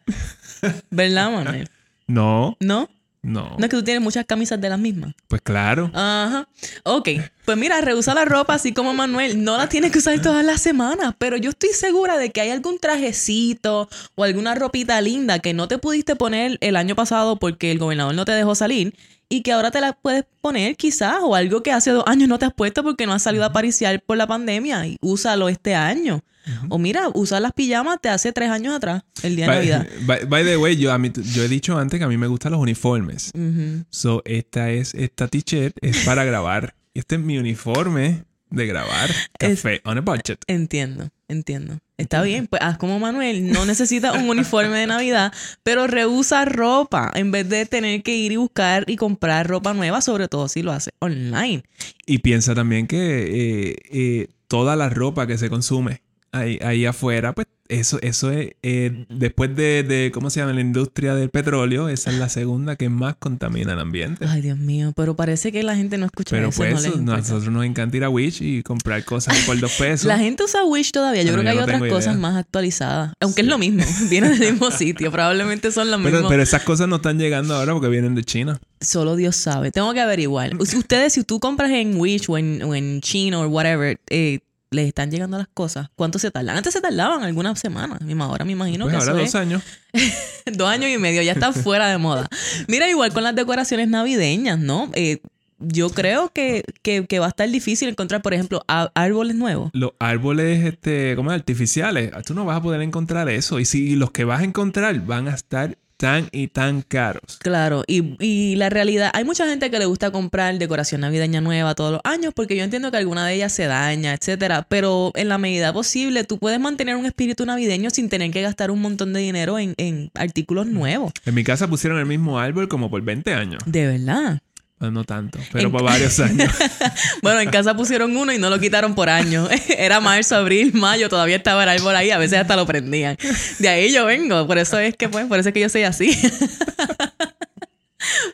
¿Verdad, 0.89 1.31
Manuel? 1.31 1.69
No, 2.09 2.55
¿No? 2.61 2.89
No. 3.27 3.57
No 3.57 3.65
es 3.65 3.69
que 3.69 3.75
tú 3.75 3.83
tienes 3.83 4.01
muchas 4.01 4.25
camisas 4.25 4.61
de 4.61 4.69
las 4.69 4.79
mismas. 4.79 5.13
Pues 5.27 5.41
claro. 5.41 5.91
Ajá. 5.93 6.47
Ok. 6.83 7.09
Pues 7.43 7.57
mira, 7.57 7.81
rehúsa 7.81 8.13
la 8.13 8.23
ropa 8.23 8.53
así 8.53 8.71
como 8.71 8.93
Manuel. 8.93 9.43
No 9.43 9.57
la 9.57 9.67
tienes 9.67 9.91
que 9.91 9.97
usar 9.97 10.21
todas 10.21 10.45
las 10.45 10.61
semanas. 10.61 11.13
Pero 11.17 11.35
yo 11.35 11.49
estoy 11.49 11.71
segura 11.73 12.17
de 12.17 12.31
que 12.31 12.39
hay 12.39 12.51
algún 12.51 12.79
trajecito 12.79 13.89
o 14.15 14.23
alguna 14.23 14.55
ropita 14.55 15.01
linda 15.01 15.39
que 15.39 15.53
no 15.53 15.67
te 15.67 15.77
pudiste 15.77 16.15
poner 16.15 16.57
el 16.61 16.77
año 16.77 16.95
pasado 16.95 17.35
porque 17.35 17.69
el 17.69 17.79
gobernador 17.79 18.15
no 18.15 18.23
te 18.23 18.31
dejó 18.31 18.55
salir. 18.55 18.95
Y 19.29 19.41
que 19.41 19.51
ahora 19.51 19.71
te 19.71 19.81
la 19.81 19.93
puedes 19.93 20.23
poner 20.41 20.75
quizás. 20.77 21.17
O 21.21 21.35
algo 21.35 21.61
que 21.63 21.71
hace 21.71 21.91
dos 21.91 22.03
años 22.07 22.29
no 22.29 22.39
te 22.39 22.45
has 22.45 22.53
puesto 22.53 22.81
porque 22.83 23.05
no 23.05 23.13
has 23.13 23.23
salido 23.23 23.43
a 23.45 23.51
pariciar 23.51 24.01
por 24.01 24.17
la 24.17 24.25
pandemia. 24.27 24.85
Y 24.87 24.97
úsalo 25.01 25.49
este 25.49 25.75
año. 25.75 26.23
O 26.69 26.77
mira, 26.79 27.09
usar 27.13 27.41
las 27.41 27.51
pijamas 27.51 27.97
de 28.01 28.07
hace 28.07 28.31
tres 28.31 28.49
años 28.49 28.73
atrás. 28.73 29.03
El 29.21 29.35
día 29.35 29.45
de 29.45 29.51
By, 29.51 29.57
Navidad. 29.57 29.87
by- 30.05 30.25
by 30.27 30.43
the 30.45 30.55
way, 30.55 30.77
yo, 30.77 30.93
a 30.93 30.97
mí- 30.97 31.11
yo 31.33 31.43
he 31.43 31.49
dicho 31.49 31.77
antes 31.77 31.99
que 31.99 32.05
a 32.05 32.07
mí 32.07 32.17
me 32.17 32.27
gustan 32.27 32.53
los 32.53 32.61
uniformes. 32.61 33.31
Ujú. 33.35 33.83
So, 33.89 34.21
esta 34.23 34.69
es, 34.71 34.93
esta 34.95 35.27
t-shirt 35.27 35.75
es 35.81 36.05
para 36.05 36.23
grabar. 36.25 36.73
Este 36.93 37.15
es 37.15 37.21
mi 37.21 37.37
uniforme 37.37 38.23
de 38.49 38.65
grabar. 38.65 39.09
Es- 39.39 39.61
Café 39.61 39.81
on 39.83 39.97
a 39.97 40.01
budget. 40.01 40.39
Entiendo, 40.47 41.09
entiendo. 41.27 41.79
Está 41.97 42.21
bien, 42.21 42.47
pues 42.47 42.61
haz 42.61 42.77
como 42.77 42.99
Manuel, 42.99 43.51
no 43.51 43.65
necesitas 43.65 44.15
un 44.15 44.29
uniforme 44.29 44.77
de 44.77 44.87
Navidad, 44.87 45.33
pero 45.63 45.87
rehúsa 45.87 46.45
ropa 46.45 47.11
en 47.15 47.31
vez 47.31 47.49
de 47.49 47.65
tener 47.65 48.03
que 48.03 48.15
ir 48.15 48.31
y 48.31 48.35
buscar 48.35 48.83
y 48.87 48.97
comprar 48.97 49.47
ropa 49.47 49.73
nueva, 49.73 50.01
sobre 50.01 50.27
todo 50.27 50.47
si 50.47 50.61
lo 50.61 50.71
haces 50.71 50.93
online. 50.99 51.63
Y 52.05 52.19
piensa 52.19 52.53
también 52.53 52.85
que 52.85 52.97
eh, 52.97 53.75
eh, 53.91 54.27
toda 54.47 54.75
la 54.75 54.89
ropa 54.89 55.25
que 55.25 55.37
se 55.37 55.49
consume 55.49 56.01
ahí, 56.37 56.59
ahí 56.61 56.85
afuera, 56.85 57.33
pues 57.33 57.47
eso, 57.69 57.99
eso 58.01 58.31
es, 58.31 58.51
eh, 58.63 59.05
después 59.09 59.55
de, 59.55 59.83
de, 59.83 60.11
¿cómo 60.13 60.29
se 60.29 60.39
llama? 60.39 60.53
La 60.53 60.61
industria 60.61 61.15
del 61.15 61.29
petróleo, 61.29 61.89
esa 61.89 62.11
es 62.11 62.17
la 62.17 62.29
segunda 62.29 62.75
que 62.75 62.89
más 62.89 63.15
contamina 63.15 63.73
el 63.73 63.79
ambiente. 63.79 64.25
Ay, 64.27 64.41
Dios 64.41 64.57
mío, 64.57 64.93
pero 64.95 65.15
parece 65.15 65.51
que 65.51 65.63
la 65.63 65.75
gente 65.75 65.97
no 65.97 66.05
escucha 66.05 66.35
Pero 66.35 66.49
eso. 66.49 66.57
pues 66.57 66.97
no 66.97 67.15
les 67.15 67.27
nosotros 67.27 67.51
nos 67.51 67.65
encanta 67.65 67.97
ir 67.97 68.03
a 68.03 68.09
Wish 68.09 68.41
y 68.41 68.63
comprar 68.63 69.03
cosas 69.03 69.37
por 69.45 69.59
dos 69.59 69.73
pesos. 69.73 70.05
La 70.05 70.17
gente 70.17 70.43
usa 70.43 70.63
Wish 70.63 70.91
todavía. 70.91 71.23
Yo 71.23 71.33
creo 71.33 71.43
que 71.43 71.49
hay 71.49 71.57
no 71.57 71.63
otras 71.63 71.81
cosas 71.81 72.13
idea. 72.13 72.17
más 72.21 72.35
actualizadas. 72.37 73.13
Aunque 73.19 73.41
es 73.41 73.47
lo 73.47 73.57
mismo. 73.57 73.83
Viene 74.09 74.29
del 74.29 74.51
mismo 74.53 74.71
sitio. 74.71 75.11
Probablemente 75.11 75.71
son 75.71 75.91
los 75.91 75.99
pero, 76.01 76.11
mismos. 76.11 76.31
pero 76.31 76.43
esas 76.43 76.63
cosas 76.63 76.87
no 76.87 76.97
están 76.97 77.17
llegando 77.19 77.55
ahora 77.55 77.73
porque 77.73 77.89
vienen 77.89 78.15
de 78.15 78.23
China. 78.23 78.59
Solo 78.79 79.15
Dios 79.15 79.35
sabe. 79.35 79.71
Tengo 79.71 79.93
que 79.93 79.99
averiguar. 79.99 80.55
Ustedes, 80.59 81.13
si 81.13 81.23
tú 81.23 81.39
compras 81.39 81.71
en 81.71 81.99
Wish 81.99 82.25
o 82.29 82.37
en, 82.37 82.63
o 82.63 82.75
en 82.75 83.01
China 83.01 83.39
o 83.41 83.47
whatever, 83.47 83.99
eh, 84.09 84.39
les 84.71 84.87
están 84.87 85.11
llegando 85.11 85.37
las 85.37 85.47
cosas. 85.47 85.89
¿Cuánto 85.95 86.19
se 86.19 86.31
tardan? 86.31 86.57
Antes 86.57 86.73
se 86.73 86.81
tardaban 86.81 87.23
algunas 87.23 87.59
semanas. 87.59 88.01
Misma 88.01 88.25
Ahora 88.25 88.45
me 88.45 88.51
imagino 88.51 88.85
Pues 88.85 88.95
que 88.95 88.99
ahora 89.01 89.13
dos 89.13 89.29
es 89.29 89.35
años. 89.35 89.63
dos 90.53 90.67
años 90.69 90.89
y 90.89 90.97
medio. 90.97 91.21
Ya 91.21 91.31
está 91.33 91.53
fuera 91.53 91.87
de 91.89 91.97
moda. 91.97 92.27
Mira, 92.67 92.89
igual 92.89 93.13
con 93.13 93.23
las 93.23 93.35
decoraciones 93.35 93.87
navideñas, 93.87 94.59
¿no? 94.59 94.89
Eh, 94.93 95.19
yo 95.59 95.89
creo 95.89 96.31
que, 96.33 96.63
que, 96.83 97.07
que 97.07 97.19
va 97.19 97.25
a 97.25 97.29
estar 97.29 97.49
difícil 97.49 97.89
encontrar, 97.89 98.21
por 98.21 98.33
ejemplo, 98.33 98.63
árboles 98.67 99.35
nuevos. 99.35 99.71
Los 99.73 99.93
árboles, 99.99 100.63
este, 100.65 101.15
¿cómo 101.15 101.31
es? 101.31 101.35
Artificiales. 101.35 102.11
Tú 102.25 102.33
no 102.35 102.45
vas 102.45 102.57
a 102.57 102.61
poder 102.61 102.81
encontrar 102.81 103.27
eso. 103.29 103.59
Y 103.59 103.65
si 103.65 103.95
los 103.95 104.11
que 104.11 104.23
vas 104.23 104.41
a 104.41 104.43
encontrar 104.43 104.99
van 105.05 105.27
a 105.27 105.33
estar 105.33 105.77
tan 105.97 106.29
y 106.31 106.47
tan 106.47 106.83
caros. 106.83 107.37
Claro, 107.39 107.83
y, 107.87 108.15
y 108.23 108.55
la 108.55 108.69
realidad, 108.69 109.11
hay 109.13 109.23
mucha 109.23 109.47
gente 109.47 109.69
que 109.69 109.79
le 109.79 109.85
gusta 109.85 110.11
comprar 110.11 110.57
decoración 110.57 111.01
navideña 111.01 111.41
nueva 111.41 111.75
todos 111.75 111.91
los 111.91 112.01
años 112.03 112.33
porque 112.35 112.55
yo 112.55 112.63
entiendo 112.63 112.91
que 112.91 112.97
alguna 112.97 113.25
de 113.25 113.33
ellas 113.33 113.51
se 113.51 113.65
daña, 113.65 114.13
etcétera, 114.13 114.65
pero 114.69 115.11
en 115.15 115.29
la 115.29 115.37
medida 115.37 115.73
posible 115.73 116.23
tú 116.23 116.37
puedes 116.37 116.59
mantener 116.59 116.95
un 116.95 117.05
espíritu 117.05 117.45
navideño 117.45 117.89
sin 117.89 118.09
tener 118.09 118.31
que 118.31 118.41
gastar 118.41 118.71
un 118.71 118.81
montón 118.81 119.13
de 119.13 119.19
dinero 119.19 119.59
en, 119.59 119.73
en 119.77 120.11
artículos 120.13 120.67
nuevos. 120.67 121.11
En 121.25 121.33
mi 121.35 121.43
casa 121.43 121.67
pusieron 121.67 121.99
el 121.99 122.05
mismo 122.05 122.39
árbol 122.39 122.67
como 122.67 122.89
por 122.89 123.01
20 123.01 123.33
años. 123.33 123.61
De 123.65 123.87
verdad. 123.87 124.41
Bueno, 124.79 124.99
no 124.99 125.03
tanto, 125.05 125.39
pero 125.51 125.65
En- 125.65 125.71
por 125.71 125.83
varios 125.83 126.19
años. 126.19 126.51
Bueno, 127.23 127.39
en 127.41 127.49
casa 127.49 127.75
pusieron 127.75 128.15
uno 128.15 128.31
y 128.31 128.37
no 128.37 128.49
lo 128.49 128.59
quitaron 128.59 128.93
por 128.95 129.09
años. 129.09 129.49
Era 129.77 129.99
marzo, 129.99 130.35
abril, 130.35 130.71
mayo, 130.73 131.09
todavía 131.09 131.35
estaba 131.37 131.63
el 131.63 131.69
árbol 131.69 131.95
ahí, 131.95 132.11
a 132.11 132.17
veces 132.19 132.39
hasta 132.39 132.55
lo 132.55 132.65
prendían. 132.67 133.17
De 133.59 133.67
ahí 133.69 133.91
yo 133.91 134.05
vengo, 134.05 134.45
por 134.45 134.57
eso 134.59 134.77
es 134.77 134.95
que 134.95 135.09
pues, 135.09 135.25
por 135.25 135.39
eso 135.39 135.49
es 135.49 135.53
que 135.53 135.61
yo 135.61 135.69
soy 135.69 135.83
así. 135.83 136.15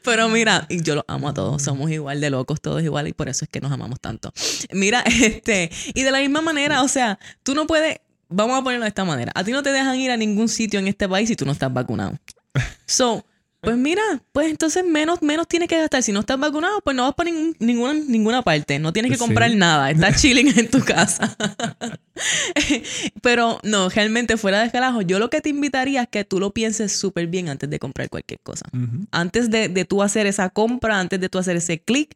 Pero 0.03 0.27
mira, 0.29 0.67
yo 0.69 0.95
los 0.95 1.05
amo 1.07 1.29
a 1.29 1.33
todos, 1.33 1.61
somos 1.63 1.89
igual 1.89 2.19
de 2.19 2.29
locos, 2.29 2.59
todos 2.61 2.83
igual, 2.83 3.07
y 3.07 3.13
por 3.13 3.29
eso 3.29 3.45
es 3.45 3.49
que 3.49 3.61
nos 3.61 3.71
amamos 3.71 3.99
tanto. 4.01 4.31
Mira, 4.71 5.01
este, 5.21 5.71
y 5.93 6.03
de 6.03 6.11
la 6.11 6.19
misma 6.19 6.41
manera, 6.41 6.81
o 6.83 6.87
sea, 6.89 7.17
tú 7.43 7.55
no 7.55 7.65
puedes, 7.65 7.97
vamos 8.27 8.59
a 8.59 8.63
ponerlo 8.63 8.83
de 8.83 8.89
esta 8.89 9.05
manera, 9.05 9.31
a 9.33 9.43
ti 9.43 9.51
no 9.51 9.63
te 9.63 9.71
dejan 9.71 9.95
ir 9.97 10.11
a 10.11 10.17
ningún 10.17 10.49
sitio 10.49 10.79
en 10.79 10.87
este 10.89 11.07
país 11.07 11.29
si 11.29 11.35
tú 11.37 11.45
no 11.45 11.53
estás 11.53 11.73
vacunado. 11.73 12.19
So, 12.85 13.25
pues 13.63 13.77
mira, 13.77 14.01
pues 14.33 14.49
entonces 14.49 14.83
menos, 14.85 15.21
menos 15.21 15.47
tienes 15.47 15.69
que 15.69 15.77
gastar. 15.79 16.03
Si 16.03 16.11
no 16.11 16.19
estás 16.19 16.37
vacunado, 16.37 16.81
pues 16.81 16.95
no 16.97 17.03
vas 17.03 17.13
para 17.15 17.31
ningún- 17.31 17.55
ninguna, 17.59 17.93
ninguna 17.93 18.41
parte. 18.41 18.77
No 18.77 18.91
tienes 18.91 19.09
que 19.11 19.17
Sí. 19.17 19.23
comprar 19.23 19.55
nada. 19.55 19.89
Estás 19.89 20.17
chilling 20.21 20.47
en 20.59 20.69
tu 20.69 20.81
casa. 20.81 21.35
Pero 23.21 23.59
no, 23.63 23.89
realmente 23.89 24.37
fuera 24.37 24.61
de 24.61 24.71
carajo, 24.71 25.01
yo 25.01 25.19
lo 25.19 25.29
que 25.29 25.41
te 25.41 25.49
invitaría 25.49 26.03
es 26.03 26.07
que 26.09 26.23
tú 26.25 26.39
lo 26.39 26.51
pienses 26.51 26.91
súper 26.95 27.27
bien 27.27 27.49
antes 27.49 27.69
de 27.69 27.79
comprar 27.79 28.09
cualquier 28.09 28.39
cosa. 28.41 28.65
Antes 29.11 29.49
de, 29.49 29.69
de 29.69 29.85
tú 29.85 30.03
hacer 30.03 30.27
esa 30.27 30.49
compra, 30.49 30.99
antes 30.99 31.19
de 31.19 31.29
tú 31.29 31.37
hacer 31.39 31.55
ese 31.57 31.79
clic, 31.81 32.15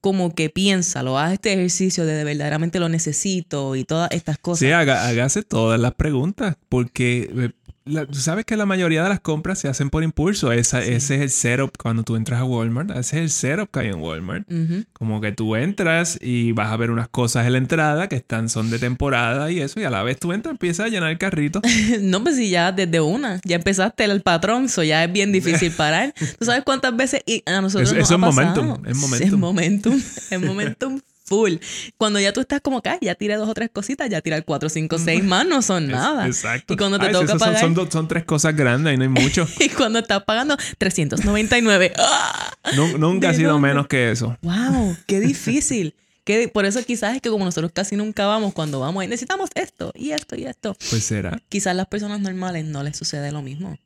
como 0.00 0.34
que 0.34 0.50
piénsalo, 0.50 1.18
haz 1.18 1.32
este 1.34 1.52
ejercicio 1.54 2.04
de, 2.04 2.14
de 2.14 2.24
verdaderamente 2.24 2.78
lo 2.78 2.88
necesito 2.90 3.74
y 3.74 3.84
todas 3.84 4.10
estas 4.10 4.36
cosas. 4.38 4.58
Sí, 4.60 4.70
haga- 4.70 5.06
hágase 5.06 5.42
todas 5.42 5.80
las 5.80 5.94
preguntas, 5.94 6.56
porque 6.68 7.30
eh, 7.34 7.50
la- 7.86 8.06
tú 8.06 8.14
sabes 8.18 8.44
que 8.44 8.56
la 8.56 8.66
mayoría 8.66 9.02
de 9.02 9.08
las 9.10 9.20
compras 9.20 9.58
se 9.58 9.68
hacen 9.68 9.90
por 9.90 10.02
impulso. 10.02 10.52
Esa- 10.52 10.82
Ese 10.82 11.16
es 11.16 11.20
el 11.22 11.30
setup 11.30 11.76
cuando 11.76 12.02
tú 12.02 12.16
entras 12.16 12.40
a 12.40 12.44
Walmart. 12.44 12.90
Ese 12.92 13.16
es 13.18 13.22
el 13.22 13.30
setup 13.30 13.70
que 13.70 13.80
hay 13.80 13.88
en 13.88 13.96
Walmart. 14.00 14.46
Como 14.92 15.20
que 15.20 15.32
tú 15.32 15.54
entras 15.56 16.18
y 16.20 16.52
vas 16.52 16.72
a 16.72 16.76
ver 16.76 16.90
unas 16.90 17.08
cosas 17.08 17.46
en 17.46 17.52
la 17.52 17.58
entrada 17.58 18.08
que 18.08 18.16
están, 18.16 18.48
son 18.48 18.70
de 18.70 18.78
temporada 18.78 19.50
y 19.50 19.60
eso, 19.60 19.80
y 19.80 19.84
a 19.84 19.90
la 19.90 20.02
vez 20.02 20.18
tú 20.18 20.32
entras, 20.32 20.52
empiezas 20.52 20.86
a 20.86 20.88
llenar 20.88 21.10
el 21.10 21.18
carrito. 21.18 21.60
No, 22.00 22.22
pues 22.22 22.36
si 22.36 22.50
ya 22.50 22.72
desde 22.72 23.00
una, 23.00 23.40
ya 23.44 23.56
empezaste 23.56 24.04
el 24.04 24.22
patrón, 24.22 24.64
eso 24.66 24.82
ya 24.82 25.04
es 25.04 25.12
bien 25.12 25.32
difícil 25.32 25.72
parar. 25.76 26.14
¿Tú 26.38 26.44
sabes 26.44 26.62
cuántas 26.64 26.96
veces 26.96 27.22
y 27.26 27.42
a 27.46 27.60
nosotros 27.60 27.90
Eso- 27.90 27.96
nos 27.96 28.04
eso 28.04 28.14
ha 28.14 28.28
es 28.28 28.34
Sí, 28.34 28.40
momentum. 28.62 28.86
Es 28.86 28.96
momentum, 29.36 30.00
es 30.30 30.40
momentum 30.40 31.00
full. 31.24 31.54
Cuando 31.96 32.20
ya 32.20 32.32
tú 32.32 32.40
estás 32.40 32.60
como 32.60 32.78
acá, 32.78 32.98
ya 33.00 33.14
tiré 33.14 33.36
dos 33.36 33.48
o 33.48 33.54
tres 33.54 33.70
cositas, 33.72 34.08
ya 34.10 34.20
tirar 34.20 34.44
cuatro, 34.44 34.68
cinco, 34.68 34.98
seis 34.98 35.24
más 35.24 35.46
no 35.46 35.62
son 35.62 35.88
nada. 35.88 36.26
Exacto. 36.26 36.74
Y 36.74 36.76
cuando 36.76 36.98
te 36.98 37.06
Ay, 37.06 37.12
toca 37.12 37.26
son, 37.28 37.38
pagar, 37.38 37.60
son, 37.60 37.74
dos- 37.74 37.88
son 37.90 38.08
tres 38.08 38.24
cosas 38.24 38.54
grandes 38.54 38.94
y 38.94 38.96
no 38.96 39.02
hay 39.04 39.08
mucho. 39.08 39.46
y 39.60 39.68
cuando 39.70 39.98
estás 39.98 40.22
pagando 40.24 40.56
399. 40.78 41.92
¡ah! 41.98 42.52
Nu- 42.76 42.98
nunca 42.98 43.28
ha 43.28 43.32
¿De 43.32 43.38
sido 43.38 43.52
dónde? 43.52 43.68
menos 43.68 43.86
que 43.86 44.10
eso. 44.10 44.36
¡Wow! 44.42 44.96
¡Qué 45.06 45.20
difícil! 45.20 45.94
Que 46.24 46.48
por 46.48 46.64
eso 46.64 46.82
quizás 46.84 47.14
es 47.16 47.20
que 47.20 47.28
como 47.28 47.44
nosotros 47.44 47.70
casi 47.74 47.96
nunca 47.96 48.24
vamos, 48.26 48.54
cuando 48.54 48.80
vamos 48.80 49.02
ahí 49.02 49.08
necesitamos 49.08 49.50
esto 49.54 49.92
y 49.94 50.12
esto 50.12 50.36
y 50.36 50.44
esto. 50.46 50.74
Pues 50.88 51.04
será. 51.04 51.38
quizás 51.50 51.76
las 51.76 51.86
personas 51.86 52.18
normales 52.20 52.64
no 52.64 52.82
les 52.82 52.96
sucede 52.96 53.30
lo 53.30 53.42
mismo. 53.42 53.76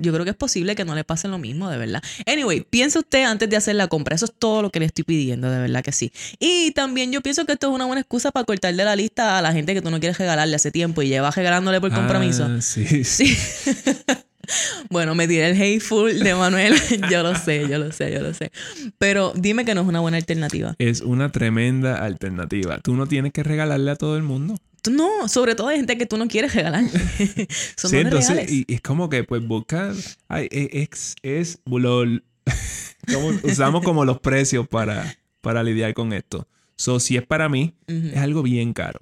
Yo 0.00 0.12
creo 0.12 0.24
que 0.24 0.30
es 0.30 0.36
posible 0.36 0.74
que 0.74 0.84
no 0.84 0.94
le 0.94 1.04
pase 1.04 1.28
lo 1.28 1.38
mismo, 1.38 1.68
de 1.70 1.78
verdad. 1.78 2.02
Anyway, 2.26 2.66
piensa 2.68 2.98
usted 2.98 3.24
antes 3.24 3.48
de 3.48 3.56
hacer 3.56 3.76
la 3.76 3.88
compra. 3.88 4.14
Eso 4.14 4.26
es 4.26 4.32
todo 4.38 4.62
lo 4.62 4.70
que 4.70 4.80
le 4.80 4.86
estoy 4.86 5.04
pidiendo, 5.04 5.50
de 5.50 5.58
verdad 5.58 5.82
que 5.82 5.92
sí. 5.92 6.12
Y 6.38 6.72
también 6.72 7.12
yo 7.12 7.20
pienso 7.20 7.44
que 7.46 7.52
esto 7.52 7.68
es 7.68 7.74
una 7.74 7.86
buena 7.86 8.00
excusa 8.00 8.30
para 8.30 8.44
cortar 8.44 8.74
de 8.74 8.84
la 8.84 8.96
lista 8.96 9.38
a 9.38 9.42
la 9.42 9.52
gente 9.52 9.74
que 9.74 9.82
tú 9.82 9.90
no 9.90 10.00
quieres 10.00 10.18
regalarle 10.18 10.56
hace 10.56 10.70
tiempo 10.70 11.02
y 11.02 11.08
llevas 11.08 11.36
regalándole 11.36 11.80
por 11.80 11.92
compromiso. 11.92 12.44
Ah, 12.44 12.60
sí, 12.60 13.04
Sí. 13.04 13.36
bueno, 14.90 15.14
me 15.14 15.28
tiré 15.28 15.50
el 15.50 15.60
hateful 15.60 16.18
de 16.18 16.34
Manuel. 16.34 16.74
yo 17.10 17.22
lo 17.22 17.34
sé, 17.34 17.68
yo 17.68 17.78
lo 17.78 17.92
sé, 17.92 18.12
yo 18.12 18.20
lo 18.20 18.34
sé. 18.34 18.50
Pero 18.98 19.32
dime 19.34 19.64
que 19.64 19.74
no 19.74 19.82
es 19.82 19.86
una 19.86 20.00
buena 20.00 20.16
alternativa. 20.16 20.74
Es 20.78 21.00
una 21.00 21.30
tremenda 21.30 21.96
alternativa. 22.04 22.78
Tú 22.78 22.94
no 22.94 23.06
tienes 23.06 23.32
que 23.32 23.42
regalarle 23.42 23.90
a 23.90 23.96
todo 23.96 24.16
el 24.16 24.22
mundo. 24.22 24.56
No, 24.90 25.28
sobre 25.28 25.54
todo 25.54 25.68
hay 25.68 25.78
gente 25.78 25.98
que 25.98 26.06
tú 26.06 26.16
no 26.16 26.28
quieres 26.28 26.54
regalar. 26.54 26.84
Son 27.76 27.90
Sí, 27.90 27.96
no 27.96 28.02
entonces, 28.02 28.50
y, 28.50 28.64
y 28.68 28.74
es 28.74 28.80
como 28.80 29.08
que 29.08 29.24
pues 29.24 29.46
busca, 29.46 29.92
ay, 30.28 30.48
e- 30.50 30.88
es, 30.90 31.14
es 31.22 31.58
lo- 31.66 32.04
como 33.12 33.28
usamos 33.42 33.82
como 33.84 34.04
los 34.04 34.20
precios 34.20 34.66
para, 34.68 35.16
para 35.40 35.62
lidiar 35.62 35.92
con 35.94 36.12
esto. 36.12 36.46
So, 36.76 36.98
si 37.00 37.16
es 37.16 37.26
para 37.26 37.48
mí, 37.48 37.74
es 37.86 38.16
algo 38.16 38.42
bien 38.42 38.72
caro. 38.72 39.00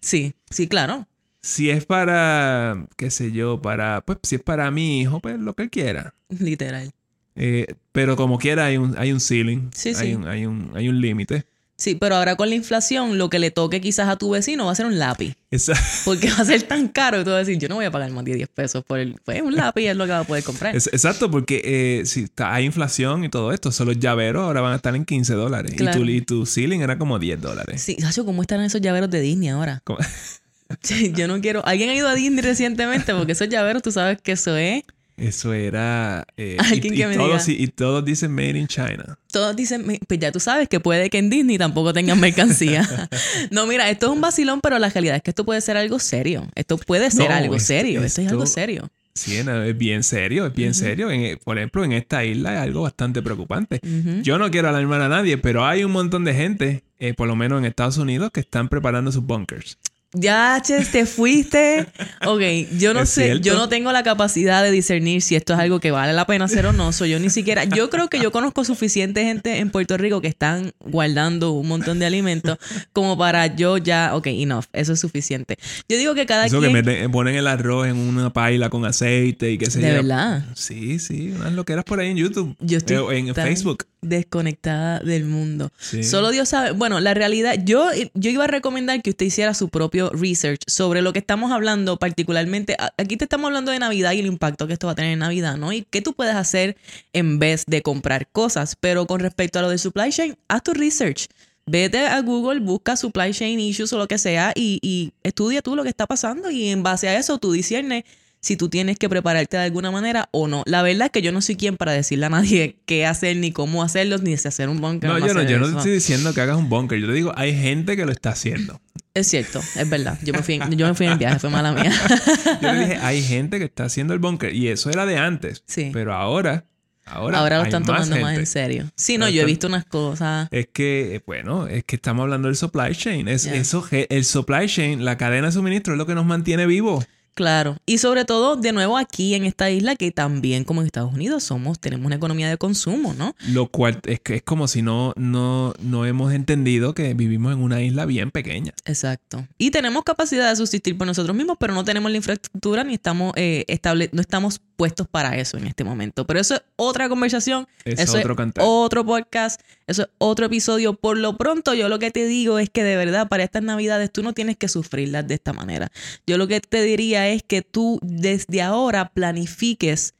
Sí, 0.00 0.34
sí, 0.50 0.68
claro. 0.68 1.08
Si 1.40 1.70
es 1.70 1.86
para, 1.86 2.86
qué 2.96 3.10
sé 3.10 3.32
yo, 3.32 3.60
para, 3.60 4.02
pues 4.02 4.18
si 4.22 4.36
es 4.36 4.42
para 4.42 4.70
mi 4.70 5.00
hijo, 5.00 5.20
pues 5.20 5.38
lo 5.38 5.54
que 5.54 5.64
él 5.64 5.70
quiera. 5.70 6.14
Literal. 6.28 6.92
Eh, 7.36 7.66
pero 7.92 8.16
como 8.16 8.38
quiera 8.38 8.66
hay 8.66 8.76
un, 8.76 8.96
hay 8.96 9.12
un 9.12 9.20
ceiling, 9.20 9.70
Sí, 9.74 9.88
hay, 9.90 9.94
sí. 10.10 10.14
Un, 10.14 10.26
hay 10.28 10.46
un, 10.46 10.70
hay 10.74 10.88
un 10.88 11.00
límite. 11.00 11.46
Sí, 11.76 11.96
pero 11.96 12.14
ahora 12.16 12.36
con 12.36 12.48
la 12.48 12.54
inflación, 12.54 13.18
lo 13.18 13.28
que 13.28 13.40
le 13.40 13.50
toque 13.50 13.80
quizás 13.80 14.08
a 14.08 14.16
tu 14.16 14.30
vecino 14.30 14.66
va 14.66 14.72
a 14.72 14.74
ser 14.76 14.86
un 14.86 14.98
lápiz. 14.98 15.34
Esa- 15.50 15.74
Porque 16.04 16.30
va 16.30 16.36
a 16.36 16.44
ser 16.44 16.62
tan 16.62 16.86
caro 16.86 17.18
que 17.18 17.24
tú 17.24 17.30
vas 17.30 17.36
a 17.36 17.40
decir, 17.40 17.58
yo 17.58 17.68
no 17.68 17.74
voy 17.74 17.84
a 17.84 17.90
pagar 17.90 18.10
más 18.12 18.24
de 18.24 18.34
10 18.36 18.48
pesos 18.48 18.84
por 18.84 19.00
el, 19.00 19.16
pues 19.24 19.42
un 19.42 19.56
lápiz 19.56 19.86
es 19.88 19.96
lo 19.96 20.04
que 20.04 20.12
va 20.12 20.20
a 20.20 20.24
poder 20.24 20.44
comprar. 20.44 20.76
es- 20.76 20.86
exacto, 20.86 21.30
porque 21.32 21.60
eh, 21.64 22.06
si 22.06 22.22
está- 22.24 22.54
hay 22.54 22.64
inflación 22.64 23.24
y 23.24 23.28
todo 23.28 23.52
esto, 23.52 23.72
solo 23.72 23.90
los 23.92 24.00
llaveros 24.00 24.44
ahora 24.44 24.60
van 24.60 24.72
a 24.72 24.76
estar 24.76 24.94
en 24.94 25.04
15 25.04 25.34
dólares. 25.34 25.72
Y, 25.72 25.84
tu, 25.90 26.04
y 26.04 26.20
tu 26.20 26.46
ceiling 26.46 26.80
era 26.80 26.96
como 26.96 27.18
10 27.18 27.40
dólares. 27.40 27.82
Sí, 27.82 27.96
Sacho, 28.00 28.24
¿cómo 28.24 28.42
están 28.42 28.60
esos 28.60 28.80
llaveros 28.80 29.10
de 29.10 29.20
Disney 29.20 29.48
ahora? 29.48 29.82
Yo 31.14 31.28
no 31.28 31.40
quiero. 31.40 31.64
¿Alguien 31.66 31.90
ha 31.90 31.94
ido 31.94 32.08
a 32.08 32.14
Disney 32.14 32.40
recientemente? 32.42 33.14
Porque 33.14 33.32
esos 33.32 33.48
llaveros, 33.48 33.82
tú 33.82 33.92
sabes 33.92 34.20
que 34.20 34.32
eso 34.32 34.56
es. 34.56 34.82
Eso 35.16 35.52
era... 35.52 36.26
eh, 36.36 36.56
y, 36.72 36.80
que 36.80 36.88
y 36.88 37.16
todos, 37.16 37.46
diga. 37.46 37.62
y 37.62 37.66
todos 37.68 38.04
dicen 38.04 38.32
Made 38.34 38.58
in 38.58 38.66
China. 38.66 39.18
Todos 39.30 39.54
dicen, 39.54 39.86
"Mi- 39.86 39.98
pues 39.98 40.18
ya 40.20 40.32
tú 40.32 40.40
sabes 40.40 40.68
que 40.68 40.80
puede 40.80 41.08
que 41.10 41.18
en 41.18 41.30
Disney 41.30 41.56
tampoco 41.58 41.92
tengan 41.92 42.18
mercancía. 42.20 42.88
no, 43.50 43.66
mira, 43.66 43.88
esto 43.90 44.06
es 44.06 44.12
un 44.12 44.20
vacilón, 44.20 44.60
pero 44.60 44.78
la 44.78 44.88
realidad 44.88 45.16
es 45.16 45.22
que 45.22 45.30
esto 45.30 45.44
puede 45.44 45.60
ser 45.60 45.76
algo 45.76 45.98
serio. 45.98 46.48
Esto 46.54 46.76
puede 46.78 47.10
ser 47.10 47.30
No, 47.30 47.36
algo 47.36 47.54
esto- 47.56 47.66
serio. 47.68 48.02
Esto 48.02 48.22
es 48.22 48.28
algo 48.28 48.46
serio. 48.46 48.90
Sí, 49.16 49.40
no, 49.44 49.62
es 49.62 49.78
bien 49.78 50.02
serio, 50.02 50.46
es 50.46 50.52
bien 50.54 50.74
serio. 50.74 51.08
En- 51.12 51.38
por 51.44 51.56
ejemplo, 51.58 51.84
en 51.84 51.92
esta 51.92 52.24
isla 52.24 52.54
es 52.54 52.60
algo 52.62 52.82
bastante 52.82 53.22
preocupante. 53.22 53.80
Yo 54.22 54.38
no 54.38 54.50
quiero 54.50 54.68
alarmar 54.68 55.00
a 55.02 55.08
nadie, 55.08 55.38
pero 55.38 55.64
hay 55.64 55.84
un 55.84 55.92
montón 55.92 56.24
de 56.24 56.34
gente, 56.34 56.82
eh, 56.98 57.14
por 57.14 57.28
lo 57.28 57.36
menos 57.36 57.60
en 57.60 57.66
Estados 57.66 57.98
Unidos, 57.98 58.32
que 58.32 58.40
están 58.40 58.68
preparando 58.68 59.12
sus 59.12 59.22
bunkers. 59.22 59.78
Ya, 60.14 60.60
Ches, 60.64 60.90
te 60.92 61.06
fuiste. 61.06 61.86
Ok, 62.26 62.40
yo 62.78 62.94
no 62.94 63.00
¿Es 63.00 63.10
sé, 63.10 63.24
cierto? 63.24 63.42
yo 63.42 63.54
no 63.54 63.68
tengo 63.68 63.90
la 63.92 64.02
capacidad 64.02 64.62
de 64.62 64.70
discernir 64.70 65.20
si 65.22 65.34
esto 65.34 65.52
es 65.54 65.58
algo 65.58 65.80
que 65.80 65.90
vale 65.90 66.12
la 66.12 66.24
pena 66.26 66.44
hacer 66.44 66.66
o 66.66 66.72
no. 66.72 66.92
So, 66.92 67.04
yo 67.04 67.18
ni 67.18 67.30
siquiera, 67.30 67.64
yo 67.64 67.90
creo 67.90 68.08
que 68.08 68.20
yo 68.20 68.30
conozco 68.32 68.64
suficiente 68.64 69.24
gente 69.24 69.58
en 69.58 69.70
Puerto 69.70 69.96
Rico 69.96 70.20
que 70.20 70.28
están 70.28 70.72
guardando 70.80 71.50
un 71.52 71.66
montón 71.68 71.98
de 71.98 72.06
alimentos 72.06 72.58
como 72.92 73.18
para 73.18 73.54
yo 73.56 73.76
ya, 73.76 74.14
ok, 74.14 74.28
enough, 74.28 74.64
eso 74.72 74.92
es 74.92 75.00
suficiente. 75.00 75.56
Yo 75.88 75.96
digo 75.98 76.14
que 76.14 76.26
cada 76.26 76.46
Eso 76.46 76.60
quien... 76.60 76.72
que 76.72 76.82
meten- 76.82 77.10
ponen 77.10 77.34
el 77.34 77.46
arroz 77.46 77.88
en 77.88 77.96
una 77.96 78.32
paila 78.32 78.70
con 78.70 78.84
aceite 78.84 79.50
y 79.50 79.58
qué 79.58 79.66
sé 79.70 79.80
de 79.80 79.88
yo. 79.88 79.94
verdad. 79.94 80.44
Sí, 80.54 80.98
sí, 81.00 81.32
unas 81.36 81.52
loqueras 81.54 81.84
por 81.84 81.98
ahí 82.00 82.10
en 82.10 82.16
YouTube. 82.18 82.56
Yo 82.60 82.78
estoy 82.78 82.96
Eh, 83.16 83.18
en 83.18 83.34
Facebook. 83.34 83.86
desconectada 84.00 85.00
del 85.00 85.24
mundo. 85.24 85.70
Sí. 85.78 86.02
Solo 86.04 86.30
Dios 86.30 86.48
sabe. 86.48 86.72
Bueno, 86.72 87.00
la 87.00 87.14
realidad, 87.14 87.56
yo, 87.64 87.88
yo 88.14 88.30
iba 88.30 88.44
a 88.44 88.48
recomendar 88.48 89.02
que 89.02 89.10
usted 89.10 89.26
hiciera 89.26 89.54
su 89.54 89.68
propio 89.68 90.03
research 90.10 90.60
sobre 90.66 91.02
lo 91.02 91.12
que 91.12 91.18
estamos 91.18 91.52
hablando, 91.52 91.98
particularmente. 91.98 92.76
Aquí 92.98 93.16
te 93.16 93.24
estamos 93.24 93.46
hablando 93.48 93.70
de 93.70 93.78
Navidad 93.78 94.12
y 94.12 94.20
el 94.20 94.26
impacto 94.26 94.66
que 94.66 94.72
esto 94.72 94.86
va 94.86 94.92
a 94.92 94.96
tener 94.96 95.12
en 95.12 95.18
Navidad, 95.20 95.56
¿no? 95.56 95.72
Y 95.72 95.82
qué 95.82 96.02
tú 96.02 96.14
puedes 96.14 96.34
hacer 96.34 96.76
en 97.12 97.38
vez 97.38 97.64
de 97.66 97.82
comprar 97.82 98.28
cosas. 98.28 98.76
Pero 98.78 99.06
con 99.06 99.20
respecto 99.20 99.58
a 99.58 99.62
lo 99.62 99.68
de 99.68 99.78
supply 99.78 100.10
chain, 100.10 100.36
haz 100.48 100.62
tu 100.62 100.74
research. 100.74 101.28
Vete 101.66 102.06
a 102.06 102.20
Google, 102.20 102.60
busca 102.60 102.96
supply 102.96 103.32
chain 103.32 103.58
issues 103.58 103.92
o 103.92 103.98
lo 103.98 104.06
que 104.06 104.18
sea 104.18 104.52
y, 104.54 104.78
y 104.82 105.12
estudia 105.22 105.62
tú 105.62 105.76
lo 105.76 105.82
que 105.82 105.88
está 105.88 106.06
pasando 106.06 106.50
y 106.50 106.68
en 106.68 106.82
base 106.82 107.08
a 107.08 107.16
eso 107.16 107.38
tú 107.38 107.52
disiernes 107.52 108.04
si 108.44 108.58
tú 108.58 108.68
tienes 108.68 108.98
que 108.98 109.08
prepararte 109.08 109.56
de 109.56 109.62
alguna 109.62 109.90
manera 109.90 110.28
o 110.30 110.48
no. 110.48 110.64
La 110.66 110.82
verdad 110.82 111.06
es 111.06 111.12
que 111.12 111.22
yo 111.22 111.32
no 111.32 111.40
soy 111.40 111.56
quien 111.56 111.78
para 111.78 111.92
decirle 111.92 112.26
a 112.26 112.28
nadie 112.28 112.76
qué 112.86 113.06
hacer, 113.06 113.38
ni 113.38 113.52
cómo 113.52 113.82
hacerlo, 113.82 114.18
ni 114.18 114.36
si 114.36 114.46
hacer 114.46 114.68
un 114.68 114.82
bunker. 114.82 115.08
No, 115.08 115.18
yo 115.18 115.32
no, 115.32 115.42
yo 115.42 115.58
no 115.58 115.64
te 115.64 115.70
eso. 115.70 115.78
estoy 115.78 115.92
diciendo 115.92 116.34
que 116.34 116.42
hagas 116.42 116.58
un 116.58 116.68
bunker. 116.68 116.98
Yo 117.00 117.06
te 117.06 117.14
digo, 117.14 117.32
hay 117.36 117.58
gente 117.58 117.96
que 117.96 118.04
lo 118.04 118.12
está 118.12 118.30
haciendo. 118.30 118.82
Es 119.16 119.28
cierto, 119.28 119.60
es 119.60 119.88
verdad. 119.88 120.18
Yo 120.22 120.32
me 120.32 120.42
fui 120.42 120.54
en, 120.54 120.76
yo 120.76 120.88
me 120.88 120.94
fui 120.94 121.06
en 121.06 121.16
viaje, 121.18 121.38
fue 121.38 121.48
mala 121.48 121.70
mía. 121.70 121.92
Yo 122.60 122.72
le 122.72 122.80
dije, 122.80 122.96
hay 122.96 123.22
gente 123.22 123.58
que 123.58 123.64
está 123.66 123.84
haciendo 123.84 124.12
el 124.12 124.18
bunker. 124.18 124.52
Y 124.52 124.66
eso 124.66 124.90
era 124.90 125.06
de 125.06 125.18
antes. 125.18 125.62
Sí. 125.66 125.90
Pero 125.92 126.14
ahora, 126.14 126.64
ahora, 127.06 127.38
Ahora 127.38 127.58
lo 127.58 127.62
están 127.62 127.84
tomando 127.84 128.18
más 128.18 128.36
en 128.36 128.46
serio. 128.46 128.90
Sí, 128.96 129.16
no, 129.16 129.26
Ahora 129.26 129.36
yo 129.36 129.42
he 129.42 129.44
visto 129.44 129.68
unas 129.68 129.84
cosas. 129.84 130.48
Es 130.50 130.66
que, 130.72 131.22
bueno, 131.26 131.68
es 131.68 131.84
que 131.84 131.94
estamos 131.94 132.24
hablando 132.24 132.48
del 132.48 132.56
supply 132.56 132.92
chain. 132.92 133.28
Es, 133.28 133.46
eso, 133.46 133.86
el 133.90 134.24
supply 134.24 134.66
chain, 134.66 135.04
la 135.04 135.16
cadena 135.16 135.46
de 135.46 135.52
suministro 135.52 135.94
es 135.94 135.98
lo 135.98 136.06
que 136.06 136.16
nos 136.16 136.26
mantiene 136.26 136.66
vivos. 136.66 137.06
Claro. 137.34 137.76
Y 137.84 137.98
sobre 137.98 138.24
todo, 138.24 138.56
de 138.56 138.72
nuevo 138.72 138.96
aquí 138.96 139.34
en 139.34 139.44
esta 139.44 139.70
isla, 139.70 139.96
que 139.96 140.12
también 140.12 140.64
como 140.64 140.80
en 140.80 140.86
Estados 140.86 141.12
Unidos 141.12 141.42
somos, 141.42 141.80
tenemos 141.80 142.06
una 142.06 142.16
economía 142.16 142.48
de 142.48 142.56
consumo, 142.56 143.12
¿no? 143.14 143.34
Lo 143.48 143.66
cual 143.66 144.00
es 144.04 144.20
que 144.20 144.36
es 144.36 144.42
como 144.42 144.68
si 144.68 144.82
no, 144.82 145.12
no, 145.16 145.74
no 145.80 146.06
hemos 146.06 146.32
entendido 146.32 146.94
que 146.94 147.12
vivimos 147.14 147.52
en 147.52 147.60
una 147.60 147.82
isla 147.82 148.06
bien 148.06 148.30
pequeña. 148.30 148.72
Exacto. 148.84 149.46
Y 149.58 149.72
tenemos 149.72 150.04
capacidad 150.04 150.48
de 150.48 150.56
subsistir 150.56 150.96
por 150.96 151.06
nosotros 151.06 151.36
mismos, 151.36 151.56
pero 151.58 151.74
no 151.74 151.84
tenemos 151.84 152.10
la 152.10 152.18
infraestructura 152.18 152.84
ni 152.84 152.94
estamos 152.94 153.32
eh, 153.36 153.64
estable, 153.66 154.10
no 154.12 154.20
estamos 154.20 154.60
puestos 154.76 155.08
para 155.08 155.36
eso 155.36 155.56
en 155.56 155.66
este 155.66 155.84
momento. 155.84 156.26
Pero 156.26 156.40
eso 156.40 156.54
es 156.54 156.62
otra 156.76 157.08
conversación. 157.08 157.66
Es 157.84 158.00
eso 158.00 158.18
otro 158.18 158.32
es 158.32 158.36
cantar. 158.36 158.64
otro 158.66 159.04
podcast. 159.04 159.60
Eso 159.86 160.02
es 160.02 160.08
otro 160.18 160.46
episodio. 160.46 160.94
Por 160.94 161.18
lo 161.18 161.36
pronto, 161.36 161.74
yo 161.74 161.88
lo 161.88 161.98
que 161.98 162.10
te 162.10 162.26
digo 162.26 162.58
es 162.58 162.70
que 162.70 162.84
de 162.84 162.96
verdad 162.96 163.28
para 163.28 163.44
estas 163.44 163.62
navidades 163.62 164.10
tú 164.10 164.22
no 164.22 164.32
tienes 164.32 164.56
que 164.56 164.68
sufrirlas 164.68 165.26
de 165.26 165.34
esta 165.34 165.52
manera. 165.52 165.90
Yo 166.26 166.38
lo 166.38 166.48
que 166.48 166.60
te 166.60 166.82
diría 166.82 167.23
es 167.28 167.42
que 167.42 167.62
tú 167.62 167.98
desde 168.02 168.62
ahora 168.62 169.10
planifiques 169.10 170.14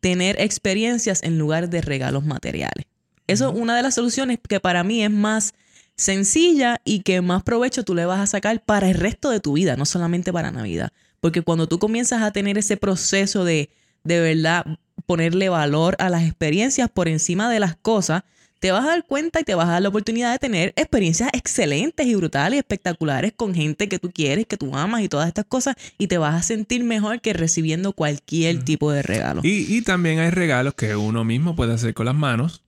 tener 0.00 0.40
experiencias 0.40 1.22
en 1.22 1.38
lugar 1.38 1.70
de 1.70 1.80
regalos 1.80 2.24
materiales. 2.24 2.86
Eso 3.26 3.50
es 3.50 3.58
una 3.58 3.76
de 3.76 3.82
las 3.82 3.94
soluciones 3.94 4.38
que 4.46 4.60
para 4.60 4.84
mí 4.84 5.02
es 5.02 5.10
más 5.10 5.54
sencilla 5.96 6.80
y 6.84 7.00
que 7.00 7.20
más 7.20 7.42
provecho 7.42 7.84
tú 7.84 7.94
le 7.94 8.04
vas 8.04 8.20
a 8.20 8.26
sacar 8.26 8.62
para 8.64 8.90
el 8.90 8.96
resto 8.96 9.30
de 9.30 9.40
tu 9.40 9.54
vida, 9.54 9.76
no 9.76 9.86
solamente 9.86 10.32
para 10.32 10.50
Navidad. 10.50 10.90
Porque 11.20 11.42
cuando 11.42 11.68
tú 11.68 11.78
comienzas 11.78 12.22
a 12.22 12.32
tener 12.32 12.58
ese 12.58 12.76
proceso 12.76 13.44
de 13.44 13.70
de 14.04 14.20
verdad 14.20 14.66
ponerle 15.06 15.48
valor 15.48 15.96
a 15.98 16.08
las 16.08 16.22
experiencias 16.22 16.88
por 16.90 17.08
encima 17.08 17.50
de 17.50 17.60
las 17.60 17.76
cosas, 17.76 18.22
te 18.60 18.72
vas 18.72 18.84
a 18.84 18.88
dar 18.88 19.04
cuenta 19.04 19.40
y 19.40 19.44
te 19.44 19.54
vas 19.54 19.68
a 19.68 19.72
dar 19.72 19.82
la 19.82 19.90
oportunidad 19.90 20.32
de 20.32 20.38
tener 20.38 20.72
experiencias 20.76 21.28
excelentes 21.34 22.06
y 22.06 22.14
brutales 22.14 22.56
y 22.56 22.58
espectaculares 22.58 23.32
con 23.36 23.54
gente 23.54 23.88
que 23.88 23.98
tú 23.98 24.10
quieres, 24.10 24.46
que 24.46 24.56
tú 24.56 24.74
amas 24.74 25.02
y 25.02 25.08
todas 25.08 25.28
estas 25.28 25.44
cosas 25.44 25.76
y 25.98 26.06
te 26.06 26.16
vas 26.18 26.34
a 26.34 26.42
sentir 26.42 26.82
mejor 26.84 27.20
que 27.20 27.32
recibiendo 27.34 27.92
cualquier 27.92 28.62
tipo 28.64 28.90
de 28.90 29.02
regalo. 29.02 29.40
Y, 29.44 29.66
y 29.76 29.82
también 29.82 30.18
hay 30.18 30.30
regalos 30.30 30.74
que 30.74 30.96
uno 30.96 31.24
mismo 31.24 31.54
puede 31.56 31.74
hacer 31.74 31.92
con 31.94 32.06
las 32.06 32.14
manos, 32.14 32.62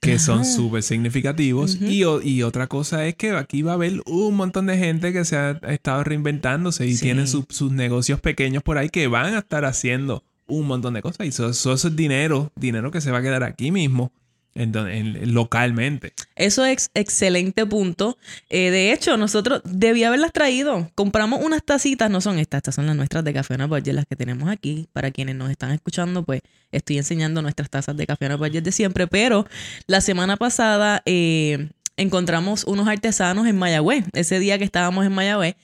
que 0.00 0.18
son 0.18 0.44
súper 0.46 0.82
significativos. 0.82 1.78
Y, 1.80 2.42
otra 2.42 2.66
cosa 2.66 3.06
es 3.06 3.14
que 3.16 3.32
aquí 3.32 3.62
va 3.62 3.72
a 3.72 3.74
haber 3.74 4.00
un 4.06 4.34
montón 4.34 4.66
de 4.66 4.78
gente 4.78 5.12
que 5.12 5.24
se 5.26 5.36
ha 5.36 5.60
estado 5.68 6.04
reinventándose 6.04 6.86
y 6.86 6.94
Sí. 6.96 7.02
tienen 7.02 7.28
su- 7.28 7.46
sus 7.50 7.70
negocios 7.72 8.18
pequeños 8.20 8.62
por 8.62 8.78
ahí 8.78 8.88
que 8.88 9.06
van 9.08 9.34
a 9.34 9.38
estar 9.40 9.64
haciendo 9.66 10.22
un 10.46 10.66
montón 10.66 10.94
de 10.94 11.02
cosas. 11.02 11.26
Y 11.26 11.28
eso, 11.28 11.50
eso 11.50 11.72
es 11.74 11.96
dinero, 11.96 12.50
dinero 12.56 12.90
que 12.90 13.00
se 13.02 13.10
va 13.10 13.18
a 13.18 13.22
quedar 13.22 13.42
aquí 13.44 13.70
mismo, 13.70 14.10
en, 14.54 14.74
en- 14.76 15.34
localmente. 15.34 16.12
Eso 16.36 16.64
es 16.64 16.90
excelente 16.94 17.66
punto. 17.66 18.18
Eh, 18.48 18.70
de 18.70 18.92
hecho, 18.92 19.16
nosotros 19.16 19.62
debía 19.64 20.08
haberlas 20.08 20.32
traído. 20.32 20.90
Compramos 20.94 21.44
unas 21.44 21.62
tacitas, 21.64 22.10
no 22.10 22.20
son 22.20 22.38
estas, 22.38 22.58
estas 22.58 22.74
son 22.74 22.86
las 22.86 22.96
nuestras 22.96 23.24
de 23.24 23.32
café 23.32 23.56
Budget, 23.66 23.94
las 23.94 24.06
que 24.06 24.16
tenemos 24.16 24.48
aquí. 24.48 24.88
Para 24.92 25.10
quienes 25.10 25.36
nos 25.36 25.50
están 25.50 25.72
escuchando, 25.72 26.24
pues 26.24 26.40
estoy 26.72 26.98
enseñando 26.98 27.42
nuestras 27.42 27.70
tazas 27.70 27.96
de 27.96 28.06
café 28.06 28.34
Budget 28.34 28.64
de 28.64 28.72
siempre. 28.72 29.06
Pero 29.06 29.46
la 29.86 30.00
semana 30.00 30.36
pasada 30.36 31.02
eh, 31.06 31.68
encontramos 31.96 32.64
unos 32.64 32.88
artesanos 32.88 33.46
en 33.46 33.58
Mayagüez, 33.58 34.04
ese 34.12 34.38
día 34.38 34.58
que 34.58 34.64
estábamos 34.64 35.04
en 35.06 35.12
Mayagüez. 35.12 35.56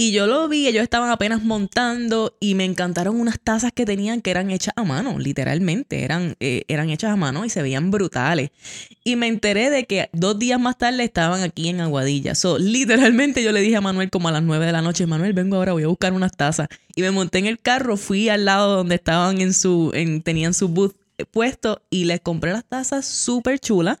Y 0.00 0.12
yo 0.12 0.28
lo 0.28 0.46
vi, 0.46 0.68
ellos 0.68 0.84
estaban 0.84 1.10
apenas 1.10 1.42
montando 1.42 2.36
y 2.38 2.54
me 2.54 2.64
encantaron 2.64 3.18
unas 3.18 3.40
tazas 3.40 3.72
que 3.72 3.84
tenían 3.84 4.20
que 4.20 4.30
eran 4.30 4.48
hechas 4.52 4.72
a 4.76 4.84
mano, 4.84 5.18
literalmente, 5.18 6.04
eran, 6.04 6.36
eh, 6.38 6.62
eran 6.68 6.88
hechas 6.90 7.10
a 7.10 7.16
mano 7.16 7.44
y 7.44 7.50
se 7.50 7.62
veían 7.62 7.90
brutales. 7.90 8.50
Y 9.02 9.16
me 9.16 9.26
enteré 9.26 9.70
de 9.70 9.86
que 9.86 10.08
dos 10.12 10.38
días 10.38 10.60
más 10.60 10.78
tarde 10.78 11.02
estaban 11.02 11.42
aquí 11.42 11.68
en 11.68 11.80
Aguadilla. 11.80 12.36
So, 12.36 12.58
literalmente 12.58 13.42
yo 13.42 13.50
le 13.50 13.60
dije 13.60 13.74
a 13.74 13.80
Manuel 13.80 14.08
como 14.08 14.28
a 14.28 14.30
las 14.30 14.44
9 14.44 14.66
de 14.66 14.70
la 14.70 14.82
noche, 14.82 15.04
Manuel, 15.04 15.32
vengo 15.32 15.56
ahora, 15.56 15.72
voy 15.72 15.82
a 15.82 15.88
buscar 15.88 16.12
unas 16.12 16.30
tazas. 16.30 16.68
Y 16.94 17.02
me 17.02 17.10
monté 17.10 17.38
en 17.38 17.46
el 17.46 17.58
carro, 17.58 17.96
fui 17.96 18.28
al 18.28 18.44
lado 18.44 18.76
donde 18.76 18.94
estaban 18.94 19.40
en 19.40 19.52
su, 19.52 19.90
en, 19.94 20.22
tenían 20.22 20.54
su 20.54 20.68
booth 20.68 20.94
puesto 21.32 21.82
y 21.90 22.04
les 22.04 22.20
compré 22.20 22.52
las 22.52 22.64
tazas 22.64 23.04
súper 23.04 23.58
chulas. 23.58 23.98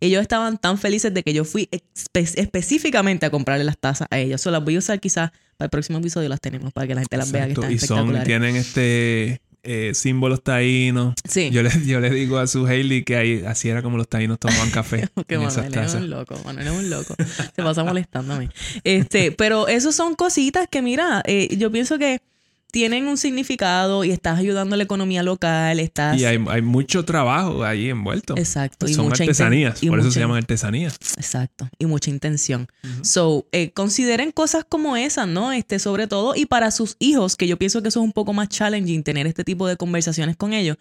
Ellos 0.00 0.22
estaban 0.22 0.58
tan 0.58 0.78
felices 0.78 1.12
de 1.12 1.22
que 1.22 1.32
yo 1.32 1.44
fui 1.44 1.68
espe- 1.70 2.32
específicamente 2.36 3.26
a 3.26 3.30
comprarle 3.30 3.64
las 3.64 3.78
tazas 3.78 4.08
a 4.10 4.18
ellos. 4.18 4.40
So, 4.40 4.50
las 4.50 4.64
voy 4.64 4.76
a 4.76 4.78
usar 4.78 4.98
quizás 5.00 5.30
para 5.56 5.66
el 5.66 5.70
próximo 5.70 5.98
episodio 5.98 6.28
las 6.28 6.40
tenemos 6.40 6.72
para 6.72 6.86
que 6.86 6.94
la 6.94 7.00
gente 7.02 7.16
las 7.16 7.30
vea 7.30 7.46
que 7.46 7.52
están 7.52 7.72
Y 7.72 7.78
son, 7.78 8.22
tienen 8.24 8.56
este 8.56 9.40
eh, 9.62 9.92
símbolos 9.94 10.42
taínos. 10.42 11.14
Sí. 11.28 11.50
Yo 11.50 11.62
le, 11.62 11.70
yo 11.84 12.00
le 12.00 12.08
digo 12.08 12.38
a 12.38 12.46
su 12.46 12.66
Hailey 12.66 13.04
que 13.04 13.16
ahí, 13.16 13.44
así 13.46 13.68
era 13.68 13.82
como 13.82 13.98
los 13.98 14.08
taínos 14.08 14.38
tomaban 14.38 14.70
café. 14.70 15.06
Que 15.28 15.36
Manuel 15.36 15.74
es 15.78 15.94
un 15.94 16.08
loco, 16.08 16.40
Manuel 16.46 16.66
es 16.68 16.72
un 16.72 16.88
loco. 16.90 17.14
Se 17.54 17.62
pasa 17.62 17.84
molestándome. 17.84 18.48
Este, 18.84 19.32
pero 19.32 19.68
esos 19.68 19.94
son 19.94 20.14
cositas 20.14 20.66
que, 20.70 20.80
mira, 20.80 21.22
eh, 21.26 21.54
yo 21.58 21.70
pienso 21.70 21.98
que 21.98 22.22
tienen 22.70 23.06
un 23.08 23.16
significado 23.16 24.04
y 24.04 24.10
estás 24.10 24.38
ayudando 24.38 24.74
a 24.74 24.76
la 24.78 24.84
economía 24.84 25.22
local, 25.22 25.80
estás... 25.80 26.18
Y 26.20 26.24
hay, 26.24 26.38
hay 26.48 26.62
mucho 26.62 27.04
trabajo 27.04 27.64
ahí 27.64 27.88
envuelto. 27.90 28.34
Exacto. 28.36 28.86
y 28.88 28.94
Son 28.94 29.06
mucha 29.06 29.24
inten- 29.24 29.28
artesanías, 29.28 29.82
y 29.82 29.88
por 29.88 29.98
eso 29.98 30.06
mucha 30.06 30.14
se 30.14 30.20
llaman 30.20 30.36
artesanías. 30.38 30.96
Exacto. 31.16 31.68
Y 31.78 31.86
mucha 31.86 32.10
intención. 32.10 32.68
So, 33.02 33.46
eh, 33.52 33.70
consideren 33.72 34.32
cosas 34.32 34.64
como 34.68 34.96
esas, 34.96 35.26
¿no? 35.28 35.52
Este, 35.52 35.78
sobre 35.78 36.06
todo, 36.06 36.34
y 36.34 36.46
para 36.46 36.70
sus 36.70 36.96
hijos, 36.98 37.36
que 37.36 37.46
yo 37.46 37.56
pienso 37.58 37.82
que 37.82 37.88
eso 37.88 38.00
es 38.00 38.04
un 38.04 38.12
poco 38.12 38.32
más 38.32 38.48
challenging, 38.48 39.02
tener 39.02 39.26
este 39.26 39.44
tipo 39.44 39.66
de 39.66 39.76
conversaciones 39.76 40.36
con 40.36 40.52
ellos, 40.52 40.76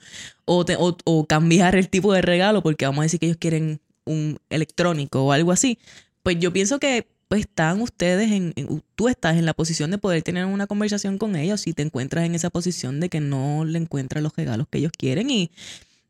o, 0.45 0.65
te- 0.65 0.75
o, 0.77 0.97
o 1.05 1.25
cambiar 1.25 1.75
el 1.75 1.89
tipo 1.89 2.13
de 2.13 2.21
regalo, 2.21 2.61
porque 2.63 2.85
vamos 2.85 2.99
a 2.99 3.03
decir 3.03 3.19
que 3.19 3.25
ellos 3.27 3.37
quieren 3.39 3.81
un 4.05 4.39
electrónico 4.49 5.23
o 5.23 5.31
algo 5.31 5.51
así. 5.51 5.77
pues 6.23 6.37
yo 6.39 6.51
pienso 6.51 6.79
que 6.79 7.07
pues 7.29 7.41
están 7.41 7.79
ustedes 7.79 8.29
en, 8.31 8.51
en- 8.57 8.83
tú 8.95 9.07
estás 9.07 9.37
en 9.37 9.45
la 9.45 9.53
posición 9.53 9.89
de 9.91 9.97
poder 9.97 10.21
tener 10.23 10.43
una 10.45 10.67
conversación 10.67 11.17
con 11.17 11.37
ellos 11.37 11.61
si 11.61 11.71
te 11.73 11.81
encuentras 11.83 12.25
en 12.25 12.35
esa 12.35 12.49
posición 12.49 12.99
de 12.99 13.07
que 13.07 13.21
no 13.21 13.63
le 13.63 13.79
encuentras 13.79 14.21
los 14.21 14.35
regalos 14.35 14.67
que 14.69 14.79
ellos 14.79 14.91
quieren 14.97 15.29
y 15.29 15.51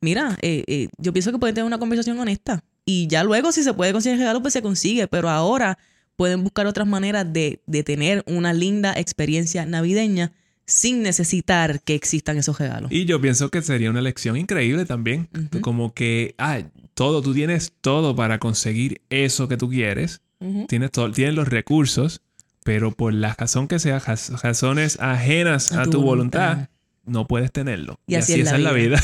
mira, 0.02 0.38
eh, 0.42 0.64
eh, 0.68 0.88
yo 0.98 1.14
pienso 1.14 1.32
que 1.32 1.38
pueden 1.38 1.54
tener 1.54 1.68
una 1.68 1.78
conversación 1.78 2.18
honesta 2.20 2.64
y 2.86 3.06
ya 3.08 3.24
luego 3.24 3.52
si 3.52 3.62
se 3.64 3.74
puede 3.74 3.92
conseguir 3.92 4.18
regalo 4.18 4.42
pues 4.42 4.54
se 4.54 4.62
consigue, 4.64 5.08
pero 5.08 5.30
ahora 5.30 5.78
pueden 6.16 6.44
buscar 6.44 6.66
otras 6.68 6.88
maneras 6.88 7.32
de, 7.32 7.62
de 7.68 7.84
tener 7.84 8.24
una 8.26 8.52
linda 8.54 8.94
experiencia 8.98 9.66
navideña 9.66 10.32
sin 10.66 11.02
necesitar 11.02 11.82
que 11.82 11.96
existan 11.96 12.38
esos 12.38 12.60
regalos. 12.60 12.92
Y 12.92 13.06
yo 13.06 13.20
pienso 13.20 13.50
que 13.50 13.62
sería 13.62 13.90
una 13.90 14.02
lección 14.02 14.38
increíble 14.38 14.86
también. 14.86 15.28
Como 15.62 15.94
que, 15.94 16.36
ah, 16.38 16.62
todo, 16.94 17.22
tú 17.24 17.34
tienes 17.34 17.74
todo 17.82 18.16
para 18.16 18.38
conseguir 18.40 19.02
eso 19.10 19.48
que 19.48 19.58
tú 19.58 19.70
quieres. 19.70 20.22
Ujú. 20.40 20.66
Tienes, 20.68 20.92
todo, 20.92 21.12
tienes 21.12 21.36
los 21.36 21.48
recursos, 21.48 22.22
pero 22.64 22.92
por 22.92 23.14
la 23.14 23.34
razón 23.38 23.68
que 23.68 23.80
sea, 23.80 24.00
raz- 24.00 24.42
razones 24.42 24.98
ajenas 25.00 25.72
a, 25.74 25.84
tu, 25.86 26.02
voluntad, 26.02 26.70
no 27.06 27.28
puedes 27.28 27.52
tenerlo. 27.52 28.00
Y 28.08 28.16
así 28.16 28.40
es 28.42 28.52
la 28.60 28.72
vida. 28.72 28.98
vida. 28.98 29.04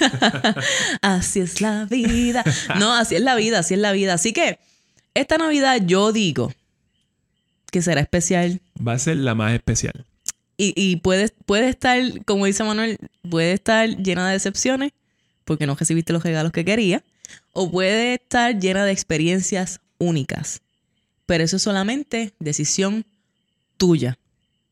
Así 1.02 1.40
es 1.40 1.60
la 1.60 1.84
vida. 1.84 2.44
No, 2.78 2.94
así 2.94 3.14
es 3.16 3.20
la 3.20 3.34
vida, 3.34 3.58
así 3.60 3.74
es 3.74 3.80
la 3.80 3.92
vida. 3.92 4.14
Así 4.14 4.32
que 4.32 4.58
esta 5.14 5.36
Navidad 5.38 5.80
yo 5.84 6.12
digo 6.12 6.52
que 7.70 7.82
será 7.82 8.00
especial 8.00 8.60
Va 8.86 8.92
a 8.94 8.98
ser 8.98 9.16
la 9.18 9.34
más 9.34 9.52
especial. 9.52 10.04
y, 10.56 10.72
y 10.76 10.96
puede, 10.96 11.28
puede 11.46 11.68
estar, 11.68 12.00
como 12.24 12.46
dice 12.46 12.64
Manuel, 12.64 12.98
puede 13.28 13.52
estar 13.52 13.88
llena 13.88 14.26
de 14.26 14.32
decepciones 14.34 14.92
porque 15.44 15.66
no 15.66 15.74
recibiste 15.74 16.12
los 16.12 16.22
regalos 16.22 16.52
que 16.52 16.64
quería 16.64 17.02
o 17.52 17.70
puede 17.70 18.14
estar 18.14 18.58
llena 18.58 18.84
de 18.84 18.92
experiencias 18.92 19.80
únicas. 19.98 20.62
Pero 21.26 21.44
eso 21.44 21.56
es 21.56 21.62
solamente 21.62 22.32
decisión 22.38 23.04
tuya 23.76 24.18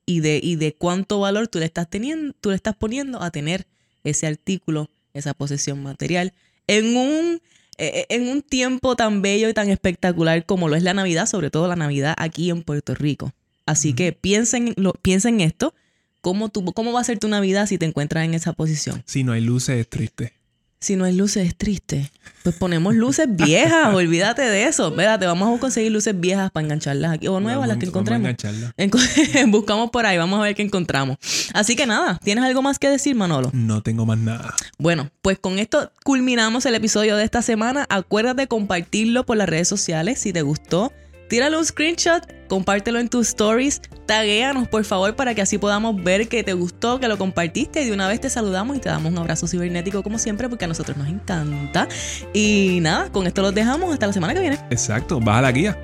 y 0.06 0.20
de, 0.20 0.40
y 0.42 0.56
de 0.56 0.74
cuánto 0.74 1.20
valor 1.20 1.48
tú 1.48 1.58
le 1.58 1.64
estás 1.66 1.88
teniendo, 1.88 2.34
tú 2.40 2.50
le 2.50 2.56
estás 2.56 2.76
poniendo 2.76 3.22
a 3.22 3.30
tener 3.30 3.66
ese 4.04 4.26
artículo, 4.26 4.90
esa 5.14 5.34
posesión 5.34 5.82
material 5.82 6.32
en 6.66 6.96
un 6.96 7.40
eh, 7.82 8.04
en 8.10 8.28
un 8.28 8.42
tiempo 8.42 8.94
tan 8.94 9.22
bello 9.22 9.48
y 9.48 9.54
tan 9.54 9.70
espectacular 9.70 10.44
como 10.44 10.68
lo 10.68 10.76
es 10.76 10.82
la 10.82 10.92
Navidad, 10.92 11.24
sobre 11.24 11.50
todo 11.50 11.66
la 11.66 11.76
Navidad 11.76 12.14
aquí 12.18 12.50
en 12.50 12.62
Puerto 12.62 12.94
Rico. 12.94 13.32
Así 13.64 13.94
que 13.94 14.12
piensen, 14.12 14.74
lo, 14.76 14.92
piensen 14.92 15.40
esto, 15.40 15.72
¿cómo, 16.20 16.50
tú, 16.50 16.62
¿cómo 16.74 16.92
va 16.92 17.00
a 17.00 17.04
ser 17.04 17.18
tu 17.18 17.28
Navidad 17.28 17.66
si 17.66 17.78
te 17.78 17.86
encuentras 17.86 18.26
en 18.26 18.34
esa 18.34 18.52
posición? 18.52 19.02
Si 19.06 19.24
no 19.24 19.32
hay 19.32 19.40
luces, 19.40 19.78
es 19.78 19.88
triste. 19.88 20.34
Si 20.82 20.96
no 20.96 21.04
hay 21.04 21.14
luces 21.14 21.46
es 21.46 21.56
triste. 21.56 22.10
Pues 22.42 22.56
ponemos 22.56 22.94
luces 22.94 23.26
viejas, 23.36 23.94
olvídate 23.94 24.40
de 24.40 24.64
eso. 24.64 24.88
Espérate, 24.88 25.26
vamos 25.26 25.54
a 25.54 25.60
conseguir 25.60 25.92
luces 25.92 26.18
viejas 26.18 26.50
para 26.50 26.64
engancharlas 26.64 27.12
aquí, 27.12 27.28
o 27.28 27.38
nuevas, 27.38 27.68
las 27.68 27.76
que 27.76 27.84
encontremos. 27.84 28.34
Buscamos 29.48 29.90
por 29.90 30.06
ahí, 30.06 30.16
vamos 30.16 30.40
a 30.40 30.42
ver 30.44 30.54
qué 30.54 30.62
encontramos. 30.62 31.18
Así 31.52 31.76
que 31.76 31.86
nada, 31.86 32.18
¿tienes 32.24 32.44
algo 32.44 32.62
más 32.62 32.78
que 32.78 32.88
decir, 32.88 33.14
Manolo? 33.14 33.50
No 33.52 33.82
tengo 33.82 34.06
más 34.06 34.16
nada. 34.16 34.54
Bueno, 34.78 35.10
pues 35.20 35.38
con 35.38 35.58
esto 35.58 35.92
culminamos 36.02 36.64
el 36.64 36.74
episodio 36.74 37.16
de 37.16 37.24
esta 37.24 37.42
semana. 37.42 37.84
Acuérdate 37.90 38.42
de 38.42 38.48
compartirlo 38.48 39.26
por 39.26 39.36
las 39.36 39.50
redes 39.50 39.68
sociales 39.68 40.18
si 40.18 40.32
te 40.32 40.40
gustó. 40.40 40.94
Tírale 41.30 41.56
un 41.56 41.64
screenshot, 41.64 42.26
compártelo 42.48 42.98
en 42.98 43.08
tus 43.08 43.28
stories, 43.28 43.80
taguéanos 44.04 44.66
por 44.66 44.84
favor 44.84 45.14
para 45.14 45.32
que 45.32 45.40
así 45.40 45.58
podamos 45.58 46.02
ver 46.02 46.26
que 46.26 46.42
te 46.42 46.54
gustó, 46.54 46.98
que 46.98 47.06
lo 47.06 47.18
compartiste 47.18 47.82
y 47.82 47.86
de 47.86 47.92
una 47.92 48.08
vez 48.08 48.20
te 48.20 48.28
saludamos 48.28 48.76
y 48.76 48.80
te 48.80 48.88
damos 48.88 49.12
un 49.12 49.18
abrazo 49.18 49.46
cibernético 49.46 50.02
como 50.02 50.18
siempre 50.18 50.48
porque 50.48 50.64
a 50.64 50.68
nosotros 50.68 50.96
nos 50.96 51.06
encanta. 51.06 51.86
Y 52.34 52.80
nada, 52.82 53.12
con 53.12 53.28
esto 53.28 53.42
los 53.42 53.54
dejamos 53.54 53.92
hasta 53.92 54.08
la 54.08 54.12
semana 54.12 54.34
que 54.34 54.40
viene. 54.40 54.58
Exacto, 54.70 55.20
baja 55.20 55.42
la 55.42 55.52
guía. 55.52 55.78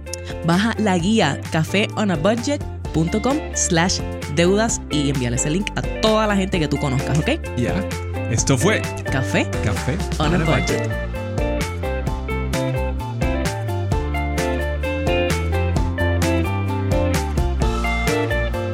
Baja 0.44 0.74
la 0.78 0.99
guía 0.99 1.40
cafeonabudget.com 1.53 3.38
slash 3.55 4.01
deudas 4.34 4.80
y 4.90 5.11
envíale 5.11 5.36
ese 5.36 5.51
link 5.51 5.68
a 5.76 5.82
toda 6.01 6.26
la 6.26 6.34
gente 6.34 6.59
que 6.59 6.66
tú 6.66 6.76
conozcas, 6.78 7.16
¿ok? 7.20 7.38
Ya. 7.57 7.72
Esto 8.32 8.59
fue 8.59 8.82
Café 9.12 9.49
Café 9.62 9.97
on 10.18 10.34
a 10.34 10.38
budget. 10.38 11.06